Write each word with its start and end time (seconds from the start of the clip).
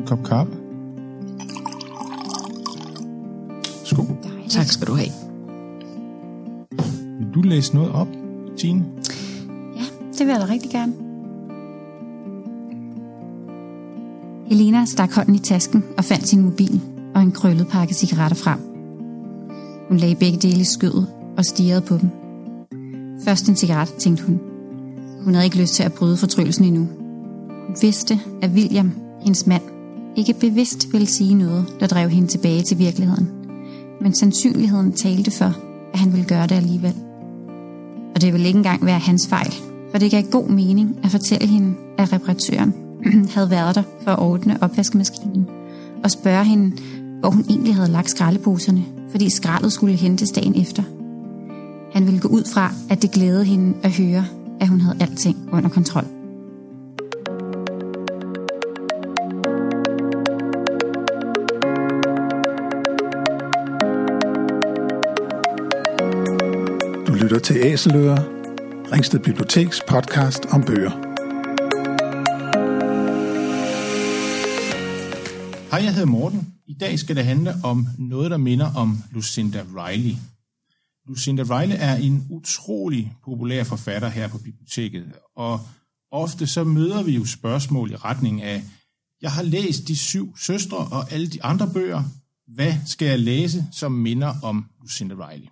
en 0.00 0.06
kop 0.06 0.24
kaffe. 0.24 0.52
Skål. 3.84 4.06
Tak 4.48 4.66
skal 4.66 4.86
du 4.86 4.94
have. 4.94 5.10
Vil 7.18 7.34
du 7.34 7.40
læse 7.40 7.74
noget 7.74 7.92
op, 7.92 8.08
Tine? 8.58 8.84
Ja, 9.76 9.84
det 10.18 10.26
vil 10.26 10.32
jeg 10.32 10.40
da 10.40 10.46
rigtig 10.52 10.70
gerne. 10.70 10.92
Helena 14.46 14.84
stak 14.84 15.12
hånden 15.14 15.34
i 15.34 15.38
tasken 15.38 15.84
og 15.98 16.04
fandt 16.04 16.28
sin 16.28 16.42
mobil 16.42 16.80
og 17.14 17.22
en 17.22 17.32
krøllet 17.32 17.68
pakke 17.68 17.94
cigaretter 17.94 18.36
frem. 18.36 18.58
Hun 19.88 19.96
lagde 19.96 20.14
begge 20.14 20.38
dele 20.38 20.60
i 20.60 20.64
skødet 20.64 21.06
og 21.36 21.44
stirrede 21.44 21.80
på 21.80 21.98
dem. 21.98 22.10
Først 23.24 23.48
en 23.48 23.56
cigaret, 23.56 23.94
tænkte 23.94 24.24
hun. 24.24 24.40
Hun 25.24 25.34
havde 25.34 25.46
ikke 25.46 25.60
lyst 25.60 25.74
til 25.74 25.82
at 25.82 25.92
bryde 25.92 26.16
fortryllelsen 26.16 26.64
endnu. 26.64 26.88
Hun 27.66 27.76
vidste, 27.82 28.20
at 28.42 28.50
William, 28.50 28.92
hendes 29.20 29.46
mand, 29.46 29.62
ikke 30.16 30.34
bevidst 30.34 30.92
ville 30.92 31.06
sige 31.06 31.34
noget, 31.34 31.66
der 31.80 31.86
drev 31.86 32.08
hende 32.08 32.28
tilbage 32.28 32.62
til 32.62 32.78
virkeligheden. 32.78 33.28
Men 34.00 34.14
sandsynligheden 34.14 34.92
talte 34.92 35.30
for, 35.30 35.56
at 35.92 35.98
han 35.98 36.12
ville 36.12 36.26
gøre 36.26 36.46
det 36.46 36.54
alligevel. 36.54 36.94
Og 38.14 38.20
det 38.20 38.32
ville 38.32 38.46
ikke 38.46 38.56
engang 38.56 38.86
være 38.86 38.98
hans 38.98 39.26
fejl, 39.28 39.54
for 39.90 39.98
det 39.98 40.10
gav 40.10 40.22
god 40.22 40.48
mening 40.48 40.98
at 41.04 41.10
fortælle 41.10 41.46
hende, 41.48 41.74
at 41.98 42.12
reparatøren 42.12 42.74
havde 43.34 43.50
været 43.50 43.74
der 43.74 43.82
for 44.04 44.10
at 44.10 44.18
ordne 44.18 44.58
opvaskemaskinen, 44.62 45.46
og 46.04 46.10
spørge 46.10 46.44
hende, 46.44 46.76
hvor 47.20 47.30
hun 47.30 47.44
egentlig 47.48 47.74
havde 47.74 47.90
lagt 47.90 48.10
skraldeposerne, 48.10 48.84
fordi 49.10 49.30
skraldet 49.30 49.72
skulle 49.72 49.94
hentes 49.94 50.30
dagen 50.30 50.60
efter. 50.60 50.82
Han 51.92 52.06
ville 52.06 52.20
gå 52.20 52.28
ud 52.28 52.44
fra, 52.44 52.72
at 52.90 53.02
det 53.02 53.10
glædede 53.10 53.44
hende 53.44 53.74
at 53.82 53.90
høre, 53.90 54.24
at 54.60 54.68
hun 54.68 54.80
havde 54.80 54.96
alting 55.00 55.36
under 55.52 55.68
kontrol. 55.70 56.19
Lytter 67.30 67.44
til 67.44 67.56
Æseløer, 67.56 68.16
Ringsted 68.92 69.18
Biblioteks 69.18 69.80
podcast 69.88 70.46
om 70.46 70.64
bøger. 70.64 70.90
Hej, 75.70 75.80
jeg 75.84 75.94
hedder 75.94 76.06
Morten. 76.06 76.52
I 76.66 76.74
dag 76.74 76.98
skal 76.98 77.16
det 77.16 77.24
handle 77.24 77.54
om 77.64 77.86
noget, 77.98 78.30
der 78.30 78.36
minder 78.36 78.74
om 78.74 79.02
Lucinda 79.12 79.64
Riley. 79.76 80.16
Lucinda 81.06 81.42
Riley 81.42 81.76
er 81.78 81.94
en 81.94 82.26
utrolig 82.30 83.12
populær 83.24 83.64
forfatter 83.64 84.08
her 84.08 84.28
på 84.28 84.38
biblioteket, 84.38 85.12
og 85.36 85.60
ofte 86.10 86.46
så 86.46 86.64
møder 86.64 87.02
vi 87.02 87.12
jo 87.12 87.24
spørgsmål 87.24 87.90
i 87.90 87.96
retning 87.96 88.42
af, 88.42 88.62
jeg 89.22 89.32
har 89.32 89.42
læst 89.42 89.88
de 89.88 89.96
syv 89.96 90.36
søstre 90.38 90.78
og 90.78 91.12
alle 91.12 91.26
de 91.26 91.44
andre 91.44 91.70
bøger. 91.74 92.02
Hvad 92.54 92.74
skal 92.86 93.08
jeg 93.08 93.18
læse, 93.18 93.64
som 93.72 93.92
minder 93.92 94.34
om 94.42 94.66
Lucinda 94.82 95.14
Riley? 95.14 95.46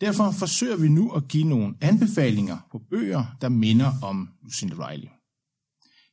Derfor 0.00 0.30
forsøger 0.30 0.76
vi 0.76 0.88
nu 0.88 1.10
at 1.10 1.28
give 1.28 1.44
nogle 1.44 1.74
anbefalinger 1.80 2.58
på 2.72 2.80
bøger, 2.90 3.24
der 3.40 3.48
minder 3.48 3.92
om 4.02 4.28
Lucinda 4.42 4.88
Riley. 4.88 5.08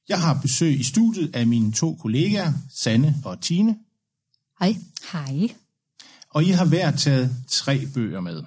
Jeg 0.09 0.22
har 0.22 0.42
besøg 0.42 0.80
i 0.80 0.83
studiet 0.83 1.36
af 1.36 1.47
mine 1.47 1.72
to 1.72 1.95
kollegaer, 1.95 2.53
Sanne 2.69 3.16
og 3.25 3.42
Tine, 3.42 3.77
Hej. 4.59 4.75
Hej. 5.11 5.55
og 6.30 6.44
I 6.44 6.50
har 6.50 6.66
hver 6.66 6.92
taget 6.92 7.36
tre 7.52 7.86
bøger 7.94 8.22
med. 8.22 8.44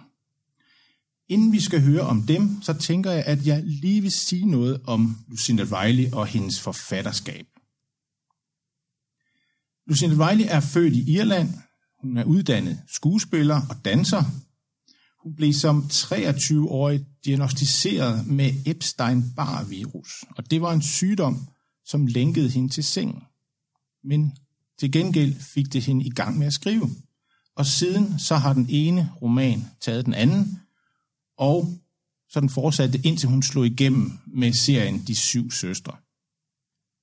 Inden 1.29 1.53
vi 1.53 1.61
skal 1.61 1.83
høre 1.83 2.01
om 2.01 2.23
dem, 2.23 2.63
så 2.63 2.73
tænker 2.73 3.11
jeg, 3.11 3.25
at 3.25 3.47
jeg 3.47 3.63
lige 3.65 4.01
vil 4.01 4.11
sige 4.11 4.47
noget 4.47 4.81
om 4.87 5.17
Lucinda 5.29 5.63
Riley 5.63 6.13
og 6.13 6.27
hendes 6.27 6.61
forfatterskab. 6.61 7.47
Lucinda 9.87 10.29
Riley 10.29 10.45
er 10.49 10.61
født 10.61 10.95
i 10.95 11.13
Irland. 11.13 11.49
Hun 12.01 12.17
er 12.17 12.25
uddannet 12.25 12.83
skuespiller 12.89 13.61
og 13.71 13.85
danser. 13.85 14.25
Hun 15.23 15.35
blev 15.35 15.53
som 15.53 15.89
23-årig 15.93 17.07
diagnostiseret 17.25 18.27
med 18.27 18.53
Epstein-Barr-virus, 18.67 20.25
og 20.37 20.51
det 20.51 20.63
var 20.63 20.73
en 20.73 20.83
sygdom, 20.83 21.49
som 21.85 22.07
lænkede 22.07 22.51
hende 22.51 22.69
til 22.69 22.85
sengen. 22.85 23.23
Men 24.05 24.33
til 24.79 24.93
gengæld 24.93 25.35
fik 25.35 25.73
det 25.73 25.83
hende 25.83 26.05
i 26.05 26.11
gang 26.11 26.39
med 26.39 26.47
at 26.47 26.53
skrive. 26.53 26.91
Og 27.57 27.67
siden 27.67 28.19
så 28.19 28.37
har 28.37 28.53
den 28.53 28.67
ene 28.69 29.11
roman 29.23 29.65
taget 29.81 30.07
den 30.07 30.15
anden, 30.15 30.59
og 31.39 31.79
så 32.31 32.41
den 32.41 32.51
fortsatte 32.51 33.01
indtil 33.05 33.29
hun 33.29 33.43
slog 33.43 33.67
igennem 33.67 34.19
med 34.27 34.53
serien 34.53 34.99
De 35.07 35.15
Syv 35.15 35.51
Søstre. 35.51 35.97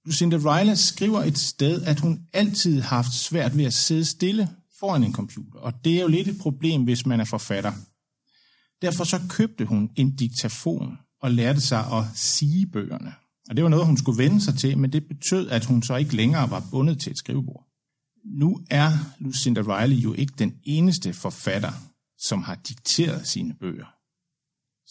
Lucinda 0.06 0.38
Riley 0.38 0.76
skriver 0.76 1.24
et 1.24 1.38
sted, 1.38 1.82
at 1.82 2.00
hun 2.00 2.28
altid 2.34 2.82
har 2.82 2.96
haft 2.96 3.14
svært 3.14 3.58
ved 3.58 3.66
at 3.66 3.74
sidde 3.74 4.06
stille 4.06 4.50
foran 4.80 5.04
en 5.04 5.14
computer, 5.14 5.60
og 5.60 5.74
det 5.86 5.98
er 5.98 6.02
jo 6.02 6.08
lidt 6.08 6.28
et 6.28 6.38
problem, 6.38 6.84
hvis 6.84 7.06
man 7.06 7.20
er 7.20 7.26
forfatter. 7.26 7.74
Derfor 8.82 9.04
så 9.04 9.20
købte 9.30 9.66
hun 9.66 9.90
en 9.96 10.16
diktafon 10.16 10.98
og 11.22 11.32
lærte 11.32 11.62
sig 11.62 11.80
at 11.80 12.04
sige 12.16 12.68
bøgerne. 12.68 13.14
Og 13.50 13.56
det 13.56 13.64
var 13.64 13.70
noget, 13.70 13.86
hun 13.86 13.98
skulle 13.98 14.24
vende 14.24 14.42
sig 14.42 14.58
til, 14.58 14.78
men 14.78 14.94
det 14.94 15.08
betød, 15.08 15.50
at 15.50 15.66
hun 15.66 15.84
så 15.84 15.96
ikke 15.96 16.16
længere 16.16 16.52
var 16.52 16.68
bundet 16.72 17.00
til 17.00 17.12
et 17.12 17.18
skrivebord. 17.18 17.66
Nu 18.40 18.60
er 18.70 18.92
Lucinda 19.20 19.62
Riley 19.62 19.96
jo 19.96 20.14
ikke 20.14 20.34
den 20.40 20.54
eneste 20.64 21.14
forfatter, 21.14 21.72
som 22.20 22.44
har 22.44 22.56
dikteret 22.56 23.28
sine 23.28 23.54
bøger. 23.54 23.86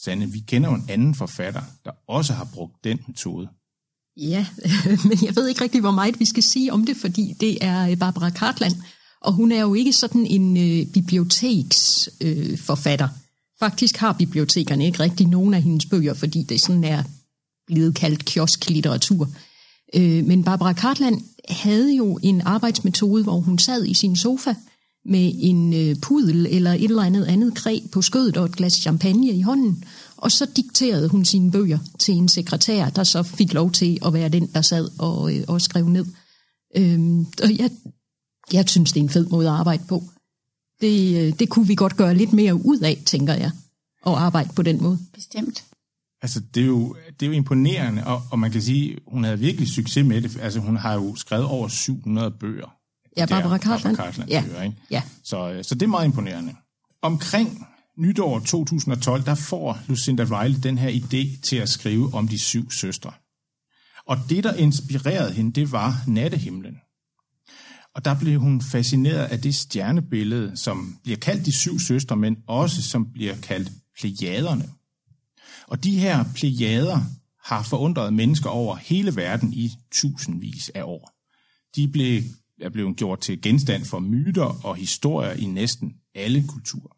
Sande, 0.04 0.32
vi 0.32 0.38
kender 0.38 0.70
jo 0.70 0.74
en 0.74 0.84
anden 0.88 1.14
forfatter, 1.14 1.62
der 1.84 1.90
også 2.08 2.32
har 2.32 2.48
brugt 2.54 2.84
den 2.84 2.98
metode. 3.06 3.48
Ja, 4.16 4.46
men 5.08 5.18
jeg 5.22 5.36
ved 5.36 5.48
ikke 5.48 5.60
rigtig, 5.60 5.80
hvor 5.80 5.90
meget 5.90 6.20
vi 6.20 6.24
skal 6.24 6.42
sige 6.42 6.72
om 6.72 6.86
det, 6.86 6.96
fordi 6.96 7.34
det 7.40 7.58
er 7.60 7.88
øh, 7.88 7.98
Barbara 7.98 8.30
Cartland, 8.30 8.74
og 9.20 9.32
hun 9.32 9.52
er 9.52 9.60
jo 9.60 9.74
ikke 9.74 9.92
sådan 9.92 10.26
en 10.26 10.56
øh, 10.56 10.86
biblioteksforfatter. 10.92 12.52
Øh, 12.52 12.58
forfatter. 12.58 13.08
Faktisk 13.64 13.96
har 13.96 14.12
bibliotekerne 14.12 14.86
ikke 14.86 15.00
rigtig 15.00 15.26
nogen 15.26 15.54
af 15.54 15.62
hendes 15.62 15.86
bøger, 15.86 16.14
fordi 16.14 16.42
det 16.42 16.60
sådan 16.60 16.84
er 16.84 17.02
blevet 17.66 17.94
kaldt 17.94 18.24
kiosklitteratur. 18.24 19.28
Øh, 19.94 20.24
men 20.26 20.44
Barbara 20.44 20.72
Cartland 20.72 21.20
havde 21.48 21.96
jo 21.96 22.18
en 22.22 22.40
arbejdsmetode, 22.40 23.22
hvor 23.22 23.40
hun 23.40 23.58
sad 23.58 23.86
i 23.86 23.94
sin 23.94 24.16
sofa 24.16 24.54
med 25.04 25.32
en 25.38 25.74
øh, 25.74 25.96
pudel 26.02 26.46
eller 26.46 26.72
et 26.72 26.84
eller 26.84 27.02
andet 27.02 27.24
andet 27.24 27.54
kræ 27.54 27.78
på 27.92 28.02
skødet 28.02 28.36
og 28.36 28.44
et 28.44 28.56
glas 28.56 28.72
champagne 28.72 29.32
i 29.32 29.42
hånden, 29.42 29.84
og 30.16 30.32
så 30.32 30.46
dikterede 30.56 31.08
hun 31.08 31.24
sine 31.24 31.50
bøger 31.50 31.78
til 31.98 32.14
en 32.14 32.28
sekretær, 32.28 32.90
der 32.90 33.04
så 33.04 33.22
fik 33.22 33.52
lov 33.52 33.70
til 33.70 33.98
at 34.06 34.12
være 34.12 34.28
den, 34.28 34.46
der 34.54 34.62
sad 34.62 34.88
og, 34.98 35.36
øh, 35.36 35.44
og 35.48 35.60
skrev 35.60 35.88
ned. 35.88 36.06
Øhm, 36.76 37.26
og 37.42 37.58
jeg, 37.58 37.70
jeg 38.52 38.68
synes, 38.68 38.92
det 38.92 39.00
er 39.00 39.04
en 39.04 39.10
fed 39.10 39.26
måde 39.26 39.48
at 39.48 39.54
arbejde 39.54 39.82
på. 39.88 40.02
Det, 40.84 41.26
øh, 41.26 41.38
det 41.38 41.48
kunne 41.48 41.66
vi 41.66 41.74
godt 41.74 41.96
gøre 41.96 42.14
lidt 42.14 42.32
mere 42.32 42.54
ud 42.54 42.78
af, 42.78 43.02
tænker 43.06 43.34
jeg, 43.34 43.50
at 44.06 44.12
arbejde 44.12 44.50
på 44.56 44.62
den 44.62 44.82
måde. 44.82 44.98
Bestemt. 45.14 45.64
Altså, 46.22 46.40
det 46.54 46.62
er 46.62 46.66
jo, 46.66 46.96
det 47.20 47.26
er 47.26 47.30
jo 47.30 47.32
imponerende, 47.32 48.06
og, 48.06 48.22
og 48.30 48.38
man 48.38 48.50
kan 48.50 48.62
sige, 48.62 48.96
hun 49.06 49.24
havde 49.24 49.38
virkelig 49.38 49.68
succes 49.68 50.04
med 50.06 50.22
det. 50.22 50.38
Altså, 50.40 50.60
hun 50.60 50.76
har 50.76 50.94
jo 50.94 51.16
skrevet 51.16 51.44
over 51.46 51.68
700 51.68 52.30
bøger. 52.30 52.76
Ja, 53.16 53.26
Barbara 53.26 53.58
Cartland. 53.58 53.96
Barbara 53.96 54.12
Cartland 54.12 54.30
Ja. 54.30 54.44
bøger, 54.46 54.62
ikke? 54.62 54.76
Ja. 54.90 55.02
Så, 55.24 55.52
øh, 55.52 55.64
så 55.64 55.74
det 55.74 55.82
er 55.82 55.86
meget 55.86 56.04
imponerende. 56.04 56.54
Omkring 57.02 57.66
nytår 57.98 58.38
2012, 58.38 59.24
der 59.24 59.34
får 59.34 59.78
Lucinda 59.88 60.22
Riley 60.30 60.58
den 60.62 60.78
her 60.78 60.90
idé 60.90 61.40
til 61.40 61.56
at 61.56 61.68
skrive 61.68 62.14
om 62.14 62.28
de 62.28 62.38
syv 62.38 62.70
søstre. 62.70 63.12
Og 64.06 64.16
det, 64.30 64.44
der 64.44 64.54
inspirerede 64.54 65.32
hende, 65.32 65.52
det 65.52 65.72
var 65.72 66.02
nattehimlen. 66.06 66.76
Og 67.94 68.04
der 68.04 68.18
blev 68.18 68.40
hun 68.40 68.60
fascineret 68.60 69.24
af 69.24 69.40
det 69.40 69.54
stjernebillede, 69.54 70.56
som 70.56 70.98
bliver 71.02 71.16
kaldt 71.16 71.46
de 71.46 71.52
syv 71.52 71.78
søstre, 71.78 72.16
men 72.16 72.36
også 72.46 72.82
som 72.82 73.12
bliver 73.12 73.36
kaldt 73.36 73.72
plejaderne. 74.00 74.68
Og 75.66 75.84
de 75.84 75.98
her 75.98 76.24
plejader 76.34 77.00
har 77.44 77.62
forundret 77.62 78.12
mennesker 78.12 78.50
over 78.50 78.76
hele 78.76 79.16
verden 79.16 79.52
i 79.52 79.72
tusindvis 79.92 80.70
af 80.74 80.82
år. 80.82 81.10
De 81.76 81.88
blev, 81.88 82.22
er 82.60 82.68
blevet 82.68 82.96
gjort 82.96 83.20
til 83.20 83.42
genstand 83.42 83.84
for 83.84 83.98
myter 83.98 84.66
og 84.66 84.76
historier 84.76 85.32
i 85.32 85.46
næsten 85.46 85.94
alle 86.14 86.44
kulturer. 86.48 86.96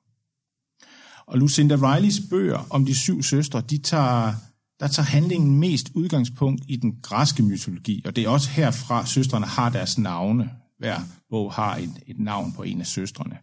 Og 1.27 1.39
Lucinda 1.39 1.75
Rileys 1.75 2.21
bøger 2.31 2.67
om 2.71 2.87
de 2.87 2.95
syv 2.95 3.23
søstre, 3.23 3.61
de 3.61 3.79
tager, 3.79 4.35
der 4.81 4.89
tager 4.89 5.07
handlingen 5.07 5.57
mest 5.59 5.91
udgangspunkt 5.95 6.63
i 6.69 6.77
den 6.77 6.99
græske 7.03 7.43
mytologi, 7.43 8.03
og 8.05 8.17
det 8.17 8.25
er 8.25 8.29
også 8.29 8.51
herfra, 8.51 9.07
søstrene 9.07 9.47
har 9.47 9.71
deres 9.71 9.99
navne. 9.99 10.51
Hver 10.79 11.01
bog 11.31 11.53
har 11.53 11.77
et, 11.77 12.03
et 12.07 12.19
navn 12.19 12.53
på 12.53 12.63
en 12.63 12.81
af 12.81 12.87
søstrene. 12.87 13.39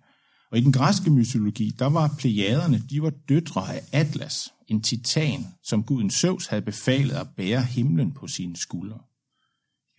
Og 0.51 0.57
i 0.57 0.61
den 0.61 0.71
græske 0.71 1.09
mytologi, 1.09 1.75
der 1.79 1.85
var 1.85 2.15
plejaderne, 2.17 2.83
de 2.89 3.01
var 3.01 3.11
døtre 3.29 3.75
af 3.75 3.81
Atlas, 3.91 4.53
en 4.67 4.81
titan, 4.81 5.45
som 5.63 5.83
guden 5.83 6.11
Zeus 6.11 6.47
havde 6.47 6.61
befalet 6.61 7.15
at 7.15 7.27
bære 7.37 7.63
himlen 7.63 8.11
på 8.11 8.27
sine 8.27 8.57
skuldre. 8.57 8.99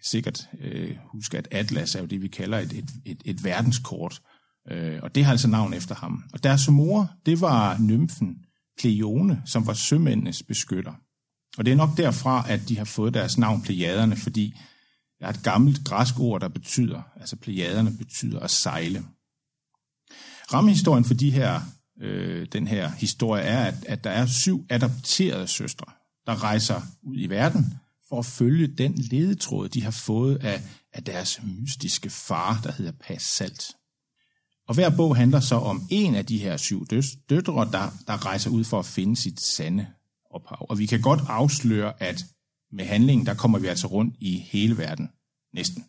Sikkert 0.02 0.48
øh, 0.60 0.96
huske, 1.12 1.38
at 1.38 1.48
Atlas 1.50 1.94
er 1.94 2.00
jo 2.00 2.06
det, 2.06 2.22
vi 2.22 2.28
kalder 2.28 2.58
et, 2.58 2.72
et, 2.72 2.90
et, 3.04 3.22
et 3.24 3.44
verdenskort, 3.44 4.22
øh, 4.70 4.98
og 5.02 5.14
det 5.14 5.24
har 5.24 5.30
altså 5.30 5.48
navn 5.48 5.74
efter 5.74 5.94
ham. 5.94 6.24
Og 6.32 6.42
deres 6.42 6.68
mor, 6.68 7.10
det 7.26 7.40
var 7.40 7.78
nymfen 7.78 8.36
Pleione, 8.78 9.42
som 9.46 9.66
var 9.66 9.74
sømændenes 9.74 10.42
beskytter. 10.42 10.92
Og 11.58 11.64
det 11.64 11.72
er 11.72 11.76
nok 11.76 11.96
derfra, 11.96 12.44
at 12.48 12.68
de 12.68 12.78
har 12.78 12.84
fået 12.84 13.14
deres 13.14 13.38
navn 13.38 13.62
Plejaderne, 13.62 14.16
fordi 14.16 14.54
der 15.24 15.30
er 15.30 15.34
et 15.34 15.42
gammelt 15.42 15.84
græsk 15.84 16.20
ord, 16.20 16.40
der 16.40 16.48
betyder, 16.48 17.02
altså 17.20 17.36
plejaderne 17.36 17.96
betyder 17.96 18.40
at 18.40 18.50
sejle. 18.50 19.04
Rammehistorien 20.52 21.04
for 21.04 21.14
de 21.14 21.30
her, 21.30 21.60
øh, 22.00 22.46
den 22.52 22.66
her 22.66 22.88
historie 22.88 23.42
er, 23.42 23.64
at, 23.64 23.74
at 23.88 24.04
der 24.04 24.10
er 24.10 24.26
syv 24.26 24.66
adopterede 24.70 25.46
søstre, 25.46 25.86
der 26.26 26.42
rejser 26.42 26.82
ud 27.02 27.16
i 27.18 27.26
verden 27.26 27.74
for 28.08 28.18
at 28.18 28.26
følge 28.26 28.66
den 28.66 28.94
ledetråd, 28.94 29.68
de 29.68 29.82
har 29.82 29.90
fået 29.90 30.36
af, 30.36 30.62
af 30.92 31.04
deres 31.04 31.40
mystiske 31.42 32.10
far, 32.10 32.60
der 32.64 32.72
hedder 32.72 32.92
Passalt. 32.92 33.64
Og 34.68 34.74
hver 34.74 34.96
bog 34.96 35.16
handler 35.16 35.40
så 35.40 35.56
om 35.56 35.82
en 35.90 36.14
af 36.14 36.26
de 36.26 36.38
her 36.38 36.56
syv 36.56 36.86
døtre, 37.30 37.68
der, 37.72 37.90
der 38.06 38.26
rejser 38.26 38.50
ud 38.50 38.64
for 38.64 38.78
at 38.78 38.86
finde 38.86 39.16
sit 39.16 39.40
sande 39.56 39.86
ophav. 40.30 40.66
Og 40.70 40.78
vi 40.78 40.86
kan 40.86 41.00
godt 41.00 41.20
afsløre, 41.28 42.02
at 42.02 42.24
med 42.72 42.84
handlingen, 42.84 43.26
der 43.26 43.34
kommer 43.34 43.58
vi 43.58 43.66
altså 43.66 43.86
rundt 43.86 44.16
i 44.20 44.38
hele 44.38 44.78
verden. 44.78 45.08
Næsten. 45.54 45.84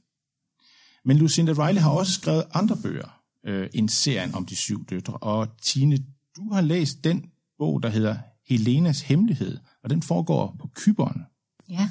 Men 1.05 1.17
Lucinda 1.17 1.51
Riley 1.51 1.81
har 1.81 1.89
også 1.89 2.13
skrevet 2.13 2.43
andre 2.53 2.77
bøger 2.83 3.21
øh, 3.45 3.69
end 3.73 3.89
serien 3.89 4.35
om 4.35 4.45
de 4.45 4.55
syv 4.55 4.85
døtre. 4.85 5.13
Og 5.13 5.47
Tine, 5.65 5.97
du 6.35 6.53
har 6.53 6.61
læst 6.61 7.03
den 7.03 7.25
bog, 7.57 7.83
der 7.83 7.89
hedder 7.89 8.17
Helenas 8.47 9.01
Hemmelighed, 9.01 9.57
og 9.83 9.89
den 9.89 10.01
foregår 10.01 10.55
på 10.59 10.69
Kyberen. 10.75 11.21
Ja, 11.69 11.89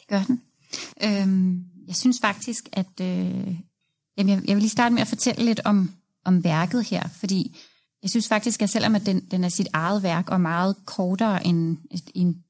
det 0.00 0.06
gør 0.08 0.22
den. 0.22 0.42
Øhm, 1.02 1.64
jeg 1.86 1.96
synes 1.96 2.18
faktisk, 2.20 2.68
at 2.72 3.00
øh, 3.00 3.56
jamen 4.16 4.28
jeg, 4.28 4.42
jeg 4.48 4.56
vil 4.56 4.62
lige 4.62 4.68
starte 4.68 4.94
med 4.94 5.02
at 5.02 5.08
fortælle 5.08 5.44
lidt 5.44 5.60
om, 5.64 5.90
om 6.24 6.44
værket 6.44 6.84
her, 6.84 7.08
fordi 7.08 7.56
jeg 8.02 8.10
synes 8.10 8.28
faktisk, 8.28 8.62
at 8.62 8.70
selvom 8.70 8.94
at 8.94 9.06
den, 9.06 9.20
den 9.20 9.44
er 9.44 9.48
sit 9.48 9.68
eget 9.72 10.02
værk 10.02 10.30
og 10.30 10.40
meget 10.40 10.76
kortere 10.84 11.46
end, 11.46 11.76
en 12.14 12.44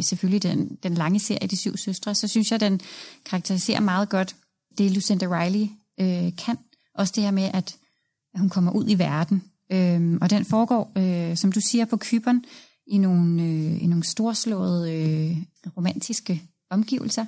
selvfølgelig 0.00 0.42
den, 0.42 0.78
den 0.82 0.94
lange 0.94 1.20
serie 1.20 1.48
De 1.48 1.56
Syv 1.56 1.76
Søstre, 1.76 2.14
så 2.14 2.28
synes 2.28 2.50
jeg, 2.50 2.60
den 2.60 2.80
karakteriserer 3.24 3.80
meget 3.80 4.08
godt 4.08 4.36
det, 4.78 4.90
Lucinda 4.90 5.26
Riley 5.26 5.68
øh, 6.00 6.36
kan. 6.36 6.58
Også 6.94 7.12
det 7.16 7.24
her 7.24 7.30
med, 7.30 7.50
at, 7.54 7.76
at 8.34 8.40
hun 8.40 8.48
kommer 8.48 8.72
ud 8.72 8.84
i 8.88 8.94
verden. 8.94 9.42
Øh, 9.72 10.18
og 10.20 10.30
den 10.30 10.44
foregår, 10.44 10.92
øh, 10.98 11.36
som 11.36 11.52
du 11.52 11.60
siger, 11.60 11.84
på 11.84 11.96
Kyberen 11.96 12.44
i 12.86 12.98
nogle, 12.98 13.42
øh, 13.42 13.82
i 13.82 13.86
nogle 13.86 14.04
storslåede 14.04 14.92
øh, 14.94 15.36
romantiske 15.76 16.42
omgivelser. 16.70 17.26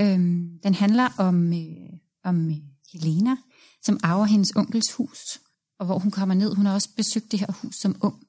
Øh, 0.00 0.18
den 0.62 0.74
handler 0.74 1.08
om, 1.18 1.52
øh, 1.52 1.98
om 2.24 2.50
Helena, 2.92 3.36
som 3.82 4.00
arver 4.02 4.24
hendes 4.24 4.52
onkels 4.56 4.92
hus, 4.92 5.38
og 5.78 5.86
hvor 5.86 5.98
hun 5.98 6.10
kommer 6.10 6.34
ned. 6.34 6.54
Hun 6.54 6.66
har 6.66 6.74
også 6.74 6.88
besøgt 6.96 7.32
det 7.32 7.40
her 7.40 7.52
hus 7.62 7.76
som 7.76 7.96
ung. 8.00 8.27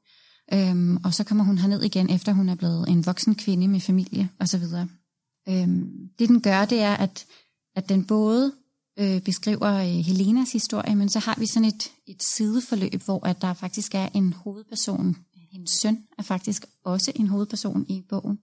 Øhm, 0.53 0.97
og 1.03 1.13
så 1.13 1.23
kommer 1.23 1.43
hun 1.43 1.57
herned 1.57 1.83
igen, 1.83 2.09
efter 2.09 2.33
hun 2.33 2.49
er 2.49 2.55
blevet 2.55 2.89
en 2.89 3.05
voksen 3.05 3.35
kvinde 3.35 3.67
med 3.67 3.79
familie 3.79 4.29
osv. 4.39 4.63
Øhm, 5.49 6.09
det 6.19 6.29
den 6.29 6.41
gør, 6.41 6.65
det 6.65 6.79
er, 6.81 6.93
at, 6.93 7.25
at 7.75 7.89
den 7.89 8.05
både 8.05 8.53
øh, 8.99 9.21
beskriver 9.21 9.73
øh, 9.73 9.85
Helenas 9.85 10.51
historie, 10.51 10.95
men 10.95 11.09
så 11.09 11.19
har 11.19 11.35
vi 11.39 11.47
sådan 11.47 11.67
et, 11.67 11.91
et 12.07 12.23
sideforløb, 12.35 13.01
hvor 13.05 13.27
at 13.27 13.41
der 13.41 13.53
faktisk 13.53 13.95
er 13.95 14.09
en 14.13 14.33
hovedperson. 14.33 15.15
Hendes 15.51 15.71
søn 15.81 16.03
er 16.17 16.23
faktisk 16.23 16.65
også 16.83 17.11
en 17.15 17.27
hovedperson 17.27 17.85
i 17.89 18.03
bogen. 18.09 18.39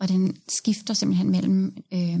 Og 0.00 0.08
den 0.08 0.36
skifter 0.48 0.94
simpelthen 0.94 1.30
mellem 1.30 1.76
øh, 1.92 2.20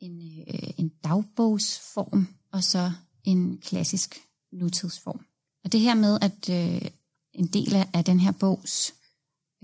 en, 0.00 0.42
øh, 0.48 0.70
en 0.76 0.92
dagbogsform 1.04 2.28
og 2.52 2.64
så 2.64 2.92
en 3.24 3.58
klassisk 3.58 4.20
nutidsform. 4.52 5.20
Og 5.64 5.72
det 5.72 5.80
her 5.80 5.94
med, 5.94 6.18
at 6.22 6.50
øh, 6.50 6.90
en 7.36 7.46
del 7.46 7.74
af 7.92 8.04
den 8.04 8.20
her 8.20 8.32
bogs 8.32 8.94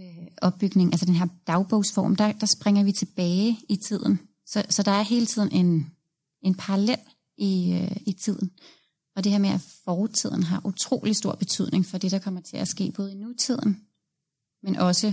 øh, 0.01 0.27
opbygning, 0.43 0.93
altså 0.93 1.07
den 1.07 1.15
her 1.15 1.27
dagbogsform, 1.47 2.17
der, 2.17 2.33
der 2.33 2.47
springer 2.47 2.85
vi 2.85 2.93
tilbage 2.93 3.59
i 3.69 3.77
tiden. 3.77 4.21
Så, 4.47 4.65
så 4.69 4.83
der 4.83 4.91
er 4.91 5.03
hele 5.03 5.27
tiden 5.27 5.53
en, 5.53 5.93
en 6.43 6.55
parallel 6.55 6.99
i, 7.37 7.73
øh, 7.73 7.97
i 8.07 8.13
tiden. 8.13 8.51
Og 9.17 9.25
det 9.25 9.33
her 9.33 9.39
med, 9.39 9.51
at 9.51 9.61
fortiden 9.85 10.43
har 10.43 10.67
utrolig 10.67 11.17
stor 11.17 11.35
betydning 11.35 11.87
for 11.87 11.99
det, 11.99 12.11
der 12.11 12.19
kommer 12.19 12.41
til 12.41 12.57
at 12.57 12.69
ske 12.69 12.93
både 12.97 13.13
i 13.13 13.15
nutiden, 13.15 13.81
men 14.63 14.77
også, 14.77 15.13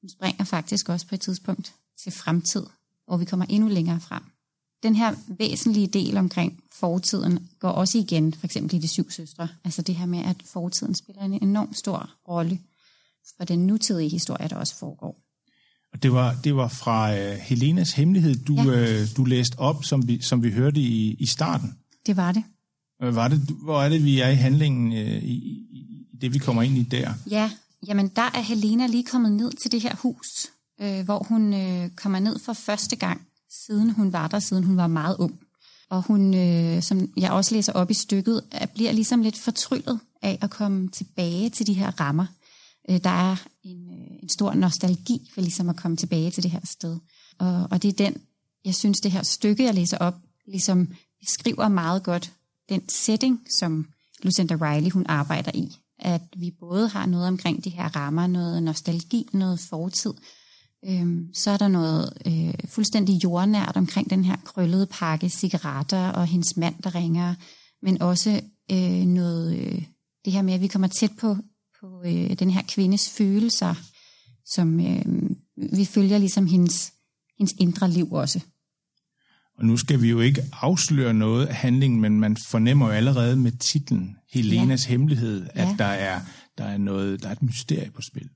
den 0.00 0.08
springer 0.08 0.44
faktisk 0.44 0.88
også 0.88 1.06
på 1.06 1.14
et 1.14 1.20
tidspunkt 1.20 1.74
til 2.02 2.12
fremtid, 2.12 2.66
hvor 3.06 3.16
vi 3.16 3.24
kommer 3.24 3.46
endnu 3.46 3.68
længere 3.68 4.00
frem 4.00 4.31
den 4.82 4.94
her 4.94 5.14
væsentlige 5.38 5.86
del 5.86 6.16
omkring 6.16 6.62
fortiden 6.72 7.48
går 7.60 7.68
også 7.68 7.98
igen, 7.98 8.34
for 8.34 8.46
eksempel 8.46 8.74
i 8.76 8.78
De 8.78 8.88
Syv 8.88 9.10
Søstre. 9.10 9.48
Altså 9.64 9.82
det 9.82 9.94
her 9.94 10.06
med, 10.06 10.18
at 10.18 10.36
fortiden 10.44 10.94
spiller 10.94 11.22
en 11.22 11.32
enorm 11.42 11.74
stor 11.74 12.10
rolle 12.28 12.58
for 13.36 13.44
den 13.44 13.66
nutidige 13.66 14.08
historie, 14.08 14.48
der 14.48 14.56
også 14.56 14.78
foregår. 14.78 15.18
Og 15.92 16.02
det 16.02 16.12
var, 16.12 16.36
det 16.44 16.56
var 16.56 16.68
fra 16.68 17.12
uh, 17.12 17.32
Helenas 17.32 17.92
hemmelighed, 17.92 18.34
du, 18.34 18.54
ja. 18.54 19.02
uh, 19.02 19.08
du 19.16 19.24
læste 19.24 19.58
op, 19.58 19.84
som 19.84 20.08
vi, 20.08 20.22
som 20.22 20.42
vi 20.42 20.50
hørte 20.50 20.80
i, 20.80 21.14
i 21.14 21.26
starten. 21.26 21.74
Det 22.06 22.16
var 22.16 22.32
det. 22.32 22.44
Uh, 23.04 23.14
var 23.14 23.28
det. 23.28 23.38
Hvor 23.38 23.82
er 23.82 23.88
det, 23.88 24.04
vi 24.04 24.20
er 24.20 24.28
i 24.28 24.34
handlingen, 24.34 24.92
uh, 24.92 25.24
i, 25.24 25.32
i 25.32 26.16
det 26.20 26.34
vi 26.34 26.38
kommer 26.38 26.62
ind 26.62 26.78
i 26.78 26.82
der? 26.82 27.12
Ja, 27.30 27.50
jamen 27.86 28.08
der 28.08 28.30
er 28.34 28.40
Helena 28.40 28.86
lige 28.86 29.04
kommet 29.04 29.32
ned 29.32 29.52
til 29.62 29.72
det 29.72 29.80
her 29.80 29.96
hus, 29.96 30.46
uh, 30.82 31.00
hvor 31.00 31.26
hun 31.28 31.54
uh, 31.54 31.88
kommer 31.96 32.18
ned 32.18 32.38
for 32.38 32.52
første 32.52 32.96
gang 32.96 33.20
siden 33.66 33.90
hun 33.90 34.12
var 34.12 34.28
der, 34.28 34.38
siden 34.38 34.64
hun 34.64 34.76
var 34.76 34.86
meget 34.86 35.16
ung. 35.18 35.40
Og 35.90 36.02
hun, 36.02 36.34
øh, 36.34 36.82
som 36.82 37.12
jeg 37.16 37.30
også 37.30 37.54
læser 37.54 37.72
op 37.72 37.90
i 37.90 37.94
stykket, 37.94 38.42
bliver 38.74 38.92
ligesom 38.92 39.22
lidt 39.22 39.38
fortryllet 39.38 40.00
af 40.22 40.38
at 40.40 40.50
komme 40.50 40.88
tilbage 40.88 41.50
til 41.50 41.66
de 41.66 41.72
her 41.72 42.00
rammer. 42.00 42.26
Øh, 42.90 43.04
der 43.04 43.10
er 43.10 43.36
en, 43.64 43.88
øh, 43.88 44.22
en 44.22 44.28
stor 44.28 44.54
nostalgi 44.54 45.30
for 45.34 45.40
ligesom 45.40 45.68
at 45.68 45.76
komme 45.76 45.96
tilbage 45.96 46.30
til 46.30 46.42
det 46.42 46.50
her 46.50 46.60
sted. 46.64 46.98
Og, 47.38 47.68
og 47.70 47.82
det 47.82 47.88
er 47.88 48.06
den, 48.06 48.16
jeg 48.64 48.74
synes, 48.74 49.00
det 49.00 49.12
her 49.12 49.22
stykke, 49.22 49.64
jeg 49.64 49.74
læser 49.74 49.98
op, 49.98 50.14
ligesom 50.46 50.88
beskriver 51.20 51.68
meget 51.68 52.02
godt 52.02 52.32
den 52.68 52.88
setting, 52.88 53.40
som 53.58 53.86
Lucinda 54.22 54.54
Riley 54.54 54.90
hun 54.90 55.06
arbejder 55.08 55.50
i. 55.54 55.76
At 55.98 56.22
vi 56.36 56.50
både 56.60 56.88
har 56.88 57.06
noget 57.06 57.28
omkring 57.28 57.64
de 57.64 57.70
her 57.70 57.96
rammer, 57.96 58.26
noget 58.26 58.62
nostalgi, 58.62 59.28
noget 59.32 59.60
fortid, 59.60 60.12
Øhm, 60.88 61.34
så 61.34 61.50
er 61.50 61.56
der 61.56 61.68
noget 61.68 62.12
øh, 62.26 62.54
fuldstændig 62.68 63.24
jordnært 63.24 63.76
omkring 63.76 64.10
den 64.10 64.24
her 64.24 64.36
krøllede 64.44 64.86
pakke 64.86 65.28
cigaretter 65.28 66.08
og 66.08 66.26
hendes 66.26 66.56
mand, 66.56 66.74
der 66.82 66.94
ringer, 66.94 67.34
men 67.82 68.02
også 68.02 68.40
øh, 68.72 69.06
noget, 69.06 69.58
øh, 69.58 69.82
det 70.24 70.32
her 70.32 70.42
med, 70.42 70.54
at 70.54 70.60
vi 70.60 70.66
kommer 70.66 70.88
tæt 70.88 71.12
på, 71.20 71.36
på 71.80 72.02
øh, 72.06 72.38
den 72.38 72.50
her 72.50 72.62
kvindes 72.68 73.10
følelser, 73.10 73.74
som 74.46 74.80
øh, 74.80 75.04
vi 75.76 75.84
følger 75.84 76.18
ligesom 76.18 76.46
hendes, 76.46 76.92
hendes 77.38 77.54
indre 77.60 77.90
liv 77.90 78.12
også. 78.12 78.40
Og 79.58 79.64
nu 79.64 79.76
skal 79.76 80.02
vi 80.02 80.10
jo 80.10 80.20
ikke 80.20 80.42
afsløre 80.52 81.14
noget 81.14 81.46
af 81.46 81.54
handlingen, 81.54 82.00
men 82.00 82.20
man 82.20 82.36
fornemmer 82.50 82.86
jo 82.86 82.92
allerede 82.92 83.36
med 83.36 83.52
titlen 83.52 84.16
Helenas 84.32 84.86
ja. 84.86 84.90
hemmelighed, 84.90 85.46
at 85.54 85.68
ja. 85.68 85.74
der, 85.78 85.84
er, 85.84 86.20
der, 86.58 86.64
er 86.64 86.78
noget, 86.78 87.22
der 87.22 87.28
er 87.28 87.32
et 87.32 87.42
mysterie 87.42 87.90
på 87.90 88.02
spil. 88.02 88.28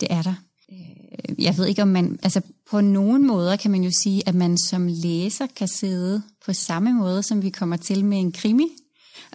Det 0.00 0.08
er 0.10 0.22
der. 0.22 0.34
Øh, 0.72 1.44
jeg 1.44 1.58
ved 1.58 1.66
ikke 1.66 1.82
om 1.82 1.88
man, 1.88 2.18
altså 2.22 2.40
på 2.70 2.80
nogen 2.80 3.26
måder 3.26 3.56
kan 3.56 3.70
man 3.70 3.84
jo 3.84 3.90
sige, 4.02 4.28
at 4.28 4.34
man 4.34 4.58
som 4.58 4.86
læser 4.86 5.46
kan 5.46 5.68
sidde 5.68 6.22
på 6.46 6.52
samme 6.52 6.94
måde, 6.94 7.22
som 7.22 7.42
vi 7.42 7.50
kommer 7.50 7.76
til 7.76 8.04
med 8.04 8.18
en 8.18 8.32
krimi, 8.32 8.68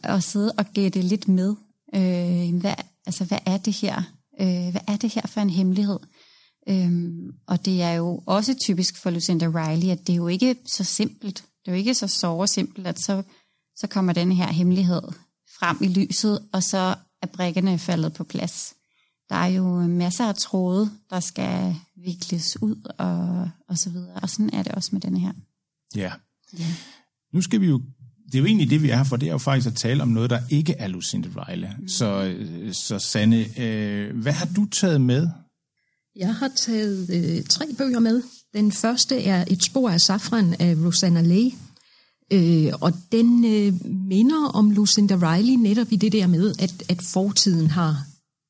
og 0.03 0.23
sidde 0.23 0.53
og 0.57 0.65
gætte 0.73 1.01
lidt 1.01 1.27
med. 1.27 1.55
Øh, 1.95 2.59
hvad, 2.59 2.73
altså 3.05 3.23
hvad 3.23 3.39
er 3.45 3.57
det 3.57 3.73
her? 3.73 4.03
Øh, 4.41 4.71
hvad 4.71 4.81
er 4.87 4.97
det 4.97 5.13
her 5.13 5.21
for 5.27 5.41
en 5.41 5.49
hemmelighed? 5.49 5.99
Øhm, 6.69 7.33
og 7.47 7.65
det 7.65 7.81
er 7.81 7.91
jo 7.91 8.23
også 8.25 8.53
typisk 8.53 8.97
for 8.97 9.09
Lucinda 9.09 9.45
Riley, 9.45 9.89
at 9.89 10.07
det 10.07 10.13
er 10.13 10.17
jo 10.17 10.27
ikke 10.27 10.55
så 10.65 10.83
simpelt. 10.83 11.35
Det 11.35 11.71
er 11.71 11.75
jo 11.75 11.77
ikke 11.77 11.93
så 11.93 12.07
såre 12.07 12.47
simpelt, 12.47 12.87
at 12.87 12.99
så, 12.99 13.23
så 13.75 13.87
kommer 13.87 14.13
den 14.13 14.31
her 14.31 14.51
hemmelighed 14.51 15.01
frem 15.59 15.77
i 15.81 15.87
lyset, 15.87 16.39
og 16.53 16.63
så 16.63 16.95
er 17.21 17.27
brækkerne 17.27 17.79
faldet 17.79 18.13
på 18.13 18.23
plads 18.23 18.75
der 19.29 19.35
er 19.35 19.47
jo 19.47 19.87
masser 19.87 20.25
af 20.25 20.35
tråde, 20.35 20.91
der 21.09 21.19
skal 21.19 21.75
vikles 21.95 22.61
ud 22.61 22.75
og, 22.97 23.49
og 23.69 23.77
så 23.77 23.89
videre. 23.89 24.15
Og 24.21 24.29
sådan 24.29 24.49
er 24.53 24.63
det 24.63 24.71
også 24.71 24.89
med 24.91 25.01
denne 25.01 25.19
her. 25.19 25.31
Ja. 25.95 26.11
ja. 26.59 26.65
Nu 27.33 27.41
skal 27.41 27.61
vi 27.61 27.67
jo, 27.67 27.81
det 28.25 28.35
er 28.35 28.39
jo 28.39 28.45
egentlig 28.45 28.69
det, 28.69 28.81
vi 28.81 28.89
er 28.89 28.95
her 28.95 29.03
for, 29.03 29.15
det 29.15 29.27
er 29.27 29.31
jo 29.31 29.37
faktisk 29.37 29.67
at 29.67 29.75
tale 29.75 30.03
om 30.03 30.09
noget, 30.09 30.29
der 30.29 30.39
ikke 30.49 30.73
er 30.73 30.87
Lucinda 30.87 31.29
Riley. 31.35 31.67
Mm. 31.79 31.87
Så, 31.87 32.35
så 32.71 32.99
Sanne, 32.99 33.59
øh, 33.59 34.17
hvad 34.21 34.33
har 34.33 34.45
du 34.55 34.65
taget 34.65 35.01
med? 35.01 35.29
Jeg 36.15 36.35
har 36.35 36.51
taget 36.57 37.09
øh, 37.13 37.43
tre 37.43 37.65
bøger 37.77 37.99
med. 37.99 38.23
Den 38.53 38.71
første 38.71 39.23
er 39.23 39.45
Et 39.47 39.63
spor 39.63 39.89
af 39.89 40.01
safran 40.01 40.55
af 40.59 40.75
Rosanna 40.85 41.21
Lay. 41.21 41.51
Øh, 42.33 42.73
og 42.81 42.93
den 43.11 43.45
øh, 43.45 43.85
minder 43.85 44.47
om 44.47 44.71
Lucinda 44.71 45.15
Riley 45.15 45.53
netop 45.53 45.87
i 45.91 45.95
det 45.95 46.11
der 46.11 46.27
med, 46.27 46.53
at, 46.59 46.83
at 46.89 47.01
fortiden 47.01 47.69
har 47.69 48.05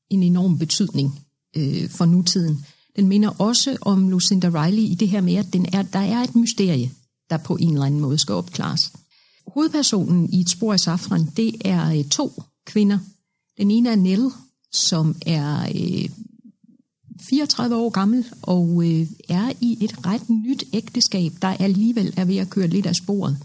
en 0.10 0.24
enorm 0.24 0.58
betydning 0.58 1.20
øh, 1.58 1.90
for 1.90 2.06
nutiden. 2.06 2.66
Den 2.96 3.08
minder 3.08 3.30
også 3.30 3.78
om 3.82 4.10
Lucinda 4.10 4.48
Riley 4.48 4.84
i 4.84 4.96
det 4.96 5.10
her 5.10 5.22
med, 5.22 5.36
at 5.36 5.54
den 5.54 5.66
er, 5.74 5.82
der 5.82 6.00
er 6.00 6.24
et 6.24 6.36
mysterie, 6.36 6.92
der 7.30 7.38
på 7.38 7.56
en 7.56 7.74
eller 7.74 7.86
anden 7.86 8.02
måde 8.02 8.20
skal 8.20 8.36
opklares. 8.36 8.92
Hovedpersonen 9.48 10.34
i 10.34 10.40
et 10.40 10.50
spor 10.50 10.74
af 10.74 10.80
safran, 10.80 11.26
det 11.38 11.56
er 11.66 11.98
øh, 11.98 12.04
to 12.04 12.44
kvinder. 12.66 13.00
Den 13.58 13.72
ene 13.72 13.90
er 13.90 13.96
Nell, 13.96 14.30
som 14.72 15.16
er 15.26 15.62
øh, 15.76 16.10
34 17.30 17.76
år 17.76 17.90
gammel 17.90 18.26
og 18.42 18.84
øh, 18.86 19.08
er 19.30 19.52
i 19.62 19.78
et 19.82 20.06
ret 20.06 20.30
nyt 20.30 20.64
ægteskab, 20.74 21.32
der 21.42 21.48
alligevel 21.48 22.14
er 22.18 22.26
ved 22.26 22.38
at 22.38 22.50
køre 22.50 22.68
lidt 22.68 22.86
af 22.86 22.96
sporet. 22.96 23.38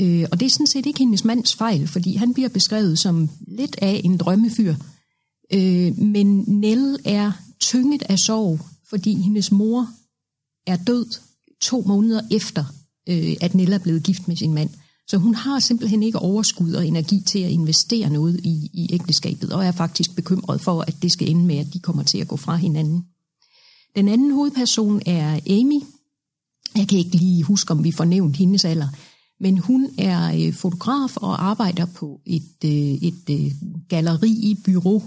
Øh, 0.00 0.26
og 0.32 0.40
det 0.40 0.46
er 0.46 0.50
sådan 0.50 0.66
set 0.66 0.86
ikke 0.86 0.98
hendes 0.98 1.24
mands 1.24 1.54
fejl, 1.54 1.88
fordi 1.88 2.16
han 2.16 2.34
bliver 2.34 2.48
beskrevet 2.48 2.98
som 2.98 3.30
lidt 3.48 3.76
af 3.78 4.00
en 4.04 4.16
drømmefyr. 4.16 4.74
Øh, 5.52 5.98
men 5.98 6.44
Nell 6.46 6.98
er 7.04 7.32
tynget 7.60 8.02
af 8.02 8.18
sorg, 8.18 8.60
fordi 8.90 9.14
hendes 9.14 9.52
mor 9.52 9.88
er 10.66 10.76
død 10.76 11.06
to 11.60 11.82
måneder 11.86 12.20
efter, 12.30 12.64
øh, 13.08 13.36
at 13.40 13.54
Nell 13.54 13.72
er 13.72 13.78
blevet 13.78 14.02
gift 14.02 14.28
med 14.28 14.36
sin 14.36 14.54
mand. 14.54 14.70
Så 15.08 15.16
hun 15.16 15.34
har 15.34 15.58
simpelthen 15.58 16.02
ikke 16.02 16.18
overskud 16.18 16.72
og 16.72 16.86
energi 16.86 17.22
til 17.26 17.38
at 17.38 17.50
investere 17.50 18.10
noget 18.10 18.40
i, 18.44 18.70
i 18.72 18.88
ægteskabet, 18.92 19.52
og 19.52 19.64
er 19.64 19.72
faktisk 19.72 20.16
bekymret 20.16 20.60
for, 20.60 20.80
at 20.80 20.94
det 21.02 21.12
skal 21.12 21.30
ende 21.30 21.44
med, 21.44 21.56
at 21.56 21.72
de 21.72 21.80
kommer 21.80 22.02
til 22.02 22.18
at 22.18 22.28
gå 22.28 22.36
fra 22.36 22.56
hinanden. 22.56 23.04
Den 23.96 24.08
anden 24.08 24.32
hovedperson 24.32 25.02
er 25.06 25.40
Amy. 25.50 25.80
Jeg 26.76 26.88
kan 26.88 26.98
ikke 26.98 27.16
lige 27.16 27.42
huske, 27.42 27.70
om 27.70 27.84
vi 27.84 27.92
får 27.92 28.04
nævnt 28.04 28.36
hendes 28.36 28.64
alder, 28.64 28.88
men 29.40 29.58
hun 29.58 29.90
er 29.98 30.46
øh, 30.46 30.54
fotograf 30.54 31.16
og 31.16 31.44
arbejder 31.44 31.86
på 31.86 32.20
et, 32.26 32.64
øh, 32.64 32.70
et 32.72 33.30
øh, 33.30 33.52
galleri 33.88 34.30
i 34.30 34.56
byrå 34.64 35.02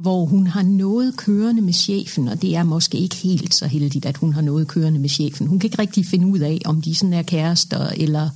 hvor 0.00 0.24
hun 0.24 0.46
har 0.46 0.62
noget 0.62 1.16
kørende 1.16 1.62
med 1.62 1.72
chefen, 1.72 2.28
og 2.28 2.42
det 2.42 2.56
er 2.56 2.62
måske 2.62 2.98
ikke 2.98 3.16
helt 3.16 3.54
så 3.54 3.66
heldigt, 3.66 4.06
at 4.06 4.16
hun 4.16 4.32
har 4.32 4.40
noget 4.40 4.68
kørende 4.68 5.00
med 5.00 5.08
chefen. 5.08 5.46
Hun 5.46 5.58
kan 5.58 5.66
ikke 5.66 5.78
rigtig 5.78 6.06
finde 6.06 6.26
ud 6.26 6.38
af, 6.38 6.58
om 6.64 6.82
de 6.82 6.94
sådan 6.94 7.12
er 7.12 7.22
kærester, 7.22 7.88
eller 7.88 8.30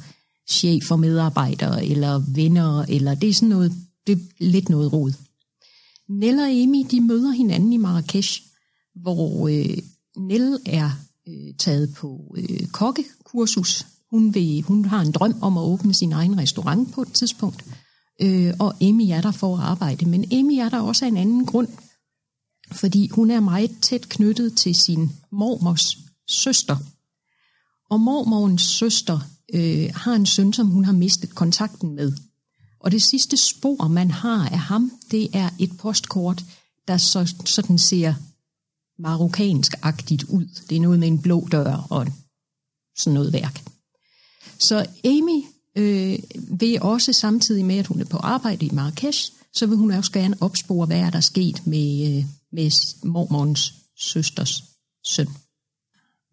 chef 0.51 0.91
og 0.91 1.01
medarbejdere, 1.01 1.87
eller 1.87 2.23
venner, 2.35 2.85
eller 2.89 3.15
det 3.15 3.29
er 3.29 3.35
sådan 3.35 3.49
noget, 3.49 3.73
det 4.07 4.13
er 4.13 4.21
lidt 4.39 4.69
noget 4.69 4.93
rod. 4.93 5.13
Nell 6.09 6.39
og 6.39 6.51
Amy, 6.51 6.87
de 6.91 7.01
møder 7.01 7.31
hinanden 7.31 7.73
i 7.73 7.77
Marrakesh, 7.77 8.43
hvor 9.03 9.49
øh, 9.49 9.79
Nell 10.17 10.59
er 10.67 10.91
øh, 11.29 11.55
taget 11.59 11.95
på 11.95 12.35
øh, 12.39 12.67
kokkekursus. 12.67 13.87
Hun, 14.11 14.35
vil, 14.35 14.63
hun 14.63 14.85
har 14.85 15.01
en 15.01 15.13
drøm 15.13 15.35
om 15.41 15.59
at 15.59 15.63
åbne 15.63 15.95
sin 15.95 16.13
egen 16.13 16.39
restaurant 16.39 16.93
på 16.93 17.03
et 17.03 17.13
tidspunkt, 17.13 17.65
øh, 18.23 18.55
og 18.59 18.75
Emmy 18.81 19.11
er 19.11 19.21
der 19.21 19.33
for 19.33 19.57
at 19.57 19.63
arbejde. 19.63 20.07
Men 20.07 20.25
Emmy 20.31 20.53
er 20.53 20.69
der 20.69 20.81
også 20.81 21.05
af 21.05 21.09
en 21.09 21.17
anden 21.17 21.47
grund, 21.47 21.69
fordi 22.73 23.09
hun 23.09 23.31
er 23.31 23.41
meget 23.41 23.71
tæt 23.83 24.09
knyttet 24.09 24.57
til 24.57 24.75
sin 24.75 25.13
mormors 25.31 25.99
søster. 26.29 26.77
Og 27.91 28.01
mormorens 28.01 28.63
søster 28.63 29.21
øh, 29.55 29.91
har 29.95 30.15
en 30.15 30.27
søn, 30.27 30.53
som 30.53 30.67
hun 30.67 30.85
har 30.85 30.93
mistet 30.93 31.35
kontakten 31.35 31.95
med. 31.95 32.13
Og 32.81 32.91
det 32.91 33.03
sidste 33.03 33.37
spor, 33.37 33.89
man 33.89 34.11
har 34.11 34.49
af 34.49 34.59
ham, 34.59 34.93
det 35.11 35.29
er 35.33 35.51
et 35.59 35.77
postkort, 35.79 36.45
der 36.89 36.97
så, 36.97 37.35
sådan 37.45 37.79
ser 37.79 38.15
marokkansk-agtigt 38.99 40.25
ud. 40.25 40.47
Det 40.69 40.77
er 40.77 40.81
noget 40.81 40.99
med 40.99 41.09
en 41.09 41.23
blå 41.23 41.49
dør 41.53 41.87
og 41.91 42.07
sådan 42.99 43.15
noget 43.15 43.33
værk. 43.33 43.65
Så 44.61 44.87
Amy 45.05 45.45
øh, 45.77 46.19
vil 46.59 46.83
også 46.83 47.13
samtidig 47.13 47.65
med, 47.65 47.77
at 47.77 47.87
hun 47.87 48.01
er 48.01 48.05
på 48.05 48.17
arbejde 48.17 48.67
i 48.67 48.71
Marrakesh, 48.73 49.33
så 49.55 49.67
vil 49.67 49.77
hun 49.77 49.91
også 49.91 50.13
gerne 50.13 50.37
opspore, 50.41 50.87
hvad 50.87 51.01
er 51.01 51.11
der 51.11 51.21
sket 51.21 51.67
med, 51.67 52.17
øh, 52.17 52.25
med 52.53 52.71
mormorens 53.05 53.75
søsters 53.97 54.65
søn. 55.15 55.29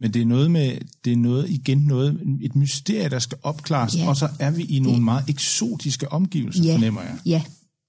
Men 0.02 0.14
det 0.14 0.22
er 0.22 0.26
noget 0.26 0.52
med, 0.52 0.78
det 1.06 1.14
er 1.14 1.18
noget, 1.18 1.50
igen 1.50 1.78
noget, 1.78 2.38
et 2.42 2.56
mysterie, 2.56 3.10
der 3.10 3.20
skal 3.20 3.38
opklares, 3.44 3.96
ja, 3.96 4.10
og 4.10 4.16
så 4.16 4.30
er 4.40 4.52
vi 4.52 4.64
i 4.64 4.80
nogle 4.80 4.96
det, 4.96 5.04
meget 5.04 5.24
eksotiske 5.28 6.12
omgivelser, 6.12 6.64
ja, 6.64 6.76
fornemmer 6.76 7.02
jeg. 7.02 7.18
Ja, 7.26 7.42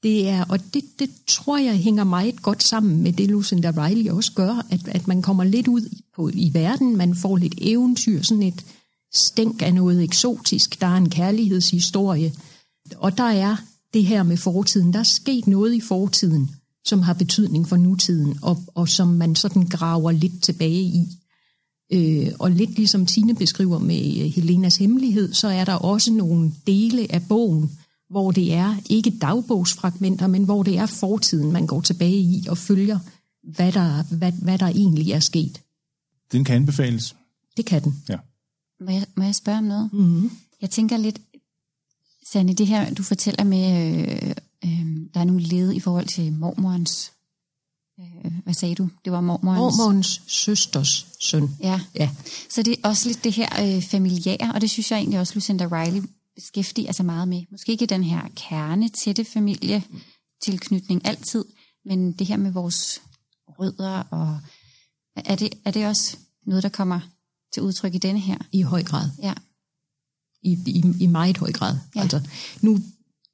det 0.02 0.28
er, 0.28 0.44
og 0.44 0.74
det, 0.74 0.84
det 0.98 1.10
tror 1.26 1.58
jeg 1.58 1.76
hænger 1.76 2.04
meget 2.04 2.42
godt 2.42 2.62
sammen 2.62 3.02
med 3.02 3.12
det, 3.12 3.30
Lucinda 3.30 3.72
Riley 3.76 4.10
også 4.10 4.32
gør, 4.32 4.66
at, 4.70 4.88
at 4.88 5.08
man 5.08 5.22
kommer 5.22 5.44
lidt 5.44 5.68
ud 5.68 5.96
på, 6.16 6.30
i 6.34 6.50
verden, 6.54 6.96
man 6.96 7.14
får 7.14 7.36
lidt 7.36 7.54
eventyr, 7.58 8.22
sådan 8.22 8.42
et 8.42 8.64
stænk 9.12 9.62
af 9.62 9.74
noget 9.74 10.02
eksotisk, 10.02 10.80
der 10.80 10.86
er 10.86 10.96
en 10.96 11.10
kærlighedshistorie, 11.10 12.32
og 12.96 13.18
der 13.18 13.24
er 13.30 13.56
det 13.94 14.04
her 14.04 14.22
med 14.22 14.36
fortiden, 14.36 14.92
der 14.92 14.98
er 14.98 15.02
sket 15.02 15.46
noget 15.46 15.74
i 15.74 15.80
fortiden, 15.80 16.50
som 16.84 17.02
har 17.02 17.14
betydning 17.14 17.68
for 17.68 17.76
nutiden, 17.76 18.38
og, 18.42 18.62
og 18.74 18.88
som 18.88 19.08
man 19.08 19.36
sådan 19.36 19.66
graver 19.66 20.10
lidt 20.10 20.42
tilbage 20.42 20.82
i. 20.82 21.08
Øh, 21.92 22.32
og 22.38 22.50
lidt 22.50 22.70
ligesom 22.70 23.06
Tine 23.06 23.34
beskriver 23.34 23.78
med 23.78 24.20
øh, 24.20 24.26
Helenas 24.26 24.76
hemmelighed, 24.76 25.32
så 25.32 25.48
er 25.48 25.64
der 25.64 25.74
også 25.74 26.12
nogle 26.12 26.52
dele 26.66 27.12
af 27.12 27.22
bogen, 27.28 27.70
hvor 28.10 28.30
det 28.30 28.52
er 28.52 28.76
ikke 28.88 29.10
dagbogsfragmenter, 29.20 30.26
men 30.26 30.44
hvor 30.44 30.62
det 30.62 30.78
er 30.78 30.86
fortiden, 30.86 31.52
man 31.52 31.66
går 31.66 31.80
tilbage 31.80 32.20
i 32.20 32.46
og 32.48 32.58
følger, 32.58 32.98
hvad 33.42 33.72
der, 33.72 34.02
hvad, 34.02 34.32
hvad 34.32 34.58
der 34.58 34.66
egentlig 34.66 35.12
er 35.12 35.20
sket. 35.20 35.60
Den 36.32 36.44
kan 36.44 36.56
anbefales. 36.56 37.16
Det 37.56 37.66
kan 37.66 37.84
den. 37.84 38.02
Ja. 38.08 38.16
Må 38.80 38.90
jeg, 38.90 39.06
må 39.14 39.24
jeg 39.24 39.34
spørge 39.34 39.58
om 39.58 39.64
noget? 39.64 39.92
Mm-hmm. 39.92 40.30
Jeg 40.60 40.70
tænker 40.70 40.96
lidt, 40.96 41.20
Sanne, 42.32 42.52
det 42.52 42.66
her, 42.66 42.94
du 42.94 43.02
fortæller 43.02 43.44
med, 43.44 43.96
øh, 43.98 44.30
øh, 44.64 45.10
der 45.14 45.20
er 45.20 45.24
nogle 45.24 45.42
led 45.42 45.72
i 45.72 45.80
forhold 45.80 46.06
til 46.06 46.32
mormorens 46.32 47.12
Øh, 48.00 48.32
hvad 48.44 48.54
sagde 48.54 48.74
du? 48.74 48.88
Det 49.04 49.12
var 49.12 49.20
mormorens... 49.20 49.78
Mormorens 49.78 50.22
søsters 50.26 51.06
søn. 51.20 51.56
Ja. 51.62 51.80
ja. 51.94 52.10
Så 52.50 52.62
det 52.62 52.72
er 52.72 52.88
også 52.88 53.08
lidt 53.08 53.24
det 53.24 53.32
her 53.32 53.76
øh, 53.76 53.82
familiære, 53.82 54.52
og 54.54 54.60
det 54.60 54.70
synes 54.70 54.90
jeg 54.90 54.98
egentlig 54.98 55.20
også 55.20 55.34
Lucinda 55.34 55.68
Riley 55.72 56.02
beskæftiger 56.34 56.92
sig 56.92 57.06
meget 57.06 57.28
med. 57.28 57.42
Måske 57.50 57.72
ikke 57.72 57.86
den 57.86 58.04
her 58.04 58.28
kerne 58.36 58.88
det 58.88 59.26
familie 59.26 59.82
tilknytning 60.44 61.06
altid, 61.06 61.44
men 61.84 62.12
det 62.12 62.26
her 62.26 62.36
med 62.36 62.52
vores 62.52 63.02
rødder, 63.48 64.02
og 64.10 64.38
er 65.16 65.36
det, 65.36 65.54
er 65.64 65.70
det 65.70 65.86
også 65.86 66.16
noget, 66.46 66.62
der 66.62 66.68
kommer 66.68 67.00
til 67.52 67.62
udtryk 67.62 67.94
i 67.94 67.98
denne 67.98 68.20
her? 68.20 68.36
I 68.52 68.62
høj 68.62 68.82
grad. 68.82 69.08
Ja. 69.22 69.32
I, 70.42 70.58
i, 70.66 70.84
i 71.00 71.06
meget 71.06 71.36
høj 71.36 71.52
grad. 71.52 71.76
Ja. 71.96 72.00
Altså, 72.00 72.20
nu 72.60 72.78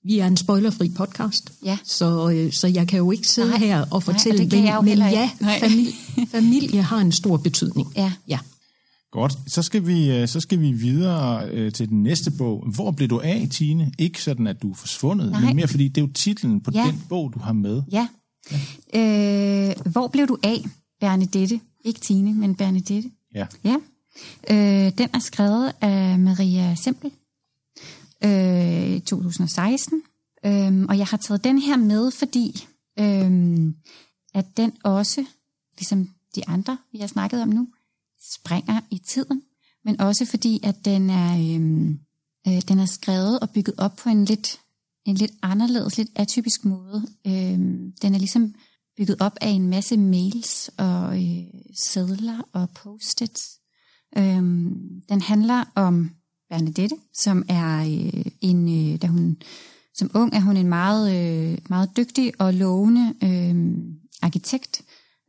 vi 0.04 0.18
er 0.18 0.26
en 0.26 0.36
spoilerfri 0.36 0.88
podcast, 0.88 1.52
ja. 1.64 1.78
så, 1.84 2.30
øh, 2.30 2.52
så 2.52 2.66
jeg 2.66 2.88
kan 2.88 2.98
jo 2.98 3.10
ikke 3.10 3.28
sidde 3.28 3.48
Nej. 3.48 3.58
her 3.58 3.84
og 3.90 4.02
fortælle, 4.02 4.46
Nej, 4.46 4.76
og 4.76 4.84
men, 4.84 4.98
men 4.98 5.10
ja, 5.10 5.30
familie, 5.60 5.92
familie 6.36 6.82
har 6.82 6.98
en 6.98 7.12
stor 7.12 7.36
betydning. 7.36 7.92
Ja. 7.96 8.12
ja. 8.28 8.38
Godt, 9.12 9.38
så 9.46 9.62
skal 9.62 9.86
vi, 9.86 10.10
øh, 10.10 10.28
så 10.28 10.40
skal 10.40 10.60
vi 10.60 10.72
videre 10.72 11.48
øh, 11.50 11.72
til 11.72 11.88
den 11.88 12.02
næste 12.02 12.30
bog. 12.30 12.64
Hvor 12.74 12.90
blev 12.90 13.08
du 13.08 13.20
af, 13.20 13.48
Tine? 13.50 13.92
Ikke 13.98 14.22
sådan, 14.22 14.46
at 14.46 14.62
du 14.62 14.70
er 14.70 14.74
forsvundet, 14.74 15.30
Nej. 15.30 15.40
men 15.40 15.56
mere 15.56 15.68
fordi 15.68 15.88
det 15.88 15.98
er 16.00 16.06
jo 16.06 16.12
titlen 16.12 16.60
på 16.60 16.70
Ja. 16.74 16.86
den 16.86 17.02
bog, 17.08 17.32
du 17.34 17.38
har 17.38 17.52
med. 17.52 17.82
Ja. 17.92 18.08
ja. 18.94 19.68
Øh, 19.70 19.74
hvor 19.92 20.08
blev 20.08 20.28
du 20.28 20.38
af, 20.42 20.64
Bernadette? 21.00 21.60
Ikke 21.84 22.00
Tine, 22.00 22.34
men 22.34 22.54
Bernadette. 22.54 23.10
Ja. 23.34 23.46
Ja. 23.64 23.76
Øh, 24.50 24.92
den 24.98 25.08
er 25.14 25.18
skrevet 25.18 25.72
af 25.80 26.18
Maria 26.18 26.74
Sempel 26.74 27.10
øh, 28.24 28.90
i 28.90 29.00
2016. 29.00 30.02
øh, 30.46 30.82
og 30.88 30.98
jeg 30.98 31.06
har 31.06 31.16
taget 31.16 31.44
den 31.44 31.58
her 31.58 31.76
med, 31.76 32.10
fordi 32.10 32.66
øh, 32.98 33.72
at 34.34 34.56
den 34.56 34.72
også, 34.84 35.24
ligesom 35.78 36.08
de 36.34 36.48
andre, 36.48 36.78
vi 36.92 36.98
har 36.98 37.06
snakket 37.06 37.42
om 37.42 37.48
nu, 37.48 37.68
springer 38.34 38.80
i 38.90 38.98
tiden, 38.98 39.42
men 39.84 40.00
også 40.00 40.24
fordi, 40.24 40.60
at 40.62 40.84
den 40.84 41.10
er, 41.10 41.54
øhm, 41.54 41.98
øh, 42.48 42.62
den 42.68 42.78
er 42.78 42.86
skrevet 42.86 43.40
og 43.40 43.50
bygget 43.50 43.74
op 43.78 43.96
på 43.96 44.08
en 44.08 44.24
lidt, 44.24 44.60
en 45.04 45.16
lidt 45.16 45.32
anderledes, 45.42 45.98
lidt 45.98 46.10
atypisk 46.14 46.64
måde. 46.64 47.02
Øh, 47.26 47.58
den 48.02 48.14
er 48.14 48.18
ligesom 48.18 48.54
bygget 48.96 49.16
op 49.20 49.36
af 49.40 49.48
en 49.48 49.68
masse 49.68 49.96
mails 49.96 50.70
og 50.78 51.22
øh, 51.22 51.44
sædler 51.74 52.48
og 52.52 52.70
post-its. 52.70 53.60
Øhm, 54.16 55.02
den 55.08 55.20
handler 55.20 55.64
om 55.74 56.10
Bernadette, 56.50 56.96
som 57.12 57.44
er 57.48 57.80
øh, 57.80 58.24
en, 58.40 58.92
øh, 58.92 59.02
da 59.02 59.06
hun 59.06 59.36
som 59.96 60.10
ung 60.14 60.34
er 60.34 60.40
hun 60.40 60.56
en 60.56 60.68
meget, 60.68 61.14
øh, 61.16 61.58
meget 61.68 61.96
dygtig 61.96 62.32
og 62.38 62.54
lovende 62.54 63.14
øh, 63.22 63.78
arkitekt. 64.22 64.82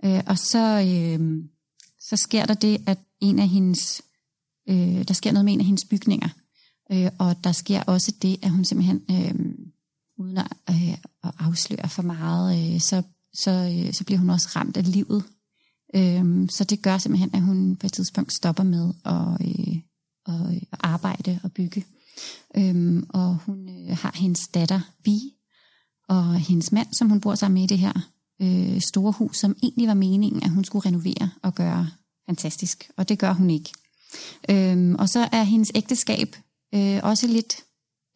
Øh, 0.05 0.21
og 0.27 0.37
så, 0.37 0.81
øh, 0.87 1.43
så 1.99 2.17
sker 2.17 2.45
der 2.45 2.53
det, 2.53 2.81
at 2.87 2.99
en 3.21 3.39
af 3.39 3.47
hendes, 3.47 4.01
øh, 4.69 5.07
der 5.07 5.13
sker 5.13 5.31
noget 5.31 5.45
med 5.45 5.53
en 5.53 5.59
af 5.59 5.65
hendes 5.65 5.85
bygninger. 5.85 6.29
Øh, 6.91 7.11
og 7.19 7.43
der 7.43 7.51
sker 7.51 7.83
også 7.83 8.13
det, 8.21 8.39
at 8.41 8.51
hun 8.51 8.65
simpelthen, 8.65 9.01
øh, 9.11 9.35
uden 10.17 10.37
at, 10.37 10.47
øh, 10.69 10.93
at 11.23 11.31
afsløre 11.39 11.89
for 11.89 12.01
meget, 12.01 12.73
øh, 12.73 12.81
så, 12.81 13.03
så, 13.33 13.51
øh, 13.51 13.93
så 13.93 14.03
bliver 14.03 14.19
hun 14.19 14.29
også 14.29 14.49
ramt 14.55 14.77
af 14.77 14.91
livet. 14.91 15.23
Øh, 15.95 16.49
så 16.49 16.63
det 16.63 16.81
gør 16.81 16.97
simpelthen, 16.97 17.29
at 17.33 17.41
hun 17.41 17.75
på 17.75 17.87
et 17.87 17.93
tidspunkt 17.93 18.33
stopper 18.33 18.63
med 18.63 18.93
øh, 19.07 19.77
at, 20.27 20.55
øh, 20.55 20.61
at 20.71 20.79
arbejde 20.79 21.39
og 21.43 21.51
bygge. 21.51 21.85
Øhm, 22.57 23.05
og 23.09 23.37
hun 23.45 23.69
øh, 23.69 23.97
har 23.97 24.11
hendes 24.15 24.47
datter 24.47 24.79
Vi, 25.03 25.19
og 26.09 26.35
hendes 26.35 26.71
mand, 26.71 26.87
som 26.91 27.09
hun 27.09 27.21
bor 27.21 27.35
sammen 27.35 27.53
med 27.53 27.63
i 27.63 27.67
det 27.67 27.77
her 27.77 27.93
øh, 28.41 28.81
store 28.81 29.11
hus, 29.11 29.37
som 29.37 29.55
egentlig 29.63 29.87
var 29.87 29.93
meningen, 29.93 30.43
at 30.43 30.49
hun 30.49 30.63
skulle 30.63 30.85
renovere 30.85 31.29
og 31.41 31.55
gøre 31.55 31.89
fantastisk. 32.25 32.89
Og 32.97 33.09
det 33.09 33.19
gør 33.19 33.33
hun 33.33 33.49
ikke. 33.49 33.71
Øhm, 34.49 34.95
og 34.95 35.09
så 35.09 35.29
er 35.31 35.43
hendes 35.43 35.71
ægteskab 35.75 36.35
øh, 36.75 36.99
også 37.03 37.27
lidt, 37.27 37.63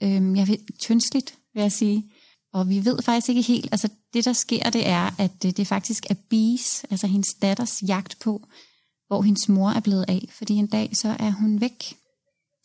øh, 0.04 0.38
jeg 0.38 0.48
ved, 0.48 0.78
tyndsligt, 0.80 1.38
vil 1.54 1.62
jeg 1.62 1.72
sige. 1.72 2.11
Og 2.54 2.70
vi 2.70 2.86
ved 2.86 3.02
faktisk 3.02 3.30
ikke 3.30 3.42
helt, 3.42 3.70
altså 3.72 3.90
det 4.14 4.26
der 4.26 4.34
sker, 4.34 4.70
det 4.70 4.88
er, 4.88 5.12
at 5.20 5.44
det, 5.44 5.58
det 5.58 5.68
faktisk 5.68 6.06
er 6.10 6.16
Bees, 6.30 6.84
altså 6.90 7.08
hendes 7.08 7.34
datters 7.42 7.84
jagt 7.88 8.20
på, 8.20 8.48
hvor 9.08 9.22
hendes 9.22 9.50
mor 9.50 9.70
er 9.70 9.80
blevet 9.80 10.06
af, 10.08 10.30
fordi 10.32 10.54
en 10.54 10.68
dag 10.68 10.90
så 10.94 11.16
er 11.20 11.32
hun 11.32 11.62
væk. 11.62 11.96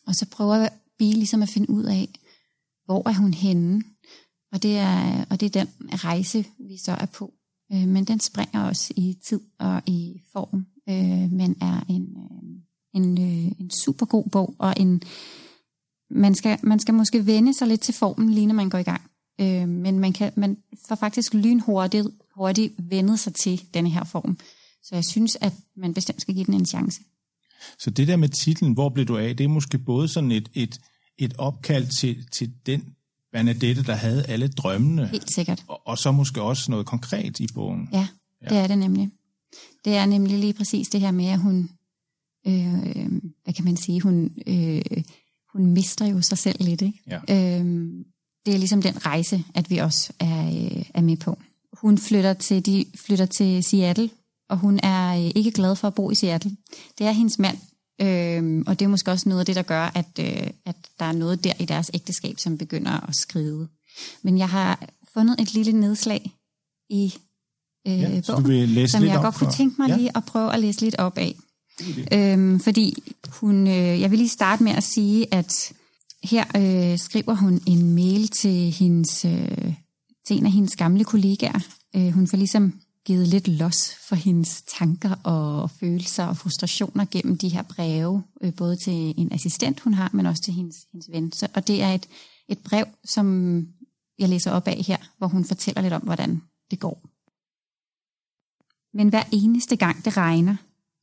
Og 0.06 0.14
så 0.14 0.26
prøver 0.26 0.68
Bee 0.98 1.12
ligesom 1.12 1.42
at 1.42 1.48
finde 1.48 1.70
ud 1.70 1.84
af, 1.84 2.08
hvor 2.84 3.08
er 3.08 3.12
hun 3.12 3.34
henne. 3.34 3.82
Og 4.52 4.62
det 4.62 4.76
er, 4.76 5.24
og 5.30 5.40
det 5.40 5.56
er 5.56 5.64
den 5.64 5.68
rejse, 6.04 6.44
vi 6.58 6.78
så 6.84 6.92
er 6.92 7.06
på. 7.06 7.32
Øh, 7.72 7.88
men 7.88 8.04
den 8.04 8.20
springer 8.20 8.64
også 8.64 8.92
i 8.96 9.18
tid 9.24 9.40
og 9.58 9.82
i 9.86 10.20
form, 10.32 10.66
øh, 10.88 11.32
men 11.32 11.56
er 11.60 11.84
en, 11.88 12.16
øh, 12.16 13.02
en, 13.02 13.18
øh, 13.18 13.52
en 13.60 13.70
super 13.70 14.06
god 14.06 14.24
bog, 14.28 14.54
og 14.58 14.74
en, 14.76 15.02
man, 16.10 16.34
skal, 16.34 16.58
man 16.62 16.78
skal 16.78 16.94
måske 16.94 17.26
vende 17.26 17.54
sig 17.54 17.68
lidt 17.68 17.80
til 17.80 17.94
formen, 17.94 18.30
lige 18.30 18.46
når 18.46 18.54
man 18.54 18.70
går 18.70 18.78
i 18.78 18.82
gang. 18.82 19.02
Øh, 19.40 19.68
men 19.68 19.98
man, 19.98 20.12
kan, 20.12 20.32
man 20.36 20.56
får 20.88 20.94
faktisk 20.94 21.34
lynhurtigt 21.34 22.06
hurtigt 22.34 22.74
vendet 22.78 23.20
sig 23.20 23.34
til 23.34 23.62
denne 23.74 23.90
her 23.90 24.04
form. 24.04 24.38
Så 24.82 24.94
jeg 24.94 25.04
synes, 25.04 25.36
at 25.40 25.52
man 25.76 25.94
bestemt 25.94 26.20
skal 26.20 26.34
give 26.34 26.44
den 26.44 26.54
en 26.54 26.66
chance. 26.66 27.00
Så 27.78 27.90
det 27.90 28.08
der 28.08 28.16
med 28.16 28.28
titlen, 28.28 28.72
hvor 28.72 28.88
blev 28.88 29.06
du 29.06 29.16
af, 29.16 29.36
det 29.36 29.44
er 29.44 29.48
måske 29.48 29.78
både 29.78 30.08
sådan 30.08 30.32
et, 30.32 30.48
et, 30.54 30.80
et 31.18 31.34
opkald 31.38 31.86
til, 31.86 32.26
til 32.32 32.52
den 32.66 32.96
Bernadette, 33.32 33.82
der 33.82 33.94
havde 33.94 34.24
alle 34.26 34.48
drømmene. 34.48 35.08
Helt 35.08 35.34
sikkert. 35.34 35.64
Og, 35.68 35.86
og 35.86 35.98
så 35.98 36.12
måske 36.12 36.42
også 36.42 36.70
noget 36.70 36.86
konkret 36.86 37.40
i 37.40 37.46
bogen. 37.54 37.88
Ja, 37.92 38.08
det 38.44 38.50
ja. 38.50 38.62
er 38.62 38.66
det 38.66 38.78
nemlig. 38.78 39.10
Det 39.84 39.94
er 39.94 40.06
nemlig 40.06 40.38
lige 40.38 40.52
præcis 40.52 40.88
det 40.88 41.00
her 41.00 41.10
med, 41.10 41.26
at 41.26 41.38
hun, 41.38 41.70
øh, 42.46 43.08
hvad 43.44 43.54
kan 43.54 43.64
man 43.64 43.76
sige, 43.76 44.00
hun, 44.00 44.30
øh, 44.46 45.02
hun 45.52 45.66
mister 45.66 46.06
jo 46.06 46.22
sig 46.22 46.38
selv 46.38 46.64
lidt. 46.64 46.82
Ikke? 46.82 47.00
Ja. 47.06 47.60
Øh, 47.60 48.04
det 48.46 48.54
er 48.54 48.58
ligesom 48.58 48.82
den 48.82 49.06
rejse, 49.06 49.44
at 49.54 49.70
vi 49.70 49.78
også 49.78 50.12
er, 50.20 50.46
øh, 50.46 50.82
er 50.94 51.00
med 51.00 51.16
på. 51.16 51.38
Hun 51.72 51.98
flytter 51.98 52.34
til, 52.34 52.66
de 52.66 52.84
flytter 53.06 53.26
til 53.26 53.64
Seattle, 53.64 54.10
og 54.48 54.58
hun 54.58 54.80
er 54.82 55.16
øh, 55.24 55.30
ikke 55.34 55.50
glad 55.50 55.76
for 55.76 55.88
at 55.88 55.94
bo 55.94 56.10
i 56.10 56.14
Seattle. 56.14 56.56
Det 56.98 57.06
er 57.06 57.10
hendes 57.12 57.38
mand, 57.38 57.58
øh, 58.00 58.64
og 58.66 58.78
det 58.78 58.84
er 58.84 58.88
måske 58.88 59.10
også 59.10 59.28
noget 59.28 59.40
af 59.40 59.46
det, 59.46 59.56
der 59.56 59.62
gør, 59.62 59.90
at, 59.94 60.06
øh, 60.20 60.50
at 60.66 60.76
der 60.98 61.04
er 61.04 61.12
noget 61.12 61.44
der 61.44 61.52
i 61.58 61.64
deres 61.64 61.90
ægteskab, 61.94 62.38
som 62.38 62.58
begynder 62.58 63.08
at 63.08 63.16
skride. 63.16 63.68
Men 64.22 64.38
jeg 64.38 64.48
har 64.48 64.88
fundet 65.14 65.40
et 65.40 65.54
lille 65.54 65.72
nedslag 65.72 66.32
i 66.90 67.14
øh, 67.86 68.00
Ja, 68.00 68.20
bogen, 68.26 68.48
vil 68.48 68.68
læse 68.68 68.92
som 68.92 69.04
jeg 69.04 69.20
godt 69.22 69.34
kunne 69.34 69.52
tænke 69.52 69.74
mig 69.78 69.88
Ja. 69.88 69.96
lige 69.96 70.16
at 70.16 70.24
prøve 70.24 70.52
at 70.54 70.60
læse 70.60 70.80
lidt 70.80 70.94
op 70.98 71.18
af. 71.18 71.36
Øhm, 72.12 72.60
fordi 72.60 73.02
hun, 73.28 73.66
øh, 73.66 74.00
jeg 74.00 74.10
vil 74.10 74.18
lige 74.18 74.28
starte 74.28 74.62
med 74.62 74.72
at 74.72 74.82
sige, 74.82 75.34
at 75.34 75.72
her 76.26 76.44
øh, 76.56 76.98
skriver 76.98 77.34
hun 77.34 77.60
en 77.66 77.94
mail 77.94 78.28
til, 78.28 78.70
hendes, 78.70 79.24
øh, 79.24 79.74
til 80.26 80.38
en 80.38 80.46
af 80.46 80.52
hendes 80.52 80.76
gamle 80.76 81.04
kollegaer. 81.04 81.60
Øh, 81.96 82.10
hun 82.10 82.26
får 82.26 82.36
ligesom 82.36 82.80
givet 83.04 83.28
lidt 83.28 83.48
los 83.48 83.94
for 84.08 84.16
hendes 84.16 84.62
tanker 84.78 85.14
og 85.24 85.70
følelser 85.70 86.24
og 86.24 86.36
frustrationer 86.36 87.06
gennem 87.10 87.38
de 87.38 87.48
her 87.48 87.62
breve, 87.62 88.22
øh, 88.42 88.54
både 88.54 88.76
til 88.76 89.14
en 89.16 89.32
assistent, 89.32 89.80
hun 89.80 89.94
har, 89.94 90.10
men 90.12 90.26
også 90.26 90.42
til 90.42 90.54
hendes, 90.54 90.76
hendes 90.92 91.10
ven. 91.10 91.32
Så, 91.32 91.48
og 91.54 91.66
det 91.66 91.82
er 91.82 91.94
et, 91.94 92.06
et 92.48 92.58
brev, 92.58 92.84
som 93.04 93.56
jeg 94.18 94.28
læser 94.28 94.50
op 94.50 94.68
af 94.68 94.84
her, 94.86 94.96
hvor 95.18 95.26
hun 95.26 95.44
fortæller 95.44 95.82
lidt 95.82 95.92
om, 95.92 96.02
hvordan 96.02 96.42
det 96.70 96.80
går. 96.80 97.02
Men 98.96 99.08
hver 99.08 99.22
eneste 99.32 99.76
gang 99.76 100.04
det 100.04 100.16
regner, 100.16 100.56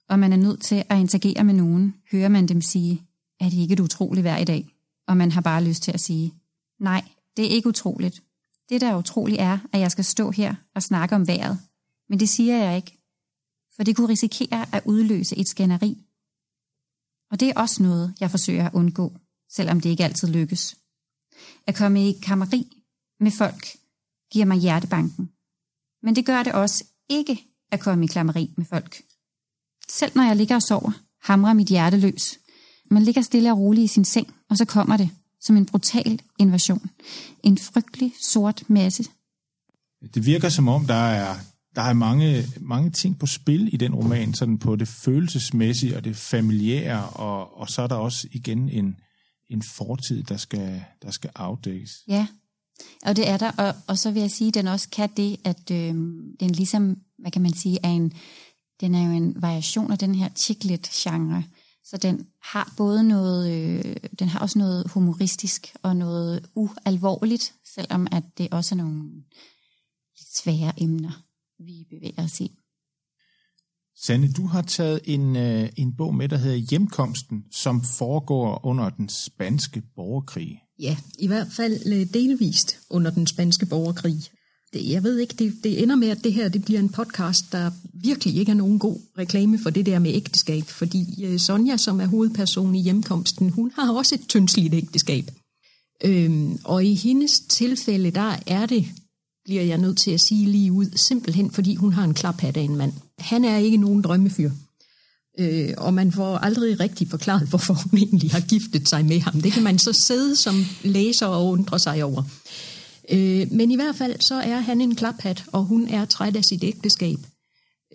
og 0.10 0.20
man 0.20 0.34
er 0.34 0.38
nødt 0.38 0.62
til 0.62 0.84
at 0.89 1.00
interagere 1.00 1.44
med 1.44 1.53
nogen, 1.53 1.96
hører 2.12 2.30
man 2.30 2.48
dem 2.48 2.62
sige, 2.62 3.01
er 3.39 3.50
det 3.50 3.58
ikke 3.58 3.74
et 3.74 3.80
utroligt 3.80 4.24
vejr 4.24 4.38
i 4.38 4.46
dag? 4.46 4.73
Og 5.07 5.17
man 5.17 5.31
har 5.31 5.41
bare 5.41 5.63
lyst 5.63 5.83
til 5.83 5.91
at 5.91 6.00
sige, 6.00 6.33
nej, 6.79 7.03
det 7.38 7.45
er 7.45 7.50
ikke 7.50 7.69
utroligt. 7.69 8.24
Det, 8.69 8.81
der 8.81 8.88
er 8.88 8.98
utroligt, 8.98 9.41
er, 9.41 9.60
at 9.74 9.79
jeg 9.79 9.91
skal 9.91 10.03
stå 10.03 10.31
her 10.31 10.55
og 10.75 10.83
snakke 10.83 11.15
om 11.15 11.27
vejret. 11.27 11.60
Men 12.10 12.19
det 12.19 12.29
siger 12.29 12.57
jeg 12.57 12.75
ikke, 12.75 12.98
for 13.75 13.83
det 13.83 13.95
kunne 13.95 14.10
risikere 14.10 14.75
at 14.75 14.83
udløse 14.86 15.38
et 15.38 15.48
skænderi. 15.48 16.05
Og 17.31 17.39
det 17.39 17.50
er 17.50 17.60
også 17.60 17.83
noget, 17.83 18.15
jeg 18.19 18.31
forsøger 18.31 18.65
at 18.65 18.74
undgå, 18.74 19.17
selvom 19.50 19.81
det 19.81 19.89
ikke 19.89 20.03
altid 20.03 20.27
lykkes. 20.27 20.77
At 21.67 21.75
komme 21.75 22.10
i 22.10 22.19
kammeri 22.24 22.83
med 23.19 23.31
folk 23.31 23.68
giver 24.31 24.46
mig 24.46 24.57
hjertebanken. 24.57 25.31
Men 26.01 26.16
det 26.16 26.25
gør 26.25 26.44
det 26.44 26.53
også 26.53 26.83
ikke 27.09 27.48
at 27.72 27.79
komme 27.79 28.05
i 28.05 28.07
klammeri 28.07 28.53
med 28.57 28.66
folk. 28.66 29.01
Selv 29.87 30.11
når 30.16 30.24
jeg 30.24 30.35
ligger 30.35 30.55
og 30.55 30.61
sover, 30.61 30.92
hamrer 31.22 31.53
mit 31.53 31.68
hjerte 31.68 31.98
løs. 31.98 32.39
Man 32.91 33.03
ligger 33.03 33.22
stille 33.22 33.51
og 33.51 33.57
roligt 33.57 33.83
i 33.83 33.87
sin 33.87 34.05
seng, 34.05 34.33
og 34.50 34.57
så 34.57 34.65
kommer 34.65 34.98
det 34.98 35.09
som 35.41 35.57
en 35.57 35.65
brutal 35.65 36.19
invasion. 36.39 36.89
En 37.43 37.57
frygtelig 37.57 38.13
sort 38.22 38.63
masse. 38.67 39.03
Det 40.13 40.25
virker 40.25 40.50
som 40.50 40.67
om, 40.67 40.85
der 40.85 40.93
er, 40.93 41.35
der 41.75 41.81
er 41.81 41.93
mange, 41.93 42.46
mange 42.61 42.89
ting 42.89 43.19
på 43.19 43.25
spil 43.25 43.74
i 43.74 43.77
den 43.77 43.96
roman, 43.96 44.33
sådan 44.33 44.57
på 44.57 44.75
det 44.75 44.87
følelsesmæssige 44.87 45.98
og 45.98 46.03
det 46.03 46.15
familiære, 46.15 47.09
og, 47.09 47.57
og 47.57 47.69
så 47.69 47.81
er 47.81 47.87
der 47.87 47.96
også 47.96 48.27
igen 48.31 48.69
en, 48.69 48.96
en 49.50 49.61
fortid, 49.61 50.24
der 50.24 50.37
skal, 50.37 50.83
der 51.01 51.11
skal 51.11 51.29
afdækkes. 51.35 51.91
Ja, 52.07 52.27
og 53.05 53.15
det 53.15 53.29
er 53.29 53.37
der. 53.37 53.51
Og, 53.51 53.75
og 53.87 53.98
så 53.98 54.11
vil 54.11 54.19
jeg 54.19 54.31
sige, 54.31 54.48
at 54.48 54.53
den 54.53 54.67
også 54.67 54.89
kan 54.89 55.09
det, 55.17 55.37
at 55.43 55.72
øh, 55.72 55.93
den 56.39 56.50
ligesom, 56.51 56.98
hvad 57.19 57.31
kan 57.31 57.41
man 57.41 57.53
sige, 57.53 57.79
er 57.83 57.89
en, 57.89 58.13
den 58.81 58.96
er 58.96 59.05
jo 59.05 59.11
en 59.11 59.41
variation 59.41 59.91
af 59.91 59.98
den 59.98 60.15
her 60.15 60.29
chicklit-genre. 60.35 61.43
Så 61.85 61.98
den 61.98 62.27
har 62.41 62.74
både 62.77 63.03
noget, 63.03 63.51
øh, 63.51 63.96
den 64.19 64.27
har 64.27 64.39
også 64.39 64.59
noget 64.59 64.91
humoristisk 64.91 65.75
og 65.83 65.96
noget 65.96 66.50
ualvorligt, 66.55 67.53
selvom 67.75 68.07
at 68.11 68.24
det 68.37 68.48
også 68.51 68.75
er 68.75 68.77
nogle 68.77 69.03
lidt 70.17 70.37
svære 70.37 70.74
emner, 70.77 71.25
vi 71.59 71.85
bevæger 71.89 72.24
os 72.24 72.41
i. 72.41 72.51
Sanne, 73.96 74.31
du 74.31 74.46
har 74.48 74.61
taget 74.61 75.00
en, 75.03 75.35
øh, 75.35 75.69
en 75.77 75.96
bog 75.96 76.15
med, 76.15 76.29
der 76.29 76.37
hedder 76.37 76.57
Hjemkomsten, 76.57 77.43
som 77.51 77.81
foregår 77.98 78.65
under 78.65 78.89
den 78.89 79.09
spanske 79.09 79.81
borgerkrig. 79.96 80.59
Ja, 80.79 80.98
i 81.19 81.27
hvert 81.27 81.48
fald 81.55 81.74
øh, 81.85 82.13
delvist 82.13 82.79
under 82.89 83.11
den 83.11 83.27
spanske 83.27 83.65
borgerkrig. 83.65 84.17
Jeg 84.75 85.03
ved 85.03 85.20
ikke, 85.20 85.36
det, 85.40 85.64
det 85.64 85.83
ender 85.83 85.96
med, 85.96 86.09
at 86.09 86.24
det 86.24 86.33
her 86.33 86.50
det 86.50 86.66
bliver 86.66 86.79
en 86.79 86.90
podcast, 86.90 87.51
der 87.51 87.72
virkelig 87.94 88.36
ikke 88.36 88.50
er 88.50 88.55
nogen 88.55 88.79
god 88.79 88.98
reklame 89.18 89.59
for 89.59 89.70
det 89.70 89.86
der 89.86 90.00
med 90.00 90.14
ægteskab, 90.14 90.64
fordi 90.64 91.25
øh, 91.25 91.40
Sonja, 91.40 91.77
som 91.77 92.01
er 92.01 92.05
hovedperson 92.05 92.75
i 92.75 92.81
hjemkomsten, 92.81 93.50
hun 93.50 93.72
har 93.75 93.94
også 93.94 94.16
et 94.16 94.27
tyndsligt 94.27 94.74
ægteskab. 94.74 95.31
Øhm, 96.03 96.59
og 96.64 96.86
i 96.86 96.94
hendes 96.94 97.40
tilfælde, 97.40 98.12
der 98.12 98.36
er 98.48 98.66
det, 98.66 98.86
bliver 99.46 99.64
jeg 99.64 99.77
nødt 99.77 99.98
til 99.98 100.12
at 100.12 100.22
sige 100.22 100.46
lige 100.46 100.72
ud, 100.72 100.86
simpelthen 100.96 101.51
fordi 101.51 101.75
hun 101.75 101.94
har 101.94 102.03
en 102.03 102.14
klaphat 102.14 102.57
af 102.57 102.62
en 102.62 102.75
mand. 102.75 102.94
Han 103.20 103.46
er 103.46 103.57
ikke 103.57 103.77
nogen 103.77 104.01
drømmefyr. 104.01 104.51
Øh, 105.40 105.74
og 105.77 105.94
man 105.94 106.12
får 106.12 106.38
aldrig 106.38 106.79
rigtig 106.79 107.09
forklaret, 107.09 107.48
hvorfor 107.50 107.74
hun 107.74 108.00
egentlig 108.00 108.31
har 108.31 108.40
giftet 108.40 108.90
sig 108.90 109.05
med 109.05 109.20
ham. 109.20 109.42
Det 109.42 109.51
kan 109.51 109.64
man 109.64 109.79
så 109.79 109.94
sidde 109.94 110.36
som 110.36 110.66
læser 110.83 111.25
og 111.25 111.48
undre 111.48 111.79
sig 111.79 112.03
over. 112.03 112.24
Øh, 113.11 113.51
men 113.51 113.72
i 113.72 113.75
hvert 113.75 113.96
fald 113.96 114.22
så 114.22 114.35
er 114.35 114.59
han 114.59 114.81
en 114.81 114.96
klaphat, 114.96 115.46
og 115.51 115.63
hun 115.63 115.87
er 115.87 116.05
træt 116.05 116.35
af 116.35 116.46
sit 116.46 116.63
ægteskab. 116.63 117.20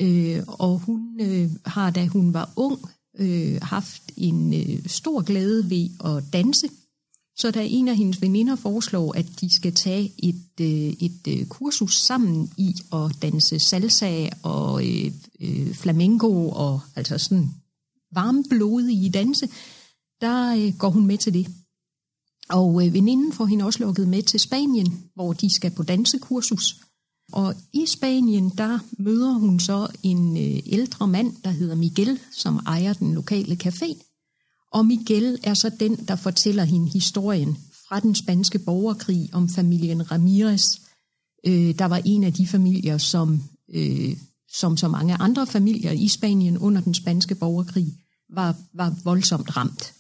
Øh, 0.00 0.42
og 0.46 0.78
hun 0.78 1.20
øh, 1.20 1.50
har, 1.64 1.90
da 1.90 2.06
hun 2.06 2.34
var 2.34 2.50
ung, 2.56 2.80
øh, 3.18 3.58
haft 3.62 4.02
en 4.16 4.54
øh, 4.54 4.86
stor 4.86 5.22
glæde 5.22 5.70
ved 5.70 5.88
at 6.04 6.32
danse. 6.32 6.68
Så 7.36 7.50
da 7.50 7.66
en 7.66 7.88
af 7.88 7.96
hendes 7.96 8.22
veninder 8.22 8.56
foreslår, 8.56 9.12
at 9.12 9.26
de 9.40 9.56
skal 9.56 9.74
tage 9.74 10.12
et, 10.18 10.60
øh, 10.60 10.92
et 11.00 11.28
øh, 11.28 11.46
kursus 11.46 11.94
sammen 11.94 12.50
i 12.56 12.74
at 12.92 13.22
danse 13.22 13.58
salsa 13.58 14.28
og 14.42 14.86
øh, 14.86 15.12
øh, 15.40 15.74
flamenco 15.74 16.48
og 16.48 16.80
altså 16.96 17.18
sådan 17.18 17.50
varmblodige 18.12 19.10
danse, 19.10 19.48
der 20.20 20.56
øh, 20.56 20.78
går 20.78 20.90
hun 20.90 21.06
med 21.06 21.18
til 21.18 21.34
det. 21.34 21.46
Og 22.50 22.86
øh, 22.86 22.94
veninden 22.94 23.32
får 23.32 23.46
hende 23.46 23.64
også 23.64 23.84
lukket 23.84 24.08
med 24.08 24.22
til 24.22 24.40
Spanien, 24.40 25.04
hvor 25.14 25.32
de 25.32 25.54
skal 25.54 25.70
på 25.70 25.82
dansekursus. 25.82 26.76
Og 27.32 27.54
i 27.72 27.86
Spanien, 27.86 28.50
der 28.58 28.78
møder 28.98 29.32
hun 29.32 29.60
så 29.60 29.88
en 30.02 30.36
øh, 30.36 30.62
ældre 30.66 31.08
mand, 31.08 31.36
der 31.44 31.50
hedder 31.50 31.74
Miguel, 31.74 32.18
som 32.32 32.60
ejer 32.66 32.92
den 32.92 33.14
lokale 33.14 33.58
café. 33.64 34.04
Og 34.72 34.86
Miguel 34.86 35.38
er 35.42 35.54
så 35.54 35.70
den, 35.80 35.96
der 35.96 36.16
fortæller 36.16 36.64
hende 36.64 36.90
historien 36.90 37.58
fra 37.88 38.00
den 38.00 38.14
spanske 38.14 38.58
borgerkrig 38.58 39.28
om 39.32 39.48
familien 39.48 40.10
Ramirez. 40.10 40.80
Øh, 41.46 41.78
der 41.78 41.84
var 41.84 42.00
en 42.04 42.24
af 42.24 42.32
de 42.32 42.46
familier, 42.46 42.98
som, 42.98 43.42
øh, 43.74 44.16
som 44.52 44.76
så 44.76 44.88
mange 44.88 45.14
andre 45.14 45.46
familier 45.46 45.92
i 45.92 46.08
Spanien 46.08 46.58
under 46.58 46.80
den 46.80 46.94
spanske 46.94 47.34
borgerkrig, 47.34 47.94
var, 48.34 48.56
var 48.74 48.96
voldsomt 49.04 49.56
ramt. 49.56 49.97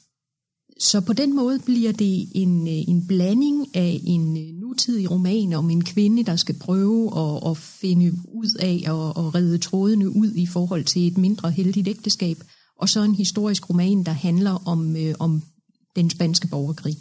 Så 0.78 1.00
på 1.00 1.12
den 1.12 1.36
måde 1.36 1.58
bliver 1.58 1.92
det 1.92 2.28
en, 2.34 2.68
øh, 2.68 2.88
en 2.88 3.06
blanding 3.06 3.76
af 3.76 4.00
en 4.04 4.36
øh, 4.36 4.54
nutidig 4.54 5.10
roman 5.10 5.52
om 5.52 5.70
en 5.70 5.84
kvinde, 5.84 6.24
der 6.24 6.36
skal 6.36 6.58
prøve 6.58 7.18
at, 7.18 7.50
at 7.50 7.56
finde 7.56 8.12
ud 8.32 8.54
af 8.60 8.84
og, 8.92 9.16
og 9.16 9.34
redde 9.34 9.58
trådene 9.58 10.16
ud 10.16 10.32
i 10.32 10.46
forhold 10.46 10.84
til 10.84 11.06
et 11.06 11.18
mindre 11.18 11.50
heldigt 11.50 11.88
ægteskab, 11.88 12.36
og 12.76 12.88
så 12.88 13.02
en 13.02 13.14
historisk 13.14 13.70
roman, 13.70 14.04
der 14.04 14.12
handler 14.12 14.68
om, 14.68 14.96
øh, 14.96 15.14
om 15.18 15.42
den 15.96 16.10
spanske 16.10 16.48
borgerkrig. 16.48 16.96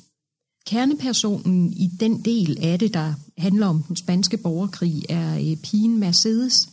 kernepersonen 0.68 1.74
i 1.74 1.90
den 2.00 2.26
del 2.26 2.58
af 2.62 2.80
det, 2.80 2.94
der 2.94 3.14
handler 3.38 3.68
om 3.68 3.84
den 3.84 3.96
spanske 3.96 4.38
borgerkrig, 4.38 5.04
er 5.10 5.38
øh, 5.40 5.58
pigen 5.58 6.00
Mercedes, 6.00 6.70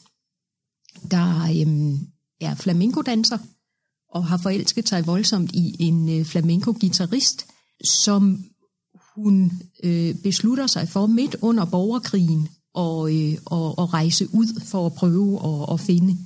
der 1.10 1.42
øh, 1.42 1.98
er 2.40 2.54
flamenco-danser 2.54 3.38
og 4.14 4.26
har 4.26 4.36
forelsket 4.36 4.88
sig 4.88 5.06
voldsomt 5.06 5.50
i 5.52 5.76
en 5.78 6.08
øh, 6.08 6.24
flamenco-gitarrist, 6.24 7.46
som 7.84 8.44
hun 9.16 9.52
øh, 9.84 10.14
beslutter 10.14 10.66
sig 10.66 10.88
for 10.88 11.06
midt 11.06 11.36
under 11.42 11.64
borgerkrigen 11.64 12.48
og, 12.74 13.14
øh, 13.14 13.38
og, 13.44 13.78
og 13.78 13.94
rejse 13.94 14.34
ud 14.34 14.60
for 14.60 14.86
at 14.86 14.94
prøve 14.94 15.40
at, 15.46 15.72
at 15.72 15.80
finde. 15.80 16.18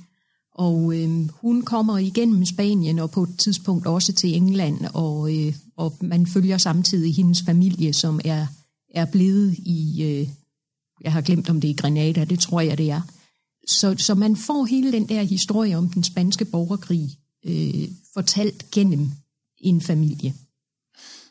Og 0.55 0.97
øh, 0.97 1.29
hun 1.41 1.61
kommer 1.61 1.97
igennem 1.97 2.45
Spanien 2.45 2.99
og 2.99 3.11
på 3.11 3.23
et 3.23 3.37
tidspunkt 3.37 3.87
også 3.87 4.13
til 4.13 4.35
England, 4.35 4.85
og, 4.93 5.35
øh, 5.37 5.53
og 5.77 5.97
man 6.01 6.27
følger 6.27 6.57
samtidig 6.57 7.15
hendes 7.15 7.43
familie, 7.45 7.93
som 7.93 8.19
er, 8.25 8.47
er 8.93 9.05
blevet 9.05 9.53
i, 9.57 10.03
øh, 10.03 10.27
jeg 11.01 11.13
har 11.13 11.21
glemt 11.21 11.49
om 11.49 11.61
det 11.61 11.69
er 11.69 11.73
Grenada, 11.73 12.23
det 12.25 12.39
tror 12.39 12.61
jeg 12.61 12.77
det 12.77 12.91
er. 12.91 13.01
Så, 13.67 13.95
så 13.97 14.15
man 14.15 14.35
får 14.35 14.65
hele 14.65 14.91
den 14.91 15.09
der 15.09 15.23
historie 15.23 15.77
om 15.77 15.89
den 15.89 16.03
spanske 16.03 16.45
borgerkrig 16.45 17.09
øh, 17.45 17.87
fortalt 18.13 18.71
gennem 18.71 19.11
en 19.57 19.81
familie. 19.81 20.33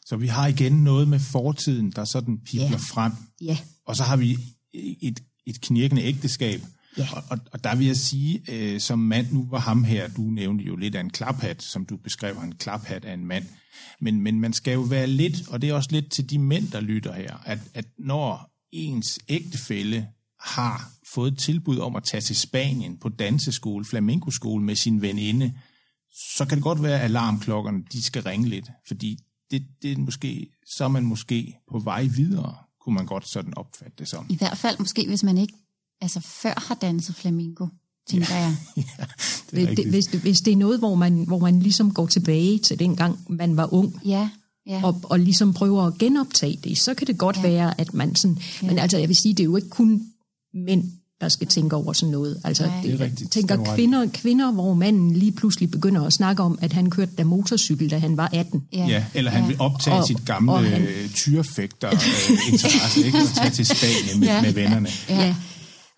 Så 0.06 0.16
vi 0.16 0.26
har 0.26 0.46
igen 0.46 0.72
noget 0.84 1.08
med 1.08 1.18
fortiden, 1.20 1.90
der 1.90 2.04
sådan 2.04 2.38
pipler 2.38 2.68
Ja. 2.70 2.76
frem. 2.76 3.12
Ja, 3.40 3.58
Og 3.86 3.96
så 3.96 4.02
har 4.02 4.16
vi 4.16 4.38
et, 5.00 5.22
et 5.46 5.60
knirkende 5.60 6.02
ægteskab. 6.02 6.60
Ja. 6.98 7.08
Og, 7.12 7.22
og, 7.30 7.38
og 7.52 7.64
der 7.64 7.74
vil 7.74 7.86
jeg 7.86 7.96
sige, 7.96 8.42
øh, 8.48 8.80
som 8.80 8.98
mand, 8.98 9.32
nu 9.32 9.46
var 9.50 9.58
ham 9.58 9.84
her, 9.84 10.08
du 10.08 10.22
nævnte 10.22 10.64
jo 10.64 10.76
lidt 10.76 10.94
af 10.94 11.00
en 11.00 11.10
klaphat, 11.10 11.62
som 11.62 11.86
du 11.86 11.96
beskrev, 11.96 12.36
en 12.44 12.54
klaphat 12.54 13.04
af 13.04 13.14
en 13.14 13.26
mand. 13.26 13.44
Men, 14.00 14.20
men 14.20 14.40
man 14.40 14.52
skal 14.52 14.72
jo 14.72 14.80
være 14.80 15.06
lidt, 15.06 15.48
og 15.48 15.62
det 15.62 15.70
er 15.70 15.74
også 15.74 15.88
lidt 15.92 16.12
til 16.12 16.30
de 16.30 16.38
mænd, 16.38 16.68
der 16.70 16.80
lytter 16.80 17.12
her, 17.14 17.36
at, 17.44 17.58
at 17.74 17.84
når 17.98 18.50
ens 18.72 19.18
ægtefælle 19.28 20.06
har 20.40 20.92
fået 21.14 21.32
et 21.32 21.38
tilbud 21.38 21.78
om 21.78 21.96
at 21.96 22.04
tage 22.04 22.20
til 22.20 22.36
Spanien 22.36 22.96
på 22.98 23.08
danseskole, 23.08 23.84
flamencoskole 23.84 24.64
med 24.64 24.76
sin 24.76 25.02
veninde, 25.02 25.54
så 26.36 26.44
kan 26.44 26.56
det 26.58 26.62
godt 26.62 26.82
være, 26.82 26.98
at 26.98 27.04
alarmklokkerne 27.04 27.84
de 27.92 28.02
skal 28.02 28.22
ringe 28.22 28.48
lidt, 28.48 28.70
fordi 28.86 29.18
det, 29.50 29.62
det 29.82 29.92
er 29.92 29.96
måske, 29.96 30.46
så 30.66 30.84
er 30.84 30.88
man 30.88 31.04
måske 31.04 31.58
på 31.70 31.78
vej 31.78 32.04
videre, 32.04 32.54
kunne 32.80 32.94
man 32.94 33.06
godt 33.06 33.28
sådan 33.28 33.56
opfatte 33.56 33.92
det 33.98 34.08
som. 34.08 34.26
I 34.28 34.36
hvert 34.36 34.58
fald 34.58 34.78
måske, 34.78 35.06
hvis 35.06 35.22
man 35.22 35.38
ikke 35.38 35.54
altså 36.00 36.20
før 36.20 36.64
har 36.68 36.74
danset 36.74 37.14
flamenco, 37.14 37.68
tænker 38.08 38.34
ja. 38.34 38.40
jeg. 38.40 38.56
ja, 38.98 39.06
det 39.50 39.62
er 39.62 39.66
hvis 39.66 39.76
det, 39.76 39.90
hvis, 39.90 40.06
det, 40.06 40.20
hvis 40.20 40.38
det 40.38 40.52
er 40.52 40.56
noget, 40.56 40.78
hvor 40.78 40.94
man, 40.94 41.24
hvor 41.24 41.38
man 41.38 41.60
ligesom 41.60 41.94
går 41.94 42.06
tilbage 42.06 42.58
til 42.58 42.78
dengang, 42.78 43.18
man 43.28 43.56
var 43.56 43.74
ung, 43.74 44.00
Ja, 44.04 44.30
ja. 44.66 44.80
og, 44.84 45.00
og 45.02 45.18
ligesom 45.18 45.54
prøver 45.54 45.82
at 45.82 45.98
genoptage 45.98 46.56
det, 46.64 46.78
så 46.78 46.94
kan 46.94 47.06
det 47.06 47.18
godt 47.18 47.36
ja. 47.36 47.42
være, 47.42 47.80
at 47.80 47.94
man 47.94 48.14
sådan... 48.14 48.38
Ja. 48.62 48.66
Men 48.66 48.78
altså, 48.78 48.98
jeg 48.98 49.08
vil 49.08 49.16
sige, 49.16 49.34
det 49.34 49.40
er 49.40 49.44
jo 49.44 49.56
ikke 49.56 49.68
kun 49.68 50.12
mænd, 50.54 50.92
der 51.20 51.28
skal 51.28 51.46
tænke 51.46 51.76
over 51.76 51.92
sådan 51.92 52.10
noget. 52.12 52.40
Altså, 52.44 52.66
Nej. 52.66 52.80
Det 52.82 52.94
er 52.94 53.00
rigtigt. 53.00 53.30
tænker 53.32 53.58
er 53.58 53.74
kvinder, 53.74 54.06
kvinder, 54.14 54.52
hvor 54.52 54.74
manden 54.74 55.12
lige 55.14 55.32
pludselig 55.32 55.70
begynder 55.70 56.02
at 56.04 56.12
snakke 56.12 56.42
om, 56.42 56.58
at 56.62 56.72
han 56.72 56.90
kørte 56.90 57.10
der 57.18 57.24
motorcykel, 57.24 57.90
da 57.90 57.98
han 57.98 58.16
var 58.16 58.30
18. 58.32 58.62
Ja, 58.72 59.04
eller 59.14 59.30
han 59.30 59.42
ja. 59.42 59.46
vil 59.48 59.56
optage 59.60 59.96
Og- 59.96 60.06
sit 60.06 60.24
gamle 60.24 60.52
og 60.52 60.62
han- 60.64 60.70
han... 60.82 60.86
tyrfægter 61.14 61.88
øh, 61.88 62.48
interesse, 62.52 63.06
ikke? 63.06 63.18
Og 63.18 63.28
tage 63.34 63.50
til 63.50 63.66
Spanien 63.66 64.20
med, 64.20 64.28
Ja. 64.28 64.34
ja. 64.36 64.42
med 64.42 64.52
vennerne. 64.52 64.88
Ja. 65.08 65.24
ja. 65.26 65.34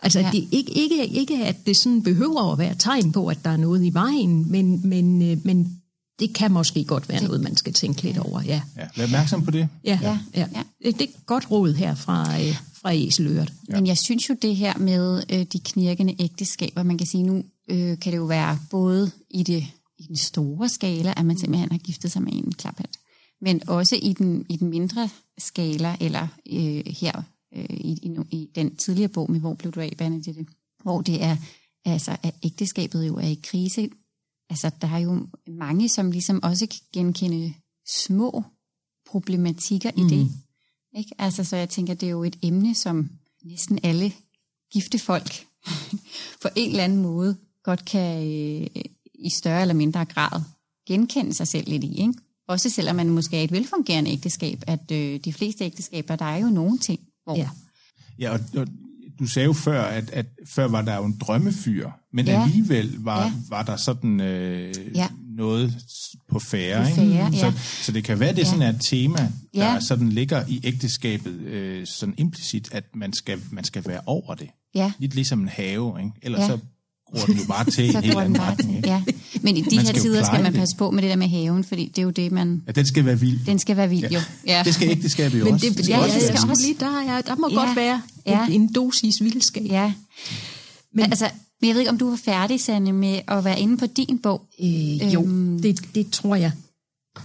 Altså, 0.03 0.19
Ja. 0.21 0.25
ja. 0.27 0.31
det 0.33 0.43
er 0.43 0.47
ikke, 0.53 0.73
ikke, 0.73 1.07
ikke, 1.07 1.45
at 1.47 1.57
det 1.67 1.77
sådan 1.77 2.03
behøver 2.03 2.53
at 2.53 2.59
være 2.59 2.75
tegn 2.79 3.13
på, 3.13 3.27
at 3.27 3.39
der 3.45 3.51
er 3.51 3.57
noget 3.57 3.85
i 3.85 3.91
vejen, 3.95 4.51
men, 4.53 4.89
men, 4.89 5.23
øh, 5.23 5.37
men 5.45 5.77
det 6.21 6.35
kan 6.35 6.53
måske 6.53 6.85
godt 6.85 7.09
være 7.09 7.23
noget, 7.23 7.41
man 7.41 7.57
skal 7.57 7.73
tænke 7.73 8.03
lidt 8.03 8.19
over. 8.19 8.43
Ja, 8.43 8.63
Ja, 8.77 8.89
vær 8.97 9.05
opmærksom 9.05 9.45
på 9.45 9.51
det. 9.51 9.69
ja, 9.85 9.99
Ja. 10.03 10.19
ja. 10.35 10.47
ja. 10.55 10.63
Det 10.85 10.99
det 10.99 11.09
er 11.09 11.21
godt 11.27 11.51
råd 11.51 11.73
her 11.75 11.95
fra, 11.95 12.41
øh, 12.41 12.57
fra 12.75 12.95
Æseløret. 12.95 13.53
Ja. 13.69 13.75
Men 13.75 13.87
jeg 13.87 13.97
synes 13.99 14.29
jo 14.29 14.37
det 14.43 14.57
her 14.57 14.79
med 14.79 15.23
øh, 15.33 15.47
de 15.53 15.59
knirkende 15.61 16.17
ægteskaber, 16.19 16.83
man 16.83 16.99
kan 16.99 17.07
sige 17.07 17.23
nu, 17.23 17.43
øh, 17.71 17.99
kan 17.99 18.13
det 18.13 18.17
jo 18.17 18.25
være 18.25 18.59
både 18.71 19.11
i, 19.31 19.43
det, 19.43 19.67
i 19.99 20.03
den 20.09 20.17
store 20.17 20.69
skala, 20.69 21.15
at 21.17 21.25
man 21.25 21.39
simpelthen 21.39 21.71
har 21.71 21.79
giftet 21.79 22.13
sig 22.13 22.23
med 22.23 22.33
en 22.33 22.53
klaphat, 22.53 22.97
men 23.41 23.69
også 23.69 23.99
i 24.03 24.13
den, 24.13 24.47
i 24.49 24.57
den 24.57 24.71
mindre 24.71 25.09
skala, 25.39 25.97
eller 26.01 26.27
øh, 26.53 26.83
her 26.87 27.23
øh, 27.57 27.65
i, 27.71 27.93
i, 28.03 28.17
i 28.31 28.49
den 28.55 28.77
tidligere 28.77 29.09
bog 29.09 29.31
med 29.31 29.41
Hvor 29.41 29.55
blev 29.55 29.73
du 29.73 29.81
af, 29.81 29.93
Beneditte? 29.99 30.47
Hvor 30.83 31.01
det 31.01 31.23
er, 31.23 31.37
altså, 31.85 32.17
at 32.23 32.35
ægteskabet 32.43 33.07
jo 33.07 33.17
er 33.17 33.27
i 33.27 33.39
krise. 33.43 33.89
Altså, 34.51 34.71
der 34.81 34.89
er 34.89 34.99
jo 34.99 35.27
mange, 35.47 35.89
som 35.89 36.11
ligesom 36.11 36.43
også 36.43 36.67
kan 36.67 36.81
genkende 36.93 37.55
små 37.89 38.45
problematikker 39.07 39.91
mm. 39.97 40.07
i 40.07 40.11
det. 40.11 40.29
Ikke? 40.97 41.11
Altså, 41.19 41.45
så 41.45 41.57
jeg 41.57 41.69
tænker, 41.69 41.95
det 41.95 42.07
er 42.07 42.11
jo 42.11 42.25
et 42.25 42.39
emne, 42.43 42.75
som 42.75 43.11
næsten 43.45 43.79
alle 43.83 44.13
gifte 44.73 44.99
folk 44.99 45.47
på 46.43 46.49
en 46.57 46.71
eller 46.71 46.85
anden 46.85 47.03
måde 47.03 47.37
godt 47.65 47.85
kan 47.85 48.27
øh, 48.27 48.67
i 49.15 49.31
større 49.31 49.61
eller 49.61 49.75
mindre 49.75 50.05
grad 50.05 50.43
genkende 50.87 51.35
sig 51.35 51.49
selv 51.49 51.69
lidt 51.69 51.85
i. 51.85 52.01
Ikke? 52.01 52.15
Også 52.49 52.71
selvom 52.71 52.97
man 52.97 53.09
måske 53.09 53.37
er 53.37 53.45
et 53.45 53.53
velfungerende 53.53 54.11
ægteskab, 54.11 54.63
at 54.67 54.91
øh, 54.91 55.21
de 55.25 55.33
fleste 55.33 55.65
ægteskaber, 55.65 56.17
der 56.17 56.25
er 56.25 56.37
jo 56.37 56.51
nogle 56.51 56.79
ting, 56.79 57.01
hvor 57.25 57.37
Ja. 57.37 57.51
Ja, 58.19 58.33
og, 58.33 58.41
og 58.57 58.67
du 59.21 59.27
sagde 59.27 59.47
jo 59.47 59.53
før, 59.53 59.83
at, 59.83 60.11
at 60.11 60.27
før 60.49 60.69
var 60.69 60.83
der 60.83 60.97
jo 60.97 61.05
en 61.05 61.17
drømmefyr, 61.21 61.91
men 62.13 62.27
Ja. 62.27 62.43
alligevel 62.43 62.95
var, 62.99 63.25
Ja. 63.25 63.33
var 63.49 63.63
der 63.63 63.77
sådan 63.77 64.21
øh, 64.21 64.75
Ja. 64.95 65.09
noget 65.37 65.75
på 66.31 66.39
færre. 66.39 66.89
Ikke? 66.91 67.01
færre, 67.01 67.31
ja. 67.33 67.39
så, 67.39 67.53
så 67.85 67.93
det 67.93 68.05
kan 68.05 68.21
være, 68.21 68.31
det 68.33 68.39
Ja. 68.39 68.45
sådan 68.45 68.63
er 68.63 68.69
et 68.69 68.81
tema, 68.81 69.19
der 69.55 69.73
Ja. 69.73 69.81
sådan 69.81 70.09
ligger 70.09 70.45
i 70.49 70.61
ægteskabet 70.65 71.33
øh, 71.41 71.87
sådan 71.87 72.15
implicit, 72.19 72.69
at 72.75 72.85
man 72.95 73.13
skal, 73.13 73.39
man 73.51 73.65
skal 73.65 73.83
være 73.87 74.01
over 74.07 74.35
det. 74.35 74.49
ja, 74.75 74.93
Lidt 74.99 75.15
ligesom 75.15 75.41
en 75.41 75.49
have, 75.49 75.95
ikke? 76.01 76.11
ellers 76.23 76.41
ja. 76.41 76.47
så 76.49 76.59
gror 77.15 77.27
den 77.27 77.37
jo 77.37 77.45
bare 77.49 77.71
til 77.71 77.97
en 77.97 78.03
helt 78.03 78.17
anden 78.19 78.41
retning. 78.41 78.85
Ja. 78.87 79.03
Men 79.43 79.57
i 79.57 79.61
de 79.61 79.77
Man 79.77 79.85
her 79.85 79.93
skal 79.93 80.03
tider 80.03 80.25
skal 80.25 80.43
man 80.43 80.53
det. 80.53 80.61
passe 80.61 80.77
på 80.77 80.91
med 80.91 81.03
det 81.03 81.11
der 81.11 81.17
med 81.17 81.29
haven, 81.29 81.65
fordi 81.65 81.87
det 81.89 81.99
er 81.99 82.03
jo 82.03 82.11
det, 82.11 82.33
man... 82.33 82.63
Ja, 82.67 82.73
den 82.73 82.87
skal 82.87 83.05
være 83.05 83.21
vild. 83.21 83.39
Den 83.47 83.59
skal 83.59 83.77
være 83.77 83.89
vild, 83.89 84.11
jo. 84.13 84.21
Ja. 84.47 84.63
Det 84.65 84.75
skal 84.75 84.89
ægteskabet 84.89 85.39
jo 85.39 85.45
Men 85.45 85.55
også. 85.55 85.67
det, 85.69 85.79
det, 85.79 85.89
Ja, 85.89 85.99
ja, 85.99 86.05
det 86.07 86.13
ja, 86.15 86.19
skal 86.21 86.29
jeg 86.31 86.39
skulle 86.39 86.53
også- 86.53 86.67
lige, 86.67 86.77
der, 86.81 87.01
er, 87.01 87.21
der 87.21 87.37
må 87.37 87.49
Ja. 87.51 87.61
ja. 87.61 87.67
godt 87.67 87.77
være 87.77 88.03
Ja. 88.27 88.39
ja. 88.41 88.47
en, 88.47 88.53
en 88.63 88.73
dosis 88.73 89.15
vildskab. 89.21 89.67
Ja. 89.67 89.93
Men, 90.95 91.05
altså, 91.05 91.31
men 91.61 91.69
jeg 91.69 91.75
ved 91.75 91.81
ikke, 91.81 91.91
om 91.91 91.99
du 91.99 92.09
var 92.11 92.17
færdig, 92.17 92.61
Sanne, 92.61 92.93
med 92.93 93.21
at 93.29 93.45
være 93.45 93.61
inde 93.61 93.77
på 93.77 93.87
din 93.87 94.19
bog. 94.19 94.43
Øh, 94.63 95.15
jo, 95.15 95.23
Øhm. 95.23 95.63
det, 95.63 95.95
det 95.95 96.11
tror 96.11 96.35
jeg. 96.35 96.53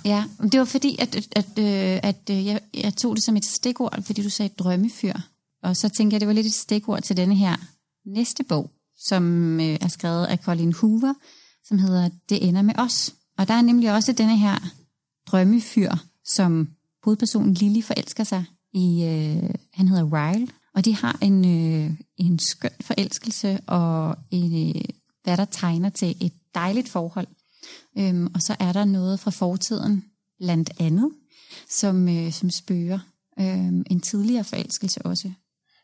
Ja, 0.05 0.23
men 0.39 0.49
det 0.49 0.59
var 0.59 0.65
fordi, 0.65 0.95
at, 0.99 1.15
at, 1.15 1.27
at, 1.31 1.45
øh, 1.63 1.99
at 2.03 2.29
øh, 2.31 2.45
jeg, 2.45 2.59
jeg 2.73 2.95
tog 2.95 3.15
det 3.15 3.23
som 3.25 3.35
et 3.35 3.45
stikord, 3.45 4.03
fordi 4.03 4.23
du 4.23 4.29
sagde 4.29 4.49
drømmefyr. 4.59 5.13
Og 5.63 5.77
så 5.77 5.89
tænker 5.89 6.15
jeg, 6.15 6.19
det 6.21 6.27
var 6.27 6.33
lidt 6.33 6.47
et 6.47 6.53
stikord 6.53 7.01
til 7.01 7.17
denne 7.17 7.35
her 7.35 7.55
næste 8.05 8.43
bog, 8.43 8.71
som 8.97 9.59
øh, 9.59 9.77
er 9.81 9.87
skrevet 9.87 10.25
af 10.25 10.37
Colin 10.37 10.73
Hoover, 10.73 11.13
som 11.63 11.79
hedder 11.79 12.09
Det 12.29 12.47
ender 12.47 12.61
med 12.61 12.73
os. 12.79 13.13
Og 13.37 13.47
der 13.47 13.53
er 13.53 13.61
nemlig 13.61 13.93
også 13.93 14.11
denne 14.11 14.37
her 14.37 14.59
drømmefyr, 15.27 15.91
som 16.25 16.69
hovedpersonen 17.03 17.53
Lily 17.53 17.81
forelsker 17.81 18.23
sig 18.23 18.45
i. 18.73 19.03
Øh, 19.03 19.49
han 19.73 19.87
hedder 19.87 20.03
Ryle, 20.03 20.47
og 20.75 20.85
de 20.85 20.95
har 20.95 21.17
en, 21.21 21.45
øh, 21.45 21.91
en 22.17 22.39
skøn 22.39 22.69
forelskelse 22.81 23.59
og 23.67 24.17
en, 24.31 24.75
øh, 24.75 24.81
hvad 25.23 25.37
der 25.37 25.45
tegner 25.45 25.89
til 25.89 26.17
et 26.21 26.33
dejligt 26.55 26.89
forhold. 26.89 27.27
Øhm, 27.97 28.27
og 28.33 28.41
så 28.41 28.55
er 28.59 28.73
der 28.73 28.85
noget 28.85 29.19
fra 29.19 29.31
fortiden, 29.31 30.05
blandt 30.39 30.71
andet, 30.79 31.11
som, 31.69 32.09
øh, 32.09 32.31
som 32.31 32.49
spørger 32.49 32.99
øh, 33.39 33.83
en 33.91 33.99
tidligere 33.99 34.43
forelskelse 34.43 35.01
også. 35.01 35.31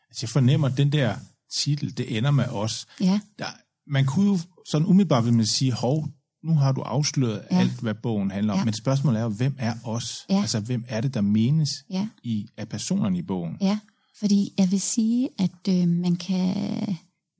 Altså, 0.08 0.22
jeg 0.22 0.28
fornemmer, 0.28 0.68
den 0.68 0.92
der 0.92 1.16
titel, 1.54 1.96
det 1.98 2.16
ender 2.16 2.30
med 2.30 2.44
os. 2.44 2.86
Ja, 3.00 3.20
Der, 3.38 3.44
man 3.86 4.06
kunne 4.06 4.26
jo 4.26 4.38
sådan 4.70 4.86
umiddelbart 4.86 5.24
vil 5.24 5.32
man 5.34 5.46
sige, 5.46 5.72
hov, 5.72 6.08
nu 6.44 6.54
har 6.54 6.72
du 6.72 6.80
afsløret 6.80 7.42
Ja. 7.50 7.58
alt, 7.58 7.80
hvad 7.80 7.94
bogen 7.94 8.30
handler 8.30 8.52
om. 8.52 8.56
Ja. 8.56 8.60
Ja. 8.60 8.64
Men 8.64 8.74
spørgsmålet 8.74 9.18
er 9.18 9.22
jo, 9.22 9.28
hvem 9.28 9.54
er 9.58 9.74
os? 9.84 10.26
Ja. 10.30 10.40
Altså, 10.40 10.60
hvem 10.60 10.84
er 10.88 11.00
det, 11.00 11.14
der 11.14 11.20
menes 11.20 11.84
ja, 11.90 12.08
i, 12.22 12.48
af 12.56 12.68
personerne 12.68 13.18
i 13.18 13.22
bogen? 13.22 13.56
ja. 13.60 13.78
Fordi 14.18 14.52
jeg 14.58 14.70
vil 14.70 14.80
sige, 14.80 15.28
at 15.38 15.68
øh, 15.68 15.88
man, 15.88 16.16
kan, 16.16 16.54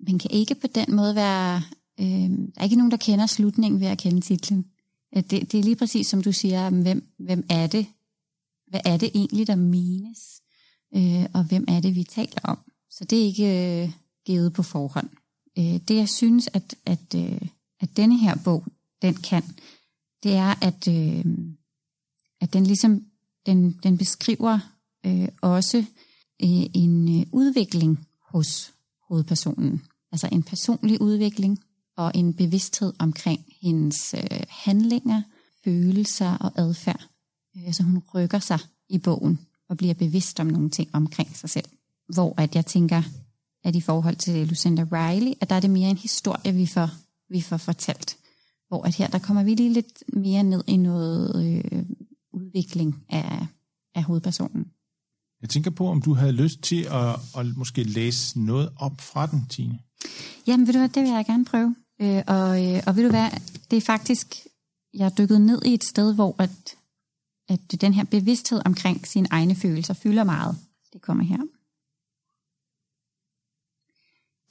man 0.07 0.18
kan 0.18 0.31
ikke 0.31 0.55
på 0.55 0.66
den 0.75 0.96
måde 0.96 1.14
være... 1.14 1.62
Øh, 2.01 2.07
der 2.07 2.46
er 2.57 2.64
ikke 2.64 2.77
nogen, 2.77 2.90
der 2.90 2.96
kender 2.96 3.27
slutningen 3.27 3.81
ved 3.81 3.87
at 3.87 3.98
kende 3.98 4.20
titlen. 4.20 4.64
Øh, 5.16 5.22
Det, 5.22 5.53
det 5.53 5.55
er 5.55 5.62
lige 5.62 5.77
præcis 5.77 6.07
som 6.07 6.22
du 6.22 6.33
siger, 6.33 6.70
hvem, 6.70 7.12
hvem 7.18 7.46
er 7.51 7.66
det? 7.66 7.87
Hvad 8.70 8.81
er 8.85 8.96
det 8.96 9.11
egentlig, 9.14 9.46
der 9.46 9.57
menes? 9.57 10.18
Øh, 10.96 11.27
og 11.35 11.44
hvem 11.44 11.64
er 11.68 11.81
det, 11.81 11.94
vi 11.94 12.05
taler 12.05 12.38
om? 12.44 12.59
Så 12.90 13.05
det 13.05 13.18
er 13.22 13.25
ikke 13.27 13.83
øh, 13.85 13.90
givet 14.27 14.53
på 14.53 14.63
forhånd. 14.63 15.09
Øh, 15.59 15.81
det 15.89 15.97
jeg 15.97 16.09
synes, 16.09 16.49
at, 16.53 16.75
at, 16.87 17.15
øh, 17.17 17.41
at 17.81 17.97
denne 17.97 18.19
her 18.19 18.37
bog, 18.45 18.65
den 19.03 19.15
kan, 19.15 19.43
det 20.23 20.33
er, 20.35 20.55
at, 20.65 20.89
øh, 20.89 21.25
at 22.41 22.53
den 22.53 22.67
ligesom, 22.67 23.05
den, 23.47 23.73
den 23.83 23.99
beskriver 23.99 24.59
øh, 25.07 25.29
også 25.43 25.79
øh, 26.43 26.67
en 26.75 27.21
øh, 27.21 27.27
udvikling 27.33 28.07
hos 28.29 28.73
hovedpersonen. 29.09 29.83
Altså 30.13 30.29
en 30.33 30.43
personlig 30.43 31.01
udvikling 31.01 31.59
og 31.97 32.13
en 32.15 32.35
bevidsthed 32.35 32.93
omkring 32.99 33.45
hendes 33.63 34.15
øh, 34.15 34.41
handlinger, 34.49 35.23
følelser 35.65 36.37
og 36.37 36.53
adfærd. 36.57 37.09
Øh, 37.57 37.75
så 37.75 37.83
hun 37.83 38.03
rykker 38.15 38.39
sig 38.39 38.59
i 38.89 38.99
bogen 38.99 39.39
og 39.69 39.77
bliver 39.77 39.95
bevidst 39.95 40.41
om 40.41 40.47
nogle 40.47 40.71
ting 40.71 40.91
omkring 40.93 41.37
sig 41.37 41.51
selv. 41.51 41.69
Hvor 42.15 42.35
at 42.37 42.55
jeg 42.55 42.67
tænker, 42.67 43.03
at 43.64 43.77
i 43.77 43.81
forhold 43.81 44.16
til 44.16 44.48
Lucinda 44.48 44.87
Riley, 44.92 45.33
at 45.40 45.51
der 45.51 45.57
er 45.57 45.61
det 45.61 45.70
mere 45.70 45.90
en 45.90 45.98
historie, 45.98 46.55
vi 46.55 46.66
får, 46.66 46.90
vi 47.31 47.40
får 47.40 47.57
fortalt. 47.57 48.16
Hvor 48.68 48.83
at 48.83 48.94
her, 48.94 49.07
der 49.07 49.18
kommer 49.18 49.42
vi 49.42 49.55
lige 49.55 49.72
lidt 49.72 50.03
mere 50.12 50.42
ned 50.42 50.64
i 50.66 50.77
noget 50.77 51.46
øh, 51.46 51.85
udvikling 52.33 53.05
af, 53.09 53.46
af 53.94 54.03
hovedpersonen. 54.03 54.66
Jeg 55.42 55.51
tænker 55.51 55.70
på, 55.70 55.88
om 55.88 56.03
du 56.03 56.14
havde 56.14 56.33
lyst 56.33 56.62
til 56.62 56.83
at, 56.90 57.20
at 57.38 57.57
måske 57.57 57.83
læse 57.83 58.40
noget 58.40 58.72
op 58.77 59.01
fra 59.01 59.27
den, 59.27 59.46
Tine. 59.51 59.79
Jamen, 60.46 60.66
ved 60.66 60.72
du 60.72 60.79
hvad, 60.79 60.88
det 60.88 61.03
vil 61.03 61.11
jeg 61.11 61.27
gerne 61.27 61.44
prøve. 61.44 61.75
Øh, 62.01 62.22
og, 62.27 62.64
øh, 62.64 62.83
og 62.87 62.96
ved 62.96 63.05
du 63.05 63.11
hvad, 63.11 63.31
det 63.70 63.77
er 63.77 63.81
faktisk, 63.81 64.37
jeg 64.94 65.05
er 65.05 65.11
dykket 65.11 65.40
ned 65.40 65.62
i 65.64 65.75
et 65.75 65.85
sted, 65.85 66.14
hvor 66.14 66.35
at, 66.38 66.77
at 67.48 67.81
den 67.81 67.94
her 67.94 68.05
bevidsthed 68.05 68.62
omkring 68.64 69.07
sine 69.07 69.29
egne 69.31 69.55
følelser 69.55 69.94
fylder 69.94 70.25
meget. 70.25 70.57
Det 70.92 71.03
kommer 71.03 71.25
her. 71.25 71.38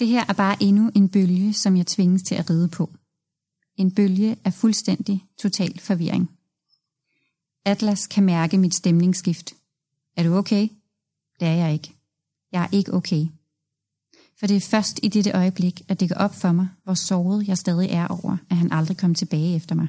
Det 0.02 0.10
her 0.10 0.26
er 0.30 0.34
bare 0.34 0.64
endnu 0.64 0.92
en 0.96 1.10
bølge, 1.10 1.54
som 1.54 1.78
jeg 1.78 1.88
tvinges 1.88 2.24
til 2.24 2.36
at 2.36 2.50
ride 2.50 2.68
på. 2.68 2.90
En 3.78 3.92
bølge 3.92 4.38
af 4.44 4.54
fuldstændig 4.54 5.26
total 5.38 5.80
forvirring. 5.80 6.32
Atlas 7.66 8.08
kan 8.08 8.24
mærke 8.24 8.58
mit 8.58 8.76
stemningsskift. 8.76 9.54
Er 10.18 10.24
du 10.24 10.36
okay? 10.36 10.70
Det 11.40 11.48
er 11.48 11.54
jeg 11.54 11.74
ikke. 11.74 11.94
Jeg 12.52 12.64
er 12.64 12.68
ikke 12.72 12.94
okay. 12.94 13.28
For 14.40 14.48
det 14.48 14.56
er 14.56 14.62
først 14.62 15.00
i 15.04 15.08
dette 15.08 15.32
øjeblik, 15.32 15.82
at 15.88 16.00
det 16.00 16.10
går 16.10 16.16
op 16.16 16.36
for 16.36 16.52
mig, 16.52 16.68
hvor 16.84 16.94
såret 16.94 17.48
jeg 17.48 17.58
stadig 17.58 17.90
er 17.90 18.08
over, 18.08 18.38
at 18.50 18.58
han 18.58 18.72
aldrig 18.72 18.98
kom 18.98 19.16
tilbage 19.16 19.56
efter 19.56 19.76
mig. 19.76 19.88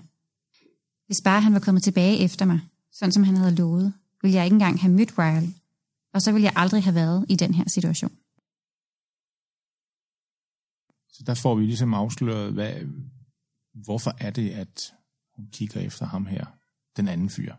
Hvis 1.07 1.20
bare 1.25 1.40
han 1.40 1.53
var 1.53 1.61
kommet 1.61 1.83
tilbage 1.83 2.18
efter 2.18 2.44
mig, 2.44 2.61
sådan 2.92 3.12
som 3.12 3.25
han 3.25 3.37
havde 3.37 3.55
lovet, 3.55 3.92
ville 4.22 4.37
jeg 4.37 4.44
ikke 4.44 4.55
engang 4.55 4.81
have 4.81 4.92
mødt 4.92 5.18
Ryle, 5.18 5.55
og 6.14 6.22
så 6.22 6.33
ville 6.33 6.44
jeg 6.44 6.53
aldrig 6.57 6.83
have 6.83 6.94
været 6.94 7.27
i 7.29 7.37
den 7.37 7.55
her 7.55 7.64
situation. 7.68 8.12
Så 11.12 11.22
der 11.27 11.35
får 11.35 11.55
vi 11.55 11.64
ligesom 11.64 11.94
afsløret, 11.94 12.53
hvad, 12.53 12.72
hvorfor 13.85 14.14
er 14.18 14.31
det, 14.31 14.51
at 14.51 14.92
hun 15.37 15.46
kigger 15.53 15.81
efter 15.81 16.07
ham 16.07 16.27
her, 16.27 16.44
den 16.96 17.09
anden 17.09 17.31
fyr. 17.31 17.55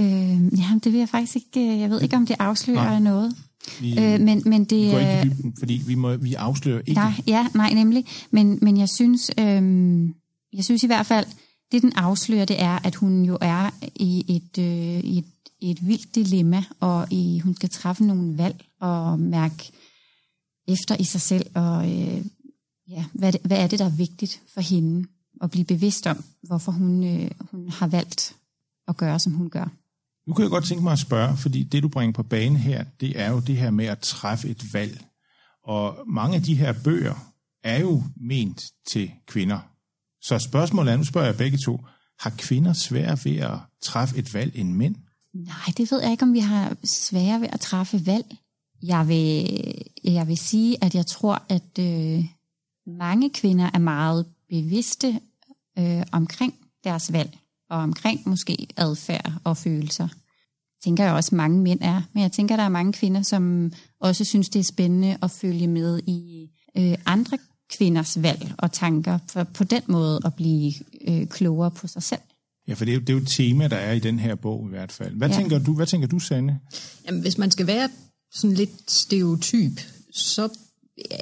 Øh, 0.00 0.58
ja, 0.58 0.78
det 0.84 0.92
vil 0.92 0.98
jeg 0.98 1.08
faktisk 1.08 1.36
ikke, 1.36 1.72
øh, 1.72 1.80
jeg 1.80 1.90
ved 1.90 2.00
ikke, 2.02 2.16
om 2.16 2.26
det 2.26 2.36
afslører 2.38 2.84
Nej. 2.84 2.98
noget. 2.98 3.36
Vi, 3.80 3.98
Øh, 3.98 4.20
men, 4.20 4.42
men 4.46 4.64
det, 4.64 4.86
vi 4.86 4.90
går 4.90 4.98
ikke 4.98 5.12
i 5.12 5.16
øh, 5.16 5.24
dybden, 5.24 5.56
fordi 5.58 5.82
vi, 5.86 5.94
må, 5.94 6.16
vi 6.16 6.34
afslører 6.34 6.78
ikke. 6.78 6.92
Nej, 6.92 7.12
ja, 7.26 7.46
nej, 7.54 7.74
nemlig. 7.74 8.06
Men, 8.30 8.58
men 8.62 8.76
jeg 8.76 8.88
synes, 8.88 9.30
øhm, 9.38 10.14
jeg 10.52 10.64
synes 10.64 10.82
i 10.82 10.86
hvert 10.86 11.06
fald, 11.06 11.26
det 11.72 11.82
den 11.82 11.92
afslører, 11.92 12.44
det 12.44 12.62
er, 12.62 12.78
at 12.84 12.94
hun 12.94 13.24
jo 13.24 13.38
er 13.40 13.70
i 13.96 14.24
et, 14.28 14.62
øh, 14.62 15.00
i 15.04 15.18
et, 15.18 15.24
et 15.60 15.86
vildt 15.86 16.14
dilemma, 16.14 16.64
og 16.80 17.12
i, 17.12 17.38
hun 17.38 17.54
skal 17.54 17.68
træffe 17.68 18.04
nogle 18.04 18.38
valg 18.38 18.64
og 18.80 19.20
mærke 19.20 19.72
efter 20.68 20.96
i 20.96 21.04
sig 21.04 21.20
selv, 21.20 21.46
og 21.54 21.92
øh, 21.92 22.24
ja, 22.88 23.04
hvad, 23.12 23.32
det, 23.32 23.40
hvad 23.44 23.58
er 23.58 23.66
det, 23.66 23.78
der 23.78 23.84
er 23.84 23.96
vigtigt 23.96 24.42
for 24.54 24.60
hende 24.60 25.08
at 25.42 25.50
blive 25.50 25.64
bevidst 25.64 26.06
om, 26.06 26.24
hvorfor 26.42 26.72
hun, 26.72 27.04
øh, 27.04 27.30
hun 27.50 27.68
har 27.68 27.86
valgt 27.86 28.36
at 28.88 28.96
gøre, 28.96 29.18
som 29.18 29.32
hun 29.32 29.50
gør. 29.50 29.68
Nu 30.26 30.34
kunne 30.34 30.42
jeg 30.42 30.50
godt 30.50 30.64
tænke 30.64 30.82
mig 30.82 30.92
at 30.92 30.98
spørge, 30.98 31.36
fordi 31.36 31.62
det, 31.62 31.82
du 31.82 31.88
bringer 31.88 32.12
på 32.12 32.22
banen 32.22 32.56
her, 32.56 32.84
det 33.00 33.20
er 33.20 33.30
jo 33.30 33.40
det 33.40 33.56
her 33.56 33.70
med 33.70 33.86
at 33.86 33.98
træffe 33.98 34.48
et 34.48 34.74
valg. 34.74 35.04
Og 35.64 35.98
mange 36.06 36.36
af 36.36 36.42
de 36.42 36.54
her 36.54 36.74
bøger 36.84 37.32
er 37.64 37.80
jo 37.80 38.02
ment 38.16 38.64
til 38.88 39.10
kvinder. 39.26 39.58
Så 40.22 40.38
spørgsmålet 40.38 40.92
er, 40.92 40.96
nu 40.96 41.04
spørger 41.04 41.26
jeg 41.26 41.36
begge 41.36 41.58
to, 41.58 41.80
har 42.20 42.30
kvinder 42.38 42.72
svært 42.72 43.24
ved 43.24 43.36
at 43.36 43.58
træffe 43.82 44.16
et 44.16 44.34
valg 44.34 44.52
end 44.54 44.72
mænd? 44.72 44.96
Nej, 45.34 45.72
det 45.76 45.90
ved 45.90 46.02
jeg 46.02 46.10
ikke, 46.10 46.22
om 46.22 46.32
vi 46.32 46.38
har 46.38 46.76
svære 46.84 47.40
ved 47.40 47.48
at 47.52 47.60
træffe 47.60 48.06
valg. 48.06 48.36
Jeg 48.82 49.08
vil, 49.08 49.48
jeg 50.04 50.28
vil 50.28 50.36
sige, 50.36 50.84
at 50.84 50.94
jeg 50.94 51.06
tror, 51.06 51.42
at 51.48 51.78
øh, 51.78 52.24
mange 52.86 53.30
kvinder 53.30 53.70
er 53.74 53.78
meget 53.78 54.26
bevidste 54.48 55.20
øh, 55.78 56.02
omkring 56.12 56.54
deres 56.84 57.12
valg, 57.12 57.38
og 57.70 57.78
omkring 57.78 58.28
måske 58.28 58.66
adfærd 58.76 59.32
og 59.44 59.56
følelser. 59.56 60.08
Tænker 60.84 61.04
jeg 61.04 61.12
også, 61.12 61.34
mange 61.34 61.58
mænd 61.58 61.80
er. 61.82 62.02
Men 62.12 62.22
jeg 62.22 62.32
tænker, 62.32 62.56
der 62.56 62.62
er 62.62 62.68
mange 62.68 62.92
kvinder, 62.92 63.22
som 63.22 63.72
også 64.00 64.24
synes, 64.24 64.48
det 64.48 64.58
er 64.60 64.64
spændende 64.64 65.18
at 65.22 65.30
følge 65.30 65.66
med 65.66 66.00
i 66.06 66.48
øh, 66.76 66.94
andre 67.06 67.38
kvinders 67.70 68.22
valg 68.22 68.52
og 68.58 68.72
tanker, 68.72 69.18
for 69.28 69.44
på 69.44 69.64
den 69.64 69.82
måde 69.86 70.20
at 70.24 70.34
blive 70.34 70.72
øh, 71.08 71.26
klogere 71.26 71.70
på 71.70 71.86
sig 71.86 72.02
selv. 72.02 72.20
Ja, 72.68 72.74
for 72.74 72.84
det 72.84 72.92
er, 72.92 72.94
jo, 72.94 73.00
det 73.00 73.08
er 73.08 73.14
jo 73.14 73.20
et 73.20 73.28
tema, 73.28 73.68
der 73.68 73.76
er 73.76 73.92
i 73.92 73.98
den 73.98 74.18
her 74.18 74.34
bog 74.34 74.66
i 74.66 74.68
hvert 74.68 74.92
fald. 74.92 75.16
Hvad, 75.16 75.28
Ja. 75.28 75.34
ja. 75.34 75.40
tænker, 75.40 75.58
du, 75.58 75.74
hvad 75.74 75.86
tænker 75.86 76.08
du, 76.08 76.18
Sanne? 76.18 76.60
Jamen, 77.06 77.20
hvis 77.20 77.38
man 77.38 77.50
skal 77.50 77.66
være 77.66 77.88
sådan 78.34 78.56
lidt 78.56 78.90
stereotyp, 78.90 79.80
så 80.14 80.48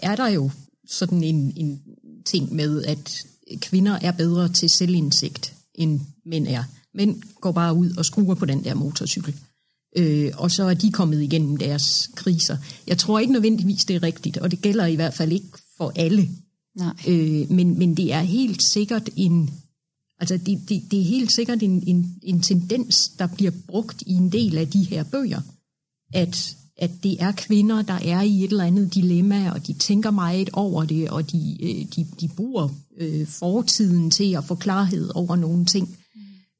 er 0.02 0.16
der 0.16 0.28
jo 0.28 0.50
sådan 0.88 1.24
en, 1.24 1.52
en 1.56 1.82
ting 2.24 2.54
med, 2.54 2.84
at 2.84 3.16
kvinder 3.60 3.92
er 3.92 4.12
bedre 4.12 4.48
til 4.48 4.70
selvindsigt, 4.70 5.54
end 5.74 6.00
mænd 6.26 6.46
er. 6.48 6.64
Mænd 6.94 7.22
går 7.40 7.52
bare 7.52 7.74
ud 7.74 7.96
og 7.96 8.04
skruer 8.04 8.34
på 8.34 8.44
den 8.44 8.64
der 8.64 8.74
motorcykel. 8.74 9.34
Øh, 9.96 10.32
og 10.36 10.50
så 10.50 10.64
er 10.64 10.74
de 10.74 10.92
kommet 10.92 11.22
igennem 11.22 11.56
deres 11.56 12.10
kriser. 12.14 12.56
Jeg 12.86 12.98
tror 12.98 13.18
ikke 13.18 13.32
nødvendigvis, 13.32 13.84
det 13.84 13.96
er 13.96 14.02
rigtigt, 14.02 14.38
og 14.38 14.50
det 14.50 14.62
gælder 14.62 14.86
i 14.86 14.94
hvert 14.94 15.14
fald 15.14 15.32
ikke 15.32 15.58
for 15.76 15.92
alle. 15.96 16.28
Nej. 16.76 16.94
Øh, 17.08 17.50
men, 17.50 17.78
men 17.78 17.96
det 17.96 18.12
er 18.12 18.20
helt 18.20 18.60
sikkert 18.72 19.10
en, 19.16 19.50
altså 20.18 20.36
det, 20.36 20.68
det, 20.68 20.82
det 20.90 21.00
er 21.00 21.04
helt 21.04 21.32
sikkert 21.32 21.62
en, 21.62 21.84
en, 21.86 22.16
en 22.22 22.40
tendens, 22.40 23.08
der 23.18 23.26
bliver 23.26 23.52
brugt 23.66 24.02
i 24.06 24.12
en 24.12 24.32
del 24.32 24.58
af 24.58 24.68
de 24.68 24.82
her 24.82 25.04
bøger, 25.04 25.40
at, 26.12 26.56
at 26.76 26.90
det 27.02 27.22
er 27.22 27.32
kvinder, 27.32 27.82
der 27.82 27.94
er 27.94 28.20
i 28.20 28.44
et 28.44 28.50
eller 28.50 28.64
andet 28.64 28.94
dilemma, 28.94 29.50
og 29.50 29.66
de 29.66 29.72
tænker 29.72 30.10
meget 30.10 30.50
over 30.52 30.84
det, 30.84 31.10
og 31.10 31.32
de, 31.32 31.56
øh, 31.62 31.86
de, 31.96 32.06
de 32.20 32.28
bruger 32.28 32.68
øh, 32.98 33.26
fortiden 33.26 34.10
til 34.10 34.36
at 34.36 34.44
få 34.44 34.54
klarhed 34.54 35.10
over 35.14 35.36
nogle 35.36 35.64
ting. 35.64 35.96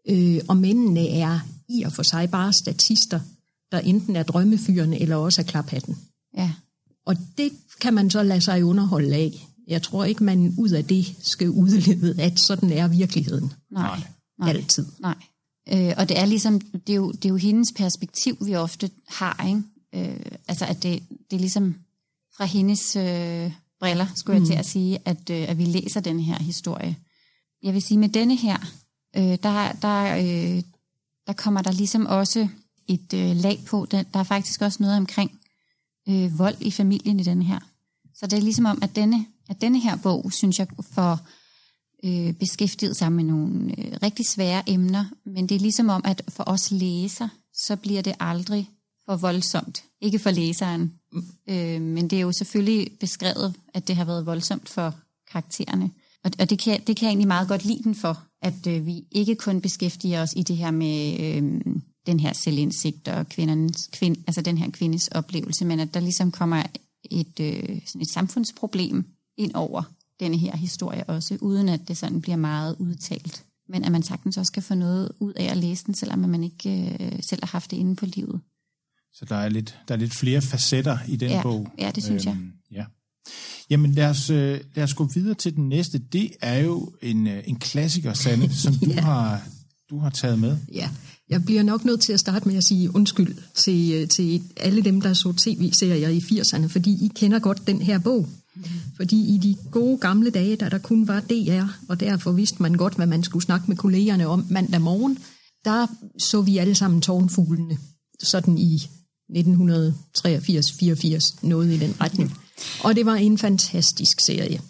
Øh, 0.09 0.41
og 0.49 0.57
mændene 0.57 1.09
er 1.09 1.41
i 1.69 1.83
og 1.83 1.93
for 1.93 2.03
sig 2.03 2.31
bare 2.31 2.53
statister, 2.53 3.21
der 3.73 3.79
enten 3.79 4.17
er 4.17 4.23
drømmefyrene 4.23 5.01
eller 5.01 5.17
også 5.17 5.41
er 5.41 5.47
klaphatten. 5.47 5.99
Ja. 6.37 6.51
Og 7.07 7.17
det 7.39 7.53
kan 7.81 7.95
man 7.95 8.11
så 8.11 8.23
lade 8.23 8.41
sig 8.41 8.65
underholde 8.65 9.15
af. 9.15 9.49
Jeg 9.69 9.83
tror 9.83 10.05
ikke, 10.05 10.25
man 10.25 10.55
ud 10.59 10.71
af 10.71 10.85
det 10.85 11.15
skal 11.23 11.51
udlede, 11.51 12.23
at 12.23 12.41
sådan 12.41 12.73
er 12.73 12.89
virkeligheden 12.89 13.53
Nej. 13.71 14.01
Nej. 14.39 14.49
altid. 14.49 14.87
Nej. 15.01 15.15
Øh, 15.73 15.95
og 15.97 16.09
det 16.09 16.19
er 16.19 16.27
ligesom, 16.27 16.61
det 16.61 16.93
er, 16.93 16.97
jo, 16.97 17.13
det 17.13 17.25
er 17.25 17.29
jo 17.29 17.37
hendes 17.37 17.73
perspektiv, 17.77 18.37
vi 18.45 18.55
ofte 18.55 18.91
har, 19.09 19.45
ikke? 19.49 19.63
Øh, 19.95 20.21
altså 20.49 20.65
at 20.65 20.83
det, 20.83 21.03
det 21.31 21.37
er 21.37 21.41
ligesom 21.41 21.75
fra 22.37 22.45
hendes 22.45 22.97
øh, 22.97 23.53
briller, 23.81 24.07
skulle 24.15 24.39
jeg 24.39 24.47
til 24.47 24.55
at 24.55 24.67
sige, 24.67 24.99
at, 25.05 25.31
øh, 25.31 25.49
at 25.49 25.59
vi 25.59 25.65
læser 25.65 26.01
den 26.01 26.21
her 26.21 26.43
historie. 26.43 26.97
Jeg 27.63 27.75
vil 27.75 27.83
sige, 27.83 27.99
med 27.99 28.09
denne 28.09 28.37
her, 28.37 28.57
øh, 29.17 29.39
der, 29.43 29.73
der, 29.73 30.17
øh, 30.17 30.63
der 31.27 31.33
kommer 31.33 31.63
der 31.63 31.73
ligesom 31.73 32.07
også 32.07 32.49
et 32.89 33.15
øh, 33.15 33.37
lag 33.37 33.61
på. 33.67 33.87
Den, 33.91 34.07
der 34.13 34.21
er 34.21 34.25
faktisk 34.25 34.63
også 34.63 34.83
noget 34.83 34.97
omkring 34.97 35.41
øh, 36.09 36.39
vold 36.39 36.57
i 36.61 36.71
familien 36.71 37.21
i 37.21 37.23
denne 37.23 37.45
her. 37.45 37.61
Så 38.15 38.27
det 38.27 38.37
er 38.37 38.43
ligesom 38.43 38.65
om, 38.65 38.79
at 38.83 38.97
denne, 38.97 39.27
at 39.49 39.61
denne 39.61 39.81
her 39.81 39.97
bog, 39.97 40.33
synes 40.33 40.59
jeg, 40.59 40.67
får 40.91 41.19
øh, 42.05 42.33
beskæftiget 42.33 42.97
sig 42.97 43.13
med 43.13 43.25
nogle 43.25 43.75
øh, 43.79 43.99
rigtig 44.03 44.27
svære 44.27 44.63
emner, 44.71 45.05
men 45.25 45.49
det 45.49 45.55
er 45.55 45.61
ligesom 45.61 45.89
om, 45.89 46.03
at 46.05 46.23
for 46.29 46.45
os 46.47 46.71
læser, 46.71 47.29
så 47.55 47.77
bliver 47.77 48.03
det 48.03 48.15
aldrig 48.21 48.71
for 49.07 49.17
voldsomt. 49.17 49.85
Ikke 50.01 50.19
for 50.19 50.31
læseren, 50.31 50.93
øh, 51.49 51.83
men 51.83 52.09
det 52.09 52.17
er 52.17 52.21
jo 52.21 52.33
selvfølgelig 52.33 52.89
beskrevet, 53.01 53.55
at 53.75 53.89
det 53.89 53.97
har 53.97 54.05
været 54.05 54.27
voldsomt 54.27 54.69
for 54.69 54.95
karaktererne. 55.33 55.91
Og, 56.25 56.31
og 56.39 56.51
det, 56.51 56.59
kan, 56.59 56.81
det 56.87 56.97
kan 56.97 57.07
jeg 57.07 57.11
egentlig 57.11 57.29
meget 57.29 57.49
godt 57.49 57.65
lide 57.65 57.83
den 57.83 57.95
for, 57.95 58.23
at 58.43 58.67
øh, 58.67 58.87
vi 58.87 59.05
ikke 59.11 59.35
kun 59.35 59.61
beskæftiger 59.61 60.23
os 60.23 60.35
i 60.37 60.43
det 60.43 60.57
her 60.57 60.71
med 60.71 61.21
øh, 61.21 61.61
den 62.07 62.21
her 62.21 62.33
selvindsigt 62.33 63.09
og 63.09 63.29
kvindernes, 63.29 63.89
kvind, 63.93 64.17
altså 64.27 64.43
den 64.43 64.59
her 64.59 64.71
kvindes 64.71 65.09
oplevelse, 65.09 65.65
men 65.65 65.81
at 65.81 65.95
der 65.95 66.01
ligesom 66.01 66.31
kommer 66.31 66.63
et, 67.11 67.41
øh, 67.41 67.81
sådan 67.87 68.03
et 68.03 68.11
samfundsproblem 68.11 69.05
ind 69.37 69.55
over 69.55 69.83
denne 70.21 70.37
her 70.37 70.57
historie 70.57 71.05
også, 71.05 71.39
uden 71.41 71.69
at 71.69 71.89
det 71.89 71.97
sådan 71.97 72.21
bliver 72.21 72.37
meget 72.37 72.77
udtalt. 72.79 73.45
Men 73.69 73.85
at 73.85 73.93
man 73.93 74.03
sagtens 74.03 74.37
også 74.37 74.53
kan 74.53 74.63
få 74.63 74.75
noget 74.75 75.13
ud 75.21 75.33
af 75.33 75.45
at 75.45 75.57
læse 75.57 75.85
den, 75.87 75.95
selvom 75.95 76.19
man 76.19 76.45
ikke 76.45 76.97
øh, 77.01 77.23
selv 77.23 77.41
har 77.43 77.51
haft 77.53 77.71
det 77.71 77.77
inde 77.77 77.97
på 77.97 78.07
livet. 78.07 78.41
Så 79.15 79.25
der 79.29 79.37
er 79.37 79.49
lidt, 79.49 79.79
der 79.89 79.95
er 79.95 79.99
lidt 79.99 80.15
flere 80.15 80.43
facetter 80.43 80.99
i 81.09 81.17
den 81.17 81.31
Ja, 81.31 81.43
bog. 81.43 81.69
ja, 81.79 81.91
det 81.95 82.03
synes 82.05 82.25
jeg. 82.25 82.37
Ja. 82.73 82.85
Jamen 83.71 83.93
lad 83.93 84.07
os, 84.07 84.31
øh, 84.31 84.61
lad 84.75 84.85
os 84.85 84.95
gå 84.95 85.09
videre 85.15 85.35
til 85.35 85.57
den 85.57 85.69
næste. 85.69 85.99
Det 85.99 86.31
er 86.41 86.59
jo 86.59 86.93
en, 87.03 87.27
øh, 87.27 87.43
en 87.47 87.57
klassiker, 87.57 88.13
Sanne, 88.15 88.55
som 88.63 88.75
du, 88.75 88.91
Ja. 88.91 89.01
har, 89.01 89.43
du 89.91 89.99
har 89.99 90.11
taget 90.11 90.39
med. 90.39 90.57
Ja, 90.75 90.91
jeg 91.29 91.45
bliver 91.45 91.63
nok 91.63 91.85
nødt 91.85 92.01
til 92.03 92.13
at 92.13 92.21
starte 92.21 92.49
med 92.49 92.57
at 92.57 92.65
sige 92.65 92.95
undskyld 92.95 93.37
til, 93.55 93.93
øh, 93.93 94.09
til 94.09 94.43
alle 94.57 94.83
dem, 94.83 95.01
der 95.01 95.15
så 95.15 95.33
tv-serier 95.33 96.09
i 96.09 96.19
80'erne, 96.19 96.67
fordi 96.67 96.91
I 97.05 97.11
kender 97.15 97.39
godt 97.39 97.67
den 97.67 97.83
her 97.83 97.99
bog. 97.99 98.29
Fordi 98.97 99.35
i 99.35 99.39
de 99.39 99.57
gode 99.71 99.99
gamle 99.99 100.31
dage, 100.31 100.57
da 100.57 100.69
der 100.69 100.79
kun 100.79 101.09
var 101.09 101.21
DR, 101.21 101.65
og 101.89 102.01
derfor 102.01 102.33
vidste 102.33 102.63
man 102.63 102.75
godt, 102.75 102.95
hvad 102.95 103.07
man 103.07 103.23
skulle 103.25 103.45
snakke 103.45 103.65
med 103.69 103.77
kollegerne 103.77 104.27
om 104.27 104.47
mandag 104.51 104.81
morgen, 104.81 105.19
der 105.65 105.87
så 106.19 106.43
vi 106.43 106.59
alle 106.59 106.75
sammen 106.75 107.01
tårnfuglene, 107.01 107.79
sådan 108.23 108.59
i 108.59 108.83
1983-84, 109.37 111.39
noget 111.43 111.73
i 111.73 111.79
den 111.79 111.95
retning. 112.01 112.39
Og 112.85 112.97
det 112.97 113.07
var 113.07 113.15
en 113.15 113.39
fantastisk 113.39 114.19
serie. 114.27 114.61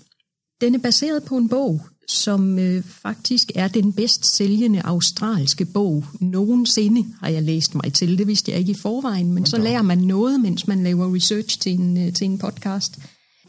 Den 0.60 0.74
er 0.74 0.78
baseret 0.78 1.24
på 1.24 1.36
en 1.36 1.48
bog, 1.48 1.80
som 2.08 2.58
øh, 2.58 2.84
faktisk 2.84 3.52
er 3.54 3.68
den 3.68 3.92
bedst 3.92 4.36
sælgende 4.36 4.82
australske 4.84 5.64
bog 5.64 6.04
nogensinde, 6.20 7.04
har 7.20 7.28
jeg 7.28 7.42
læst 7.42 7.74
mig 7.74 7.92
til. 7.92 8.18
Det 8.18 8.26
vidste 8.26 8.50
jeg 8.50 8.60
ikke 8.60 8.72
i 8.72 8.80
forvejen, 8.82 9.32
men 9.32 9.46
så 9.46 9.58
lærer 9.58 9.82
man 9.82 9.98
noget, 9.98 10.40
mens 10.40 10.66
man 10.66 10.82
laver 10.82 11.16
research 11.16 11.60
til 11.60 11.72
en, 11.72 12.06
øh, 12.06 12.12
til 12.12 12.24
en 12.24 12.38
podcast. 12.38 12.98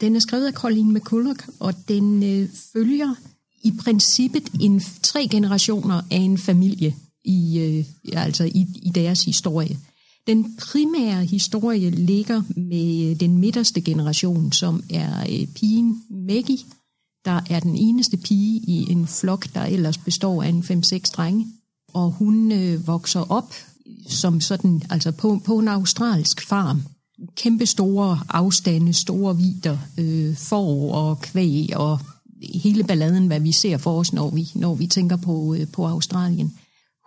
Den 0.00 0.16
er 0.16 0.20
skrevet 0.20 0.46
af 0.46 0.52
Colleen 0.52 0.94
McCulloch, 0.94 1.48
og 1.60 1.74
den 1.88 2.22
øh, 2.22 2.48
følger 2.72 3.14
i 3.64 3.72
princippet 3.84 4.50
en, 4.60 4.82
tre 5.02 5.28
generationer 5.28 6.02
af 6.10 6.16
en 6.16 6.38
familie 6.38 6.94
i, 7.24 7.58
øh, 7.58 7.84
altså 8.12 8.44
i, 8.44 8.66
i 8.82 8.90
deres 8.94 9.24
historie. 9.24 9.78
Den 10.26 10.56
primære 10.56 11.24
historie 11.24 11.90
ligger 11.90 12.42
med 12.56 13.10
øh, 13.10 13.20
den 13.20 13.38
midterste 13.38 13.80
generation, 13.80 14.52
som 14.52 14.82
er 14.90 15.20
øh, 15.20 15.46
pigen 15.46 16.02
Maggie, 16.10 16.58
der 17.24 17.40
er 17.50 17.60
den 17.60 17.76
eneste 17.76 18.16
pige 18.16 18.60
i 18.60 18.92
en 18.92 19.06
flok, 19.06 19.46
der 19.54 19.64
ellers 19.64 19.98
består 19.98 20.42
af 20.42 20.48
en 20.48 20.60
5-6 20.60 20.98
drenge. 21.16 21.46
Og 21.94 22.10
hun 22.10 22.52
øh, 22.52 22.86
vokser 22.86 23.32
op 23.32 23.54
som 24.08 24.40
sådan, 24.40 24.82
altså 24.90 25.12
på, 25.12 25.40
på 25.44 25.58
en 25.58 25.68
australsk 25.68 26.48
farm. 26.48 26.82
Kæmpe 27.36 27.66
store 27.66 28.20
afstande, 28.28 28.92
store 28.92 29.36
vider, 29.36 29.78
øh, 29.98 30.36
får 30.36 30.94
og 30.94 31.20
kvæg 31.20 31.76
og 31.76 31.98
hele 32.54 32.84
balladen, 32.84 33.26
hvad 33.26 33.40
vi 33.40 33.52
ser 33.52 33.76
for 33.76 33.98
os, 33.98 34.12
når 34.12 34.30
vi, 34.30 34.48
når 34.54 34.74
vi 34.74 34.86
tænker 34.86 35.16
på, 35.16 35.54
øh, 35.54 35.66
på 35.72 35.86
Australien. 35.86 36.54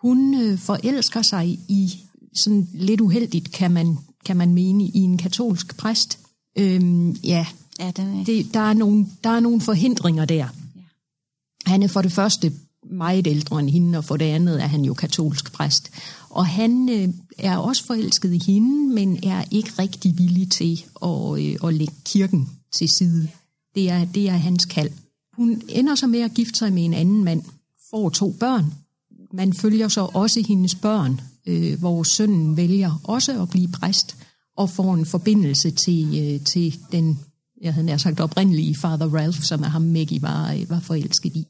Hun 0.02 0.42
øh, 0.42 0.58
forelsker 0.58 1.22
sig 1.22 1.48
i, 1.68 2.07
sådan 2.36 2.68
lidt 2.74 3.02
uheldigt 3.02 3.52
kan 3.52 3.72
man, 3.72 3.98
kan 4.26 4.38
man 4.38 4.54
mene, 4.54 4.84
i 4.84 5.00
en 5.00 5.18
katolsk 5.18 5.78
præst. 5.78 6.20
Øhm, 6.58 7.12
ja, 7.12 7.46
Ja, 7.80 7.92
den 7.92 8.20
er... 8.20 8.24
det, 8.24 8.54
der, 8.54 8.60
er 8.60 8.74
nogle, 8.74 9.08
der 9.24 9.30
er 9.30 9.40
nogle 9.40 9.62
forhindringer 9.62 10.26
der. 10.26 10.36
Ja. 10.36 10.48
Han 11.66 11.84
er 11.84 11.88
for 11.88 12.02
det 12.02 12.12
første 12.12 12.54
meget 12.92 13.28
ældre 13.28 13.60
end 13.60 13.70
hende, 13.70 13.98
og 13.98 14.06
for 14.06 14.18
det 14.18 14.26
andet 14.26 14.64
er 14.64 14.68
han 14.68 14.86
jo 14.86 14.94
katolsk 14.94 15.54
præst. 15.54 15.92
Og 16.30 16.48
han 16.48 16.90
øh, 16.90 17.10
er 17.38 17.58
også 17.58 17.86
forelsket 17.86 18.34
i 18.34 18.52
hende, 18.52 18.94
men 18.94 19.20
er 19.24 19.44
ikke 19.52 19.72
rigtig 19.80 20.18
villig 20.18 20.52
til 20.52 20.84
at, 21.04 21.40
øh, 21.40 21.56
at 21.64 21.74
lægge 21.74 21.94
kirken 22.06 22.50
til 22.72 22.90
side. 22.90 23.30
Det 23.76 23.90
er, 23.90 24.06
det 24.06 24.30
er 24.30 24.38
hans 24.38 24.66
kald. 24.66 24.90
Hun 25.34 25.62
ender 25.70 25.96
så 25.96 26.08
med 26.08 26.20
at 26.20 26.34
gifte 26.34 26.60
sig 26.60 26.74
med 26.74 26.86
en 26.86 26.94
anden 26.94 27.24
mand, 27.24 27.44
får 27.92 28.10
to 28.10 28.32
børn. 28.40 28.74
Man 29.34 29.54
følger 29.54 29.88
så 29.88 30.10
også 30.14 30.44
hendes 30.48 30.76
børn, 30.76 31.22
øh, 31.48 31.80
hvor 31.80 32.04
sønnen 32.04 32.58
vælger 32.58 33.02
også 33.04 33.42
at 33.42 33.50
blive 33.50 33.68
præst, 33.68 34.18
og 34.58 34.70
får 34.70 34.94
en 34.94 35.06
forbindelse 35.06 35.72
til, 35.72 36.20
øh, 36.22 36.46
til 36.46 36.80
den 36.92 37.20
jeg 37.62 37.74
havde 37.74 37.86
nær 37.86 37.98
sagt 37.98 38.20
oprindelige 38.20 38.76
Father 38.76 39.16
Ralph, 39.16 39.42
som 39.42 39.64
er 39.64 39.68
ham 39.68 39.82
Maggie 39.82 40.22
var, 40.22 40.54
øh, 40.54 40.70
var 40.70 40.80
forelsket 40.80 41.36
i. 41.36 41.46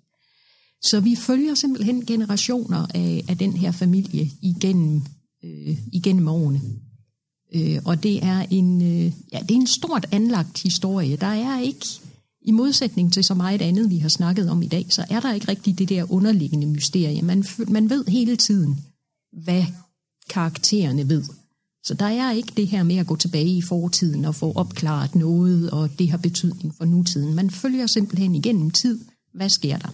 Så 0.83 0.99
vi 0.99 1.15
følger 1.15 1.55
simpelthen 1.55 2.05
generationer 2.05 2.85
af, 2.93 3.23
af 3.27 3.37
den 3.37 3.53
her 3.53 3.71
familie 3.71 4.31
igennem, 4.41 5.01
øh, 5.43 5.77
igennem 5.93 6.27
årene. 6.27 6.61
Øh, 7.55 7.81
og 7.85 8.03
det 8.03 8.23
er, 8.23 8.45
en, 8.51 8.81
øh, 8.81 9.11
ja, 9.33 9.39
det 9.39 9.51
er 9.51 9.59
en 9.59 9.67
stort 9.67 10.05
anlagt 10.11 10.63
historie. 10.63 11.15
Der 11.15 11.27
er 11.27 11.61
ikke, 11.61 11.85
i 12.41 12.51
modsætning 12.51 13.13
til 13.13 13.23
så 13.23 13.33
meget 13.33 13.61
andet, 13.61 13.89
vi 13.89 13.97
har 13.97 14.09
snakket 14.09 14.49
om 14.49 14.61
i 14.61 14.67
dag, 14.67 14.85
så 14.89 15.05
er 15.09 15.19
der 15.19 15.33
ikke 15.33 15.47
rigtig 15.47 15.79
det 15.79 15.89
der 15.89 16.11
underliggende 16.11 16.67
mysterie. 16.67 17.21
Man, 17.21 17.45
man 17.67 17.89
ved 17.89 18.05
hele 18.05 18.35
tiden, 18.35 18.85
hvad 19.43 19.65
karaktererne 20.29 21.09
ved. 21.09 21.23
Så 21.83 21.93
der 21.93 22.05
er 22.05 22.31
ikke 22.31 22.53
det 22.57 22.67
her 22.67 22.83
med 22.83 22.95
at 22.97 23.07
gå 23.07 23.15
tilbage 23.15 23.57
i 23.57 23.61
fortiden 23.61 24.25
og 24.25 24.35
få 24.35 24.53
opklaret 24.53 25.15
noget, 25.15 25.71
og 25.71 25.99
det 25.99 26.09
har 26.09 26.17
betydning 26.17 26.75
for 26.75 26.85
nutiden. 26.85 27.33
Man 27.33 27.49
følger 27.49 27.87
simpelthen 27.87 28.35
igennem 28.35 28.71
tid. 28.71 28.99
Hvad 29.33 29.49
sker 29.49 29.77
der? 29.77 29.89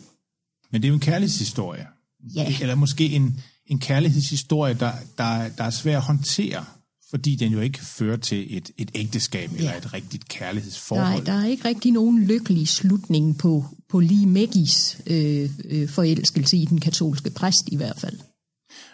Men 0.72 0.82
det 0.82 0.88
er 0.88 0.90
jo 0.90 0.94
en 0.94 1.00
kærlighedshistorie. 1.00 1.88
Ja. 2.36 2.56
Eller 2.62 2.76
måske 2.76 3.06
en, 3.06 3.40
en 3.68 3.80
kærlighedshistorie, 3.80 4.74
der, 4.74 4.92
der, 5.18 5.50
der 5.50 5.64
er 5.64 5.70
svær 5.70 5.98
at 5.98 6.04
håndtere, 6.04 6.66
fordi 7.10 7.36
den 7.36 7.52
jo 7.52 7.60
ikke 7.60 7.86
fører 7.86 8.18
til 8.18 8.58
et, 8.58 8.72
et 8.78 8.92
ægteskab 8.96 9.52
ja. 9.52 9.58
eller 9.58 9.74
et 9.78 9.94
rigtigt 9.94 10.28
kærlighedsforhold. 10.28 11.16
Nej, 11.16 11.24
der 11.26 11.44
er 11.44 11.46
ikke 11.46 11.66
rigtig 11.66 11.92
nogen 11.92 12.24
lykkelig 12.24 12.68
slutning 12.68 13.38
på, 13.38 13.66
på 13.90 14.00
lige 14.00 14.28
Maggies 14.28 14.98
øh, 15.08 15.50
øh, 15.66 15.90
forelskelse 15.90 16.58
i 16.58 16.66
den 16.66 16.80
katolske 16.80 17.30
præst 17.30 17.70
i 17.70 17.76
hvert 17.76 18.00
fald. 18.00 18.20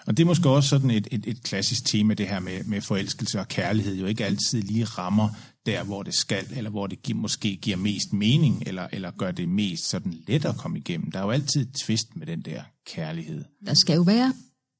Og 0.05 0.17
det 0.17 0.23
er 0.23 0.27
måske 0.27 0.49
også 0.49 0.69
sådan 0.69 0.89
et, 0.91 1.07
et, 1.11 1.23
et 1.27 1.43
klassisk 1.43 1.85
tema, 1.85 2.13
det 2.13 2.27
her 2.27 2.39
med, 2.39 2.63
med 2.63 2.81
forelskelse 2.81 3.39
og 3.39 3.47
kærlighed, 3.47 3.95
jo 3.95 4.05
ikke 4.05 4.25
altid 4.25 4.61
lige 4.61 4.85
rammer 4.85 5.29
der, 5.65 5.83
hvor 5.83 6.03
det 6.03 6.13
skal, 6.15 6.45
eller 6.55 6.69
hvor 6.69 6.87
det 6.87 7.03
gi- 7.03 7.13
måske 7.13 7.55
giver 7.55 7.77
mest 7.77 8.13
mening, 8.13 8.63
eller, 8.65 8.87
eller 8.91 9.11
gør 9.11 9.31
det 9.31 9.49
mest 9.49 9.89
sådan 9.89 10.13
let 10.27 10.45
at 10.45 10.57
komme 10.57 10.77
igennem. 10.77 11.11
Der 11.11 11.19
er 11.19 11.23
jo 11.23 11.31
altid 11.31 11.61
et 11.61 11.73
twist 11.85 12.15
med 12.15 12.27
den 12.27 12.41
der 12.41 12.61
kærlighed. 12.87 13.43
Der 13.65 13.73
skal 13.73 13.95
jo 13.95 14.01
være 14.01 14.33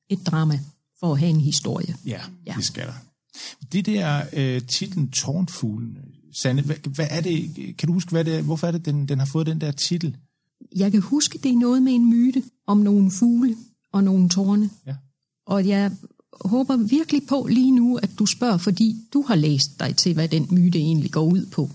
et 0.10 0.20
drama 0.26 0.60
for 1.00 1.14
at 1.14 1.20
have 1.20 1.30
en 1.30 1.42
historie. 1.42 1.96
Ja, 2.06 2.22
Ja. 2.46 2.54
det 2.58 2.66
skal 2.66 2.88
der. 2.88 2.94
Det 3.72 3.86
der 3.86 4.22
øh, 4.34 4.62
titlen 4.62 5.12
Tårnfuglen, 5.12 5.98
Sanne, 6.42 6.62
hvad, 6.62 6.76
hvad 6.96 7.08
er 7.10 7.22
det, 7.22 7.50
kan 7.78 7.88
du 7.88 7.94
huske, 7.94 8.12
hvad 8.12 8.26
det 8.26 8.36
er, 8.38 8.42
hvorfor 8.42 8.68
er 8.68 8.72
det, 8.72 8.86
den, 8.86 9.08
den 9.08 9.20
har 9.20 9.26
fået 9.26 9.48
den 9.48 9.62
der 9.62 9.72
titel? 9.72 10.18
Jeg 10.76 10.92
kan 10.92 11.02
huske, 11.02 11.38
det 11.44 11.52
er 11.52 11.56
noget 11.58 11.84
med 11.84 11.94
en 11.94 12.10
myte 12.10 12.44
om 12.68 12.78
nogle 12.78 13.12
fugle 13.12 13.56
og 13.94 14.04
nogle 14.04 14.30
tårne. 14.30 14.70
Ja. 14.88 14.96
Og 15.48 15.68
jeg 15.68 15.92
håber 16.46 16.78
virkelig 16.78 17.22
på 17.30 17.48
lige 17.50 17.72
nu, 17.72 17.98
at 17.98 18.10
du 18.20 18.26
spørger, 18.26 18.58
fordi 18.58 18.96
du 19.14 19.22
har 19.22 19.36
læst 19.36 19.80
dig 19.80 19.96
til, 19.96 20.14
hvad 20.14 20.28
den 20.28 20.48
myte 20.52 20.80
egentlig 20.80 21.12
går 21.12 21.24
ud 21.24 21.46
på. 21.46 21.70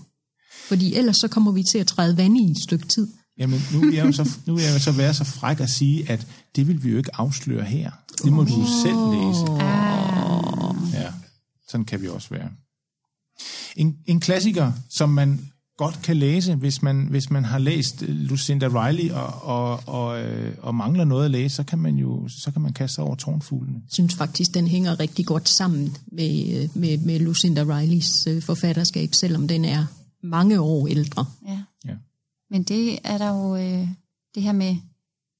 Fordi 0.67 0.95
ellers 0.95 1.17
så 1.17 1.27
kommer 1.27 1.51
vi 1.51 1.63
til 1.71 1.77
at 1.77 1.87
træde 1.87 2.17
vand 2.17 2.37
i 2.37 2.51
et 2.51 2.57
stykke 2.57 2.87
tid. 2.87 3.07
Jamen, 3.37 3.59
nu 3.73 3.79
vil 3.79 3.93
jeg 3.93 4.05
jo 4.05 4.11
så, 4.11 4.29
nu 4.45 4.55
vil 4.55 4.63
jeg 4.63 4.73
jo 4.73 4.79
så 4.79 4.91
være 4.91 5.13
så 5.13 5.23
fræk 5.23 5.59
at 5.59 5.69
sige, 5.69 6.11
at 6.11 6.27
det 6.55 6.67
vil 6.67 6.83
vi 6.83 6.89
jo 6.89 6.97
ikke 6.97 7.15
afsløre 7.15 7.63
her. 7.63 7.91
Det 8.23 8.33
må 8.33 8.43
du 8.43 8.59
jo 8.59 8.65
selv 8.83 8.97
læse. 9.15 9.65
Ja, 11.01 11.11
sådan 11.69 11.85
kan 11.85 12.01
vi 12.01 12.07
også 12.07 12.29
være. 12.29 12.49
En, 13.75 13.97
en 14.05 14.19
klassiker, 14.19 14.71
som 14.89 15.09
man 15.09 15.51
godt 15.77 16.01
kan 16.01 16.17
læse, 16.17 16.55
hvis 16.55 16.81
man, 16.81 17.07
hvis 17.09 17.29
man 17.29 17.45
har 17.45 17.57
læst 17.57 18.03
øh, 18.03 18.09
Lucinda 18.09 18.67
Riley 18.67 19.11
og, 19.11 19.41
og, 19.43 19.79
og, 19.87 20.21
øh, 20.21 20.55
og 20.61 20.75
mangler 20.75 21.05
noget 21.05 21.25
at 21.25 21.31
læse, 21.31 21.55
så 21.55 21.63
kan 21.63 21.79
man 21.79 21.95
jo 21.95 22.27
så 22.27 22.51
kan 22.51 22.61
man 22.61 22.73
kaste 22.73 22.95
sig 22.95 23.03
over 23.03 23.15
tårnfuglene. 23.15 23.81
Jeg 23.83 23.91
synes 23.91 24.15
faktisk, 24.15 24.53
den 24.53 24.67
hænger 24.67 24.99
rigtig 24.99 25.25
godt 25.25 25.49
sammen 25.49 25.97
med, 26.07 26.63
øh, 26.63 26.69
med, 26.73 26.97
med 26.97 27.19
Lucinda 27.19 27.63
Rileys 27.63 28.27
forfatterskab, 28.41 29.09
selvom 29.13 29.47
den 29.47 29.65
er 29.65 29.85
mange 30.23 30.61
år 30.61 30.87
ældre. 30.87 31.25
Ja. 31.47 31.61
Ja. 31.85 31.95
Men 32.49 32.63
det 32.63 32.99
er 33.03 33.17
der 33.17 33.29
jo 33.29 33.55
øh, 33.55 33.87
det 34.35 34.43
her 34.43 34.53
med, 34.53 34.75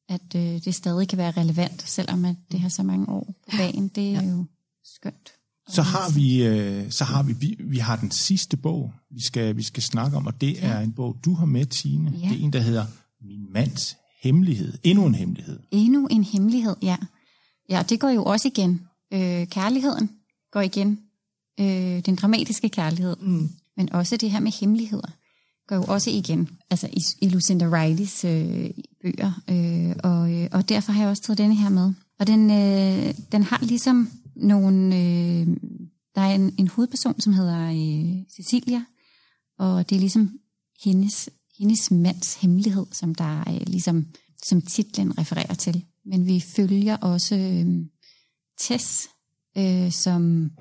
at 0.10 0.36
øh, 0.36 0.41
det 0.41 0.76
stadig 0.76 1.08
kan 1.08 1.17
være 1.17 1.32
relevant, 1.32 1.89
selvom 1.89 2.26
at 2.26 2.36
det 2.52 2.60
har 2.60 2.69
så 2.69 2.84
mange 2.84 3.10
år 3.10 3.34
på 3.52 3.58
bagen. 3.58 3.88
Det 3.88 4.08
er 4.08 4.21
ja. 4.21 4.30
jo 4.30 4.45
skønt. 4.84 5.35
Så 5.69 5.82
har 5.82 6.12
vi, 6.15 6.43
øh, 6.43 6.91
så 6.91 7.04
har 7.04 7.23
vi, 7.23 7.34
vi, 7.34 7.56
vi 7.60 7.78
har 7.78 7.95
den 7.95 8.12
sidste 8.12 8.58
bog, 8.58 8.93
vi 9.12 9.21
skal, 9.21 9.58
vi 9.58 9.63
skal 9.63 9.84
snakke 9.84 10.17
om, 10.17 10.28
og 10.28 10.41
det 10.41 10.65
er 10.65 10.80
en 10.80 10.91
bog, 10.93 11.17
du 11.25 11.34
har 11.34 11.45
med, 11.45 11.65
Tine. 11.65 12.13
Ja. 12.21 12.30
Det 12.30 12.39
er 12.39 12.43
en, 12.43 12.54
der 12.54 12.60
hedder 12.60 12.86
Min 13.21 13.54
mands 13.54 13.97
hemmelighed. 14.21 14.73
Endnu 14.84 15.06
en 15.06 15.15
hemmelighed. 15.15 15.60
Endnu 15.71 16.08
en 16.08 16.23
hemmelighed, 16.23 16.75
ja. 16.82 16.97
Ja, 17.69 17.84
det 17.89 17.99
går 17.99 18.10
jo 18.10 18.23
også 18.23 18.47
igen. 18.47 18.82
Øh, 19.13 19.47
kærligheden 19.47 20.10
går 20.51 20.62
igen. 20.62 20.99
Øh, 21.60 21.99
den 22.06 22.15
dramatiske 22.15 22.69
kærlighed. 22.69 23.15
Mm. 23.21 23.49
Men 23.78 23.93
også 23.93 24.17
det 24.17 24.32
her 24.32 24.39
med 24.39 24.51
hemmeligheder 24.51 25.08
går 25.67 25.75
jo 25.75 25.84
også 25.84 26.10
igen. 26.10 26.49
Altså 26.69 26.89
i, 26.93 27.01
i 27.21 27.30
Lucinda 27.30 27.65
Rileys 27.65 28.25
øh, 28.25 28.69
bøger. 29.01 29.41
Øh, 29.49 29.95
og, 30.04 30.34
øh, 30.34 30.47
og 30.51 30.69
derfor 30.69 30.91
har 30.91 31.01
jeg 31.01 31.10
også 31.10 31.23
taget 31.23 31.38
denne 31.38 31.56
her 31.56 31.69
med. 31.69 31.93
Og 32.19 32.28
den, 32.28 32.51
øh, 32.51 33.13
den 33.32 33.43
har 33.43 33.60
ligesom 33.62 34.10
nogle... 34.36 34.95
Øh, 34.95 35.48
der 36.15 36.21
er 36.21 36.36
en, 36.36 36.56
en 36.58 36.67
hovedperson, 36.67 37.21
som 37.21 37.34
hedder 37.34 37.69
øh, 37.69 38.24
Cecilia. 38.36 38.86
Og 39.60 39.89
det 39.89 39.95
er 39.95 40.00
ligesom 40.00 40.39
hendes, 40.84 41.30
hendes 41.60 41.91
mands 41.91 42.36
hemmelighed, 42.36 42.86
som 42.91 43.15
der 43.15 43.40
øh, 43.40 43.67
ligesom 43.67 44.06
som 44.44 44.62
titlen 44.62 45.17
refererer 45.17 45.54
til. 45.54 45.86
Men 46.06 46.25
vi 46.25 46.40
følger 46.40 46.98
også 46.98 47.36
øh, 47.36 47.86
Tess, 48.60 49.08
øh, 49.58 49.92
som 49.92 50.52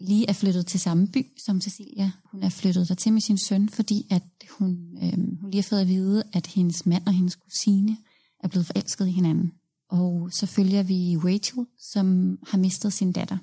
lige 0.00 0.28
er 0.28 0.32
flyttet 0.32 0.66
til 0.66 0.80
samme 0.80 1.08
by 1.08 1.26
som 1.38 1.60
Cecilia. 1.60 2.10
Hun 2.32 2.42
er 2.42 2.48
flyttet 2.48 2.88
der 2.88 2.94
til 2.94 3.12
med 3.12 3.20
sin 3.20 3.38
søn, 3.38 3.68
fordi 3.68 4.06
at 4.10 4.22
hun, 4.50 4.98
øh, 5.02 5.40
hun 5.40 5.50
lige 5.50 5.62
har 5.62 5.68
fået 5.68 5.80
at 5.80 5.88
vide, 5.88 6.22
at 6.32 6.46
hendes 6.46 6.86
mand 6.86 7.06
og 7.06 7.12
hendes 7.12 7.36
kusine 7.36 7.96
er 8.44 8.48
blevet 8.48 8.66
forelsket 8.66 9.08
i 9.08 9.10
hinanden. 9.10 9.52
Og 9.90 10.28
så 10.32 10.46
følger 10.46 10.82
vi 10.82 11.16
Rachel, 11.16 11.66
som 11.78 12.38
har 12.46 12.58
mistet 12.58 12.92
sin 12.92 13.12
datter. 13.12 13.38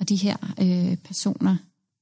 Og 0.00 0.08
de 0.08 0.16
her 0.16 0.36
øh, 0.60 0.96
personer 0.96 1.56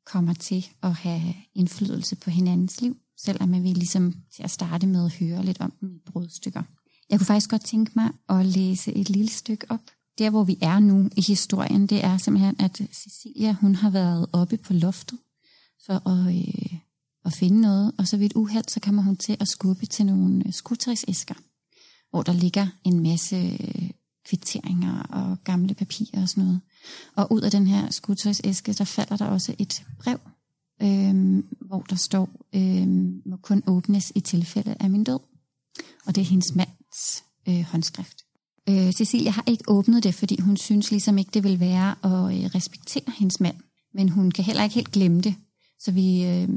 kommer 0.07 0.35
til 0.35 0.67
at 0.83 0.95
have 0.95 1.35
indflydelse 1.55 2.17
på 2.17 2.31
hinandens 2.31 2.81
liv, 2.81 2.97
selvom 3.19 3.53
vi 3.63 3.73
ligesom 3.73 4.15
til 4.37 4.43
at 4.43 4.51
starte 4.51 4.87
med 4.87 5.05
at 5.05 5.15
høre 5.15 5.45
lidt 5.45 5.61
om 5.61 5.73
dem 5.81 5.95
i 5.95 6.01
brudstykker. 6.07 6.63
Jeg 7.11 7.19
kunne 7.19 7.27
faktisk 7.27 7.51
godt 7.51 7.65
tænke 7.65 7.93
mig 7.95 8.11
at 8.29 8.47
læse 8.47 8.93
et 8.93 9.11
lille 9.11 9.31
stykke 9.31 9.67
op 9.69 9.81
der, 10.19 10.31
hvor 10.31 10.45
vi 10.45 10.59
er 10.61 10.79
nu 10.79 11.11
i 11.17 11.23
historien, 11.23 11.87
det 11.87 12.05
er 12.05 12.19
simpelthen, 12.19 12.57
at 12.61 12.83
Cecilia, 12.93 13.53
hun 13.53 13.75
har 13.75 13.91
været 13.91 14.27
oppe 14.33 14.57
på 14.57 14.73
loftet 14.73 15.19
for 15.87 16.09
at, 16.09 16.37
øh, 16.37 16.79
at 17.25 17.33
finde 17.33 17.61
noget, 17.61 17.93
og 17.99 18.09
så 18.09 18.17
ved 18.17 18.27
et 18.27 18.33
uheld, 18.37 18.65
så 18.69 18.81
kommer 18.81 19.03
hun 19.03 19.17
til 19.17 19.37
at 19.41 19.49
skubbe 19.49 19.87
til 19.87 20.07
nogle 20.07 20.43
øh, 20.47 20.53
skutterisæsker, 20.53 21.35
hvor 22.15 22.23
der 22.23 22.33
ligger 22.33 22.67
en 22.85 23.01
masse 23.01 23.37
øh, 23.37 23.91
kvitteringer 24.27 25.03
og 25.03 25.39
gamle 25.45 25.75
papirer 25.75 26.23
og 26.23 26.29
sådan 26.29 26.45
noget. 26.45 26.61
Og 27.17 27.33
ud 27.33 27.41
af 27.41 27.51
den 27.51 27.67
her 27.67 27.91
skudtøjsæske, 27.91 28.73
der 28.73 28.85
falder 28.85 29.17
der 29.17 29.27
også 29.27 29.55
et 29.59 29.85
brev, 29.99 30.19
øh, 30.83 31.43
hvor 31.61 31.81
der 31.91 31.97
står, 31.97 32.29
øh, 32.55 32.89
må 33.27 33.37
kun 33.43 33.63
åbnes 33.67 34.13
i 34.15 34.21
tilfælde 34.21 34.75
af 34.81 34.91
min 34.91 35.05
død. 35.05 35.19
Og 36.07 36.15
det 36.15 36.21
er 36.21 36.25
hendes 36.25 36.55
mands 36.55 37.25
øh, 37.49 37.63
håndskrift. 37.63 38.25
Øh, 38.69 38.93
Cecilia 38.93 39.31
har 39.31 39.45
ikke 39.47 39.65
åbnet 39.69 40.03
det, 40.03 40.15
fordi 40.15 40.41
hun 40.41 40.57
synes 40.57 40.91
ligesom 40.91 41.19
ikke, 41.19 41.31
det 41.35 41.45
vil 41.45 41.61
være 41.61 41.91
at 42.03 42.39
øh, 42.39 42.51
respektere 42.55 43.13
hendes 43.19 43.41
mand. 43.41 43.57
Men 43.95 44.09
hun 44.09 44.31
kan 44.31 44.45
heller 44.45 44.63
ikke 44.63 44.75
helt 44.75 44.93
glemme 44.93 45.21
det. 45.21 45.35
Så 45.79 45.93
vi, 45.93 46.25
øh, 46.25 46.49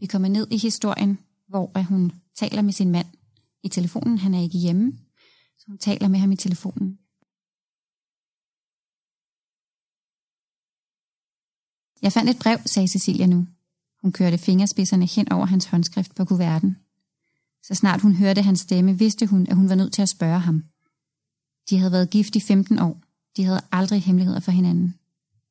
vi 0.00 0.06
kommer 0.06 0.28
ned 0.28 0.46
i 0.50 0.56
historien, 0.58 1.18
hvor 1.48 1.70
at 1.74 1.84
hun 1.84 2.12
taler 2.38 2.62
med 2.62 2.72
sin 2.72 2.90
mand 2.90 3.06
i 3.62 3.68
telefonen. 3.68 4.18
Han 4.18 4.34
er 4.34 4.42
ikke 4.42 4.58
hjemme, 4.58 4.92
så 5.66 5.70
hun 5.70 5.78
taler 5.78 6.08
med 6.08 6.18
ham 6.18 6.32
i 6.32 6.36
telefonen. 6.36 6.98
Jeg 12.02 12.12
fandt 12.12 12.30
et 12.30 12.38
brev, 12.38 12.58
sagde 12.66 12.88
Cecilia 12.88 13.26
nu. 13.26 13.46
Hun 14.02 14.12
kørte 14.12 14.38
fingerspidserne 14.38 15.06
hen 15.06 15.32
over 15.32 15.46
hans 15.46 15.64
håndskrift 15.64 16.14
på 16.14 16.24
kuverten. 16.24 16.76
Så 17.62 17.74
snart 17.74 18.00
hun 18.00 18.14
hørte 18.14 18.42
hans 18.42 18.60
stemme, 18.60 18.98
vidste 18.98 19.26
hun, 19.26 19.46
at 19.46 19.56
hun 19.56 19.68
var 19.68 19.74
nødt 19.74 19.92
til 19.92 20.02
at 20.02 20.08
spørge 20.08 20.38
ham. 20.38 20.64
De 21.70 21.78
havde 21.78 21.92
været 21.92 22.10
gift 22.10 22.36
i 22.36 22.40
15 22.40 22.78
år. 22.78 23.00
De 23.36 23.44
havde 23.44 23.60
aldrig 23.72 24.02
hemmeligheder 24.02 24.40
for 24.40 24.52
hinanden. 24.52 24.94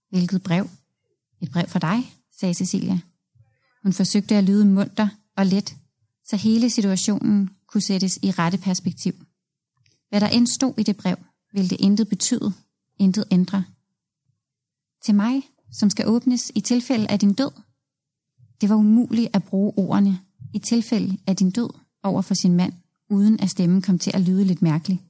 Hvilket 0.10 0.44
brev? 0.44 0.70
Et 1.42 1.52
brev 1.52 1.68
for 1.68 1.80
dig, 1.80 2.14
sagde 2.40 2.54
Cecilia. 2.54 3.00
Hun 3.84 3.94
forsøgte 3.94 4.36
at 4.36 4.44
lyde 4.44 4.66
munter 4.66 5.08
og 5.36 5.46
let, 5.46 5.76
så 6.24 6.36
hele 6.36 6.70
situationen 6.70 7.50
kunne 7.68 7.82
sættes 7.82 8.20
i 8.22 8.32
rette 8.32 8.58
perspektiv. 8.58 9.25
Hvad 10.10 10.22
der 10.22 10.28
end 10.28 10.48
stod 10.48 10.74
i 10.78 10.84
det 10.84 10.98
brev, 10.98 11.18
ville 11.54 11.70
det 11.70 11.82
intet 11.82 12.10
betyde, 12.10 12.54
intet 13.00 13.26
ændre. 13.32 13.64
Til 15.06 15.16
mig, 15.16 15.42
som 15.72 15.90
skal 15.90 16.08
åbnes 16.08 16.52
i 16.56 16.62
tilfælde 16.62 17.08
af 17.12 17.20
din 17.20 17.34
død. 17.34 17.52
Det 18.62 18.70
var 18.70 18.76
umuligt 18.76 19.30
at 19.34 19.44
bruge 19.44 19.74
ordene 19.78 20.20
i 20.54 20.60
tilfælde 20.60 21.18
af 21.28 21.36
din 21.36 21.52
død 21.52 21.70
over 22.04 22.22
for 22.22 22.34
sin 22.34 22.54
mand, 22.54 22.74
uden 23.10 23.40
at 23.40 23.50
stemmen 23.50 23.82
kom 23.82 24.00
til 24.00 24.12
at 24.14 24.22
lyde 24.22 24.44
lidt 24.44 24.62
mærkelig. 24.62 25.02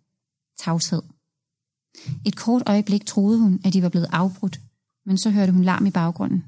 Tavshed. 0.58 1.02
Et 2.26 2.36
kort 2.36 2.64
øjeblik 2.66 3.06
troede 3.06 3.40
hun, 3.40 3.62
at 3.66 3.74
de 3.74 3.84
var 3.84 3.90
blevet 3.90 4.08
afbrudt, 4.12 4.62
men 5.06 5.18
så 5.18 5.30
hørte 5.30 5.52
hun 5.52 5.64
larm 5.64 5.86
i 5.86 5.92
baggrunden. 5.92 6.46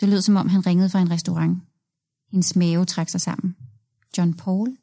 Det 0.00 0.08
lød 0.08 0.22
som 0.22 0.36
om 0.36 0.48
han 0.48 0.66
ringede 0.66 0.90
fra 0.90 1.00
en 1.00 1.10
restaurant. 1.10 1.58
Hendes 2.30 2.56
mave 2.56 2.84
trak 2.84 3.08
sig 3.08 3.20
sammen. 3.20 3.56
John 4.18 4.34
Paul? 4.34 4.76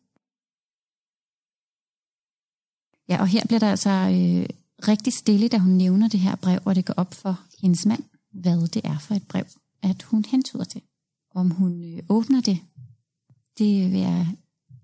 Ja, 3.10 3.22
og 3.22 3.28
her 3.28 3.46
bliver 3.46 3.60
der 3.60 3.70
altså 3.70 3.90
øh, 3.90 4.46
rigtig 4.88 5.14
stille, 5.14 5.48
da 5.48 5.58
hun 5.58 5.72
nævner 5.72 6.08
det 6.08 6.20
her 6.20 6.36
brev, 6.36 6.60
og 6.66 6.76
det 6.76 6.86
går 6.86 6.94
op 6.98 7.14
for 7.14 7.40
hendes 7.62 7.86
mand, 7.86 8.04
hvad 8.34 8.68
det 8.68 8.82
er 8.86 8.98
for 9.00 9.16
et 9.16 9.24
brev, 9.28 9.44
at 9.82 10.04
hun 10.04 10.26
hentyder 10.28 10.64
til. 10.64 10.82
Om 11.36 11.50
hun 11.52 11.94
øh, 11.94 12.04
åbner 12.10 12.42
det, 12.42 12.60
det 13.58 13.92
vil 13.92 14.00
jeg 14.00 14.28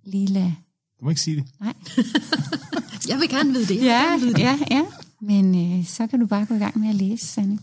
lige 0.04 0.28
lade... 0.28 0.56
Du 1.00 1.04
må 1.06 1.10
ikke 1.10 1.22
sige 1.22 1.36
det. 1.36 1.46
Nej. 1.60 1.74
Jeg 3.10 3.20
vil 3.20 3.30
gerne 3.30 3.54
vide 3.54 3.66
det. 3.66 3.76
Jeg 3.76 3.84
Ja, 3.84 4.18
vide 4.18 4.34
det. 4.34 4.40
ja, 4.40 4.60
ja. 4.72 4.86
Men 5.22 5.80
øh, 5.80 5.86
så 5.86 6.08
kan 6.08 6.20
du 6.20 6.26
bare 6.26 6.46
gå 6.46 6.54
i 6.54 6.58
gang 6.58 6.80
med 6.80 6.90
at 6.90 6.96
læse, 6.96 7.28
Sanne. 7.28 7.60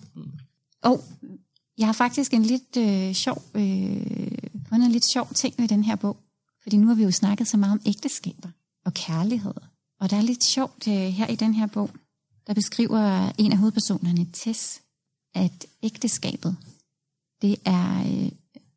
Og 0.83 1.05
jeg 1.79 1.87
har 1.87 1.93
faktisk 1.93 2.35
en 2.35 2.43
lidt 2.43 2.77
øh, 2.77 3.13
sjov, 3.13 3.43
øh, 3.55 4.07
fundet 4.69 4.87
en 4.87 4.93
lidt 4.93 5.13
sjov 5.13 5.29
ting 5.35 5.55
ved 5.59 5.69
den 5.69 5.85
her 5.85 5.97
bog. 5.97 6.17
Fordi 6.63 6.77
nu 6.77 6.87
har 6.87 6.95
vi 6.95 7.03
jo 7.03 7.11
snakket 7.11 7.49
så 7.49 7.57
meget 7.57 7.73
om 7.73 7.81
ægteskaber 7.87 8.49
og 8.85 8.95
kærlighed. 8.95 9.55
Og 10.01 10.11
der 10.11 10.17
er 10.17 10.23
lidt 10.23 10.45
sjovt 10.45 10.89
øh, 10.89 10.95
her 10.95 11.27
i 11.27 11.37
den 11.37 11.55
her 11.55 11.67
bog, 11.67 11.91
der 12.47 12.55
beskriver 12.55 13.33
en 13.39 13.53
af 13.53 13.59
hovedpersonerne, 13.59 14.27
Tess, 14.33 14.83
at 15.35 15.67
ægteskabet, 15.83 16.57
det 17.43 17.57
er 17.65 18.01
øh, 18.25 18.33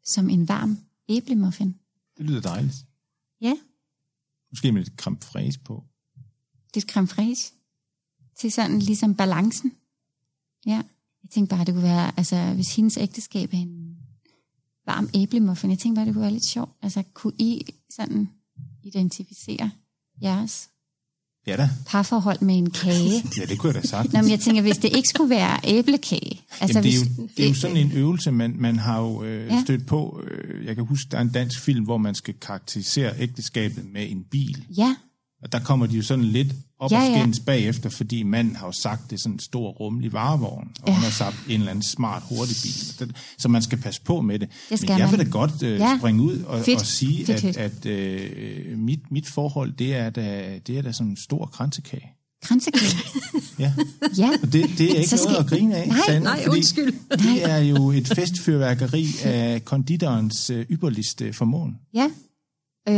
som 0.05 0.29
en 0.29 0.47
varm 0.47 0.77
æblemuffin. 1.09 1.75
Det 2.17 2.25
lyder 2.25 2.41
dejligt. 2.41 2.75
Ja, 3.41 3.55
Måske 4.51 4.71
med 4.71 4.83
lidt 4.83 4.99
creme 4.99 5.17
fraise 5.21 5.59
på. 5.59 5.83
er 6.75 6.81
creme 6.81 7.07
fraiche. 7.07 7.53
Til 8.35 8.51
sådan 8.51 8.79
ligesom 8.79 9.15
balancen. 9.15 9.71
Ja. 10.65 10.81
Jeg 11.23 11.29
tænkte 11.31 11.55
bare, 11.55 11.65
det 11.65 11.73
kunne 11.73 11.83
være, 11.83 12.17
altså 12.17 12.53
hvis 12.53 12.75
hendes 12.75 12.97
ægteskab 12.97 13.53
er 13.53 13.57
en 13.57 13.97
varm 14.85 15.09
æblemuffin, 15.13 15.69
jeg 15.69 15.79
tænkte 15.79 15.99
bare, 15.99 16.05
det 16.05 16.13
kunne 16.13 16.21
være 16.21 16.31
lidt 16.31 16.45
sjovt. 16.45 16.71
Altså 16.81 17.03
kunne 17.13 17.33
I 17.39 17.65
sådan 17.89 18.29
identificere 18.83 19.71
jeres 20.21 20.69
Ja 21.47 21.57
da. 21.57 21.69
parforhold 21.87 22.41
med 22.41 22.57
en 22.57 22.69
kage? 22.71 23.23
Ja, 23.37 23.45
det 23.45 23.59
kunne 23.59 23.73
jeg 23.73 23.83
da 23.83 23.87
sagt. 23.87 24.13
Nå, 24.13 24.21
men 24.21 24.31
jeg 24.31 24.39
tænker, 24.39 24.61
hvis 24.61 24.77
det 24.77 24.95
ikke 24.95 25.07
skulle 25.09 25.29
være 25.29 25.59
æblekage. 25.63 26.41
Altså, 26.61 26.79
Jamen, 26.79 26.91
det, 26.91 26.99
er 26.99 27.03
hvis, 27.05 27.17
jo, 27.19 27.27
det 27.37 27.45
er 27.45 27.49
jo 27.49 27.55
sådan 27.55 27.77
en 27.77 27.91
øvelse, 27.91 28.31
man, 28.31 28.55
man 28.57 28.79
har 28.79 28.99
jo 29.01 29.23
øh, 29.23 29.47
Ja. 29.47 29.61
stødt 29.65 29.85
på. 29.87 30.21
Øh, 30.31 30.65
jeg 30.65 30.75
kan 30.75 30.85
huske, 30.85 31.07
der 31.11 31.17
er 31.17 31.21
en 31.21 31.29
dansk 31.29 31.59
film, 31.59 31.83
hvor 31.85 31.97
man 31.97 32.15
skal 32.15 32.33
karakterisere 32.41 33.13
ægteskabet 33.19 33.85
med 33.93 34.11
en 34.11 34.23
bil. 34.31 34.65
Ja, 34.77 34.95
Og 35.43 35.51
der 35.51 35.59
kommer 35.59 35.85
de 35.85 35.95
jo 35.95 36.03
sådan 36.03 36.25
lidt 36.25 36.47
op 36.81 36.91
Ja, 36.91 36.99
ja, 36.99 37.05
og 37.05 37.11
ja. 37.11 37.19
skændes 37.19 37.39
bagefter, 37.39 37.89
fordi 37.89 38.23
manden 38.23 38.55
har 38.55 38.65
jo 38.65 38.71
sagt, 38.71 39.09
det 39.09 39.15
er 39.15 39.19
sådan 39.19 39.33
en 39.35 39.39
stor 39.39 39.69
rummelig 39.71 40.13
varevogn, 40.13 40.67
og 40.81 40.87
Ja. 40.87 40.93
hun 40.93 41.03
har 41.03 41.11
sagt 41.11 41.35
en 41.49 41.59
eller 41.59 41.69
anden 41.71 41.83
smart 41.83 42.23
hurtig 42.29 42.55
bil. 42.63 43.13
Så 43.37 43.47
man 43.49 43.61
skal 43.61 43.77
passe 43.77 44.01
på 44.01 44.21
med 44.21 44.39
det. 44.39 44.49
Det 44.69 44.79
skal 44.79 44.89
Men 44.89 44.99
jeg 44.99 45.07
man. 45.11 45.17
vil 45.19 45.25
da 45.25 45.31
godt 45.31 45.63
øh, 45.63 45.79
Ja. 45.79 45.97
springe 45.99 46.21
ud 46.23 46.39
og, 46.43 46.65
Fedt. 46.65 46.79
og 46.79 46.85
sige, 46.85 47.25
Fedt, 47.25 47.39
fedt. 47.41 47.57
at, 47.57 47.85
at 47.85 47.91
øh, 47.91 48.77
mit, 48.77 48.99
mit 49.11 49.27
forhold, 49.27 49.73
det 49.73 49.95
er 49.95 50.09
da, 50.09 50.59
det 50.67 50.77
er 50.77 50.81
da 50.81 50.91
sådan 50.91 51.07
en 51.11 51.17
stor 51.17 51.45
kransekage. 51.45 52.07
kransekage. 52.43 52.97
Ja. 53.59 53.73
Ja, 54.17 54.29
Og 54.41 54.53
det, 54.53 54.69
det 54.77 54.91
er 54.91 54.95
ikke 54.95 55.07
Så 55.09 55.15
noget 55.15 55.19
skal- 55.19 55.35
at 55.43 55.47
grine 55.49 55.75
af, 55.75 55.87
Nej, 55.87 55.97
Sanne, 56.07 56.23
nej, 56.23 56.45
undskyld. 56.49 56.93
Det 57.11 57.51
er 57.51 57.57
jo 57.57 57.91
et 57.91 58.07
festfyrværkeri 58.15 59.05
af 59.23 59.65
konditorens 59.65 60.49
øh, 60.49 60.65
ypperligste 60.71 61.33
formåen. 61.33 61.75
ja. 61.93 62.09
Øh, 62.89 62.95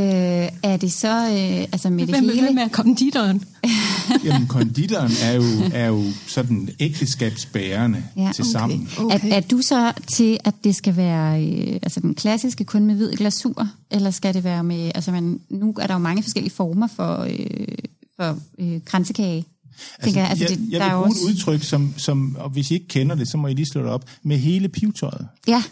er 0.63 0.77
det 0.77 0.91
så 0.93 1.07
øh, 1.25 1.67
altså 1.71 1.89
med 1.89 2.07
det 2.07 2.15
Hvem 2.15 2.23
vil 2.27 2.33
hele? 2.35 2.45
med 2.47 2.53
med 2.63 2.69
konditoren? 2.69 3.43
Jamen, 4.25 4.47
konditoren 4.47 5.11
er 5.23 5.31
jo, 5.33 5.43
er 5.73 5.87
jo 5.87 6.03
sådan 6.27 6.69
ægteskabsbærende 6.79 8.03
Ja, 8.17 8.31
til 8.35 8.45
sammen. 8.45 8.89
Okay. 8.97 9.19
Er, 9.31 9.35
er 9.35 9.39
du 9.41 9.61
så 9.61 9.93
til, 10.15 10.37
at 10.43 10.53
det 10.63 10.75
skal 10.75 10.95
være 10.97 11.43
øh, 11.47 11.79
altså 11.83 11.99
den 11.99 12.15
klassiske 12.15 12.63
kun 12.63 12.85
med 12.85 12.95
hvid 12.95 13.13
glasur, 13.13 13.67
eller 13.91 14.11
skal 14.11 14.33
det 14.33 14.43
være 14.43 14.63
med, 14.63 14.91
altså 14.95 15.11
man, 15.11 15.39
nu 15.49 15.75
er 15.81 15.87
der 15.87 15.93
jo 15.93 15.99
mange 15.99 16.23
forskellige 16.23 16.53
former 16.53 16.87
for, 16.87 17.17
øh, 17.29 17.67
for 18.19 18.37
øh, 18.59 18.79
kransekage. 18.85 19.45
Altså, 19.99 20.19
jeg, 20.19 20.29
altså, 20.29 20.43
jeg, 20.43 20.49
det- 20.49 20.59
jeg 20.71 20.79
vil 20.81 20.87
er 20.87 20.95
bruge 20.95 21.05
også- 21.05 21.21
et 21.25 21.29
udtryk, 21.29 21.63
som, 21.63 21.93
som, 21.97 22.35
og 22.39 22.49
hvis 22.49 22.71
I 22.71 22.73
ikke 22.73 22.87
kender 22.87 23.15
det, 23.15 23.27
så 23.27 23.37
må 23.37 23.47
I 23.47 23.53
lige 23.53 23.65
slå 23.65 23.81
det 23.81 23.89
op, 23.89 24.05
med 24.23 24.37
hele 24.37 24.69
pivetøjet. 24.69 25.27
Ja, 25.47 25.63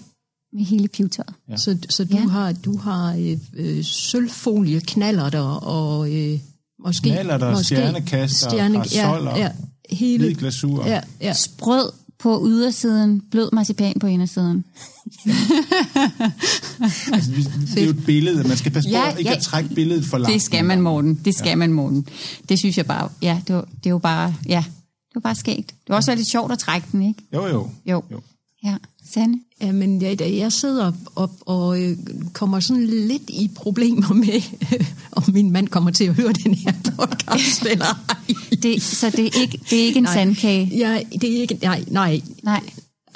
med 0.53 0.65
hele 0.65 0.87
pivetøjet. 0.87 1.33
Ja. 1.49 1.57
Så, 1.57 1.77
så 1.89 2.03
du 2.05 2.17
Ja. 2.17 2.27
har, 2.27 2.51
du 2.51 2.77
har 2.77 3.15
øh, 3.19 3.37
øh, 3.53 3.83
sølvfolie, 3.83 4.79
knaller 4.81 5.29
der, 5.29 5.39
og 5.63 6.13
øh, 6.13 6.39
måske... 6.85 7.09
Knallerter, 7.09 7.51
måske 7.51 7.65
stjernekaster, 7.65 8.49
parasoller, 8.49 9.31
ja, 9.37 9.41
ja, 9.43 9.51
hele, 9.95 10.25
Hvid 10.25 10.35
glasur. 10.35 10.85
ja, 10.85 11.01
ja. 11.21 11.33
Sprød 11.33 11.91
på 12.19 12.45
ydersiden, 12.47 13.21
blød 13.31 13.49
marcipan 13.53 13.93
på 13.99 14.07
indersiden. 14.07 14.65
Altså, 17.13 17.31
det 17.75 17.77
er 17.81 17.83
jo 17.85 17.89
et 17.89 18.05
billede. 18.05 18.47
Man 18.47 18.57
skal 18.57 18.71
passe 18.71 18.89
på 18.89 18.91
Ja, 18.91 19.15
ikke 19.15 19.29
ja. 19.31 19.35
at 19.35 19.41
trække 19.43 19.75
billedet 19.75 20.05
for 20.05 20.17
langt. 20.17 20.33
Det 20.33 20.41
skal 20.41 20.65
man, 20.65 20.81
Morten. 20.81 21.15
Det 21.25 21.35
skal 21.35 21.49
ja. 21.49 21.55
man, 21.55 21.73
Morten. 21.73 22.07
Det 22.49 22.59
synes 22.59 22.77
jeg 22.77 22.85
bare, 22.85 23.09
ja, 23.21 23.41
det 23.47 23.55
var, 23.55 23.67
det 23.83 23.93
var 23.93 23.99
bare, 23.99 24.35
ja, 24.47 24.63
det 25.09 25.15
var 25.15 25.21
bare 25.21 25.35
skægt. 25.35 25.67
Det 25.67 25.89
var 25.89 25.95
også 25.95 26.15
lidt 26.15 26.27
sjovt 26.27 26.51
at 26.51 26.59
trække 26.59 26.87
den, 26.91 27.01
ikke? 27.01 27.23
Jo, 27.33 27.47
jo. 27.47 27.69
Jo. 27.85 28.03
jo. 28.11 28.21
Ja, 28.63 28.75
Sande? 29.13 29.39
Ja, 29.62 29.72
men 29.72 30.01
jeg, 30.01 30.22
jeg 30.22 30.51
sidder 30.51 30.91
op 31.16 31.32
og 31.41 31.82
øh, 31.82 31.97
kommer 32.34 32.59
sådan 32.59 32.86
lidt 32.86 33.30
i 33.30 33.51
problemer 33.55 34.14
med, 34.14 34.41
om 35.12 35.24
min 35.28 35.51
mand 35.51 35.68
kommer 35.68 35.91
til 35.91 36.03
at 36.03 36.14
høre 36.14 36.34
den 36.34 36.53
her 36.53 36.74
podcast 36.97 37.66
eller 37.72 37.86
ej. 38.09 38.36
Det, 38.64 38.82
så 38.82 39.09
det 39.09 39.20
er 39.20 39.41
ikke, 39.41 39.59
det 39.70 39.82
er 39.82 39.86
ikke 39.86 39.97
en 39.97 40.03
Nej. 40.03 40.14
sandkage? 40.14 40.72
Ja, 40.78 40.99
det 41.22 41.38
er 41.38 41.41
ikke... 41.41 41.59
Nej, 41.62 41.84
nej. 41.88 42.22
Nej. 42.43 42.64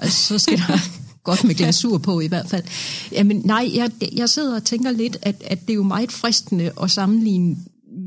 Så 0.04 0.40
skal 0.40 0.58
der 0.58 0.80
godt 1.24 1.44
med 1.44 1.56
glasur 1.56 1.98
på 1.98 2.20
i 2.20 2.28
hvert 2.28 2.50
fald. 2.50 2.64
Jamen 3.12 3.42
nej, 3.46 3.72
jeg, 3.74 3.92
jeg 4.16 4.30
sidder 4.30 4.56
og 4.56 4.64
tænker 4.64 4.92
lidt, 4.92 5.18
at, 5.22 5.36
at 5.46 5.62
det 5.62 5.70
er 5.70 5.76
jo 5.76 5.84
meget 5.84 6.12
fristende 6.12 6.72
at 6.82 6.92
sammenligne 6.92 7.58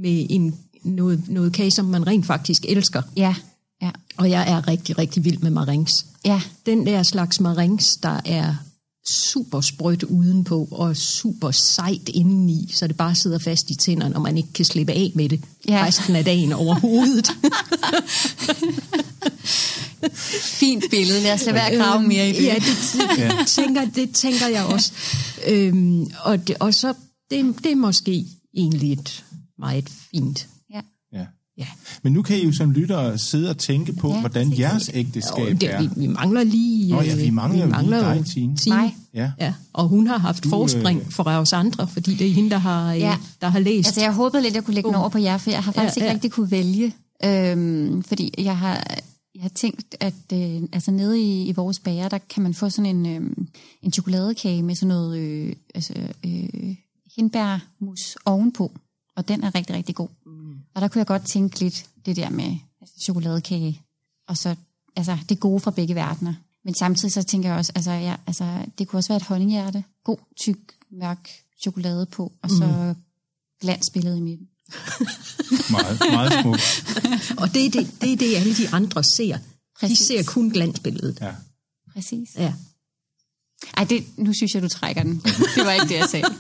med 0.03 0.27
en, 0.31 0.55
noget, 0.85 1.23
noget 1.29 1.53
kage, 1.53 1.71
som 1.71 1.85
man 1.85 2.07
rent 2.07 2.27
faktisk 2.27 2.65
elsker. 2.69 3.03
Ja, 3.17 3.35
ja, 3.83 3.91
Og 4.17 4.31
jeg 4.31 4.51
er 4.51 4.69
rigtig, 4.69 4.99
rigtig 4.99 5.25
vild 5.25 5.39
med 5.39 5.51
marings. 5.51 6.07
Ja. 6.33 6.41
Den 6.67 6.87
der 6.87 7.03
slags 7.03 7.41
marings, 7.41 7.97
der 7.97 8.21
er 8.25 8.55
super 9.09 9.61
sprødt 9.61 10.03
udenpå 10.03 10.69
og 10.71 10.97
super 10.97 11.51
sejt 11.51 12.09
indeni, 12.09 12.71
så 12.75 12.87
det 12.87 12.97
bare 12.97 13.15
sidder 13.15 13.39
fast 13.39 13.71
i 13.71 13.75
tænderne, 13.75 14.15
og 14.17 14.23
man 14.23 14.37
ikke 14.37 14.53
kan 14.53 14.65
slippe 14.65 14.93
af 14.93 15.13
med 15.15 15.29
det 15.29 15.41
Ja. 15.69 15.85
resten 15.87 16.17
af 16.17 16.25
dagen 16.25 16.53
overhovedet. 16.53 17.31
Fint 20.61 20.85
billede. 20.91 21.21
Lad 21.23 21.33
os 21.35 21.45
lade 21.45 21.55
være 21.55 21.71
at 21.71 21.79
grave 21.79 22.03
mere 22.03 22.29
i 22.29 22.33
det. 22.33 22.45
Ja, 22.45 22.55
det, 22.55 22.65
det, 23.39 23.47
tænker, 23.47 23.85
det 23.85 24.15
tænker 24.15 24.47
jeg 24.47 24.65
også. 24.65 24.93
Øhm, 25.47 26.11
og, 26.25 26.49
det, 26.49 26.57
og 26.61 26.75
så, 26.75 26.95
det, 27.31 27.55
det 27.65 27.73
er 27.73 27.77
måske 27.77 28.25
egentlig 28.57 28.93
et 28.93 29.25
meget 29.59 29.89
fint. 30.11 30.47
Ja. 31.59 31.67
Men 32.03 32.13
nu 32.13 32.23
kan 32.23 32.37
I 32.39 32.45
jo 32.45 32.53
som 32.53 32.71
lyttere 32.71 33.19
sidde 33.19 33.51
og 33.51 33.59
tænke 33.59 33.93
på, 33.93 34.09
Ja, 34.09 34.21
hvordan 34.21 34.59
jeres 34.59 34.91
ægteskab 34.95 35.55
Og 35.55 35.61
det, 35.61 35.75
er. 35.75 35.81
vi, 35.81 35.89
vi 35.97 36.07
mangler 36.07 36.45
lige... 36.45 36.93
Nå 36.95 37.03
ja, 37.03 37.17
vi 37.17 37.27
øh, 37.27 37.33
mangler 37.35 37.67
jo 37.67 37.81
lige 37.81 38.19
dig, 38.19 38.27
Tine. 38.27 38.57
Mig. 38.67 38.97
Ja. 39.15 39.33
Ja, 39.41 39.55
og 39.73 39.89
hun 39.89 40.07
har 40.07 40.19
haft 40.19 40.45
Du, 40.45 40.49
forspring 40.49 41.01
øh, 41.01 41.11
for 41.11 41.23
os 41.25 41.53
andre, 41.53 41.89
fordi 41.89 42.15
det 42.15 42.27
er 42.27 42.33
hende, 42.33 42.51
der 42.51 42.59
har, 42.59 42.93
ja. 42.93 42.99
Ja. 43.09 43.17
der 43.41 43.49
har 43.49 43.59
læst. 43.59 43.87
Altså, 43.89 44.01
jeg 44.01 44.13
håbede 44.15 44.43
lidt, 44.43 44.53
at 44.53 44.55
jeg 44.57 44.65
kunne 44.65 44.75
lægge 44.75 44.89
den 44.89 44.97
over 44.97 45.09
på 45.09 45.19
jer, 45.19 45.39
for 45.39 45.51
jeg 45.51 45.63
har 45.63 45.73
faktisk 45.73 45.97
Ja, 45.97 46.05
ja, 46.05 46.07
ikke 46.11 46.15
rigtig 46.15 46.31
kunne 46.31 46.51
vælge. 46.51 46.95
Øhm, 47.25 48.03
fordi 48.03 48.35
jeg 48.39 48.59
har, 48.59 48.75
jeg 49.35 49.43
har 49.43 49.49
tænkt, 49.49 49.97
at 50.01 50.15
øh, 50.33 50.63
altså 50.73 50.91
nede 50.91 51.21
i, 51.21 51.49
i 51.49 51.53
vores 51.53 51.79
bager, 51.79 52.09
der 52.09 52.19
kan 52.19 52.43
man 52.43 52.55
få 52.55 52.71
sådan 52.71 52.97
en, 52.97 53.07
øh, 53.07 53.31
en 53.83 53.93
chokoladekage 53.93 54.63
med 54.63 54.75
sådan 54.75 54.89
noget 54.89 55.19
øh, 55.19 55.53
altså, 55.75 55.95
øh, 56.27 56.75
hindbærmus 57.17 58.17
ovenpå. 58.25 58.73
Og 59.17 59.29
den 59.29 59.45
er 59.45 59.55
rigtig, 59.55 59.77
rigtig 59.77 59.95
god. 59.95 60.09
Og 60.79 60.83
der 60.83 60.89
kunne 60.89 60.99
jeg 60.99 61.07
godt 61.07 61.27
tænke 61.27 61.61
lidt 61.61 61.87
det 62.07 62.17
der 62.17 62.31
med 62.31 62.57
altså, 62.81 62.95
chokoladekage. 63.01 63.83
Og 64.29 64.37
så 64.37 64.55
altså, 64.97 65.19
det 65.29 65.41
gode 65.41 65.61
fra 65.61 65.71
begge 65.71 65.95
verdener. 65.95 66.35
Men 66.65 66.75
samtidig 66.75 67.13
så 67.13 67.23
tænker 67.23 67.49
jeg 67.49 67.59
også, 67.59 67.73
altså, 67.75 67.91
ja, 67.91 68.17
altså, 68.27 68.65
det 68.79 68.89
kunne 68.89 68.99
også 68.99 69.09
være 69.09 69.17
et 69.17 69.23
honninghjerte. 69.23 69.85
God, 70.05 70.17
tyk, 70.41 70.59
mørk 70.91 71.31
chokolade 71.63 72.07
på, 72.07 72.33
og 72.43 72.51
så 72.51 72.67
mm. 72.67 73.03
glansbillede 73.61 74.19
i 74.19 74.21
midten. 74.21 74.49
Meget, 75.71 76.01
meget 76.13 76.33
smukt. 76.43 76.85
Og 77.43 77.55
det 77.55 77.67
er 77.67 77.71
det, 77.71 78.01
det, 78.01 78.13
er 78.13 78.17
det 78.17 78.37
alle 78.37 78.57
de 78.57 78.69
andre 78.69 79.05
ser. 79.05 79.39
Præcis. 79.81 79.99
De 79.99 80.07
ser 80.07 80.23
kun 80.23 80.51
glansbilledet. 80.51 81.19
Ja. 81.21 81.33
Præcis. 81.93 82.29
Ja. 82.37 82.55
Ej, 83.77 83.85
det, 83.85 84.05
nu 84.17 84.33
synes 84.33 84.55
jeg, 84.55 84.63
du 84.63 84.69
trækker 84.69 85.03
den. 85.03 85.21
Det 85.55 85.65
var 85.65 85.73
ikke 85.73 85.89
det, 85.89 85.97
jeg 85.97 86.09
sagde. 86.09 86.27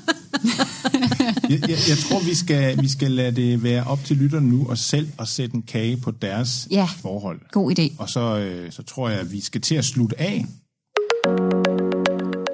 Jeg, 1.50 1.60
jeg, 1.60 1.78
jeg 1.88 1.98
tror, 2.08 2.20
vi 2.28 2.34
skal, 2.34 2.82
vi 2.82 2.88
skal 2.88 3.10
lade 3.10 3.36
det 3.36 3.62
være 3.62 3.84
op 3.84 4.04
til 4.04 4.16
lytterne 4.16 4.48
nu 4.48 4.66
og 4.68 4.78
selv 4.78 5.08
at 5.18 5.28
sætte 5.28 5.54
en 5.56 5.62
kage 5.62 5.96
på 5.96 6.10
deres 6.22 6.68
Ja. 6.70 6.88
forhold. 7.02 7.40
God 7.52 7.78
idé. 7.78 7.92
Og 7.98 8.08
så, 8.08 8.38
øh, 8.38 8.72
så 8.72 8.82
tror 8.82 9.08
jeg, 9.08 9.20
at 9.20 9.32
vi 9.32 9.40
skal 9.40 9.60
til 9.60 9.74
at 9.74 9.84
slutte 9.84 10.20
af. 10.20 10.44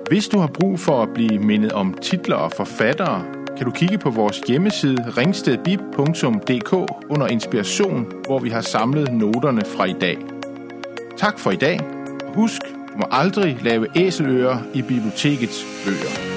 Hvis 0.08 0.28
du 0.28 0.38
har 0.38 0.46
brug 0.60 0.80
for 0.80 1.02
at 1.02 1.08
blive 1.14 1.38
mindet 1.38 1.72
om 1.72 1.94
titler 2.02 2.36
og 2.36 2.52
forfattere, 2.56 3.24
kan 3.56 3.66
du 3.66 3.70
kigge 3.72 3.98
på 3.98 4.10
vores 4.10 4.38
hjemmeside 4.48 5.10
ringstedbib.dk 5.16 6.72
under 7.10 7.26
inspiration, 7.26 8.06
hvor 8.26 8.38
vi 8.38 8.48
har 8.50 8.60
samlet 8.60 9.12
noterne 9.12 9.62
fra 9.76 9.84
i 9.84 9.94
dag. 10.00 10.16
Tak 11.18 11.38
for 11.38 11.50
i 11.50 11.56
dag. 11.56 11.80
Husk, 12.34 12.62
du 12.62 12.98
må 12.98 13.04
aldrig 13.10 13.58
lave 13.62 13.86
æselører 13.96 14.58
i 14.74 14.82
bibliotekets 14.82 15.64
bøger. 15.84 16.33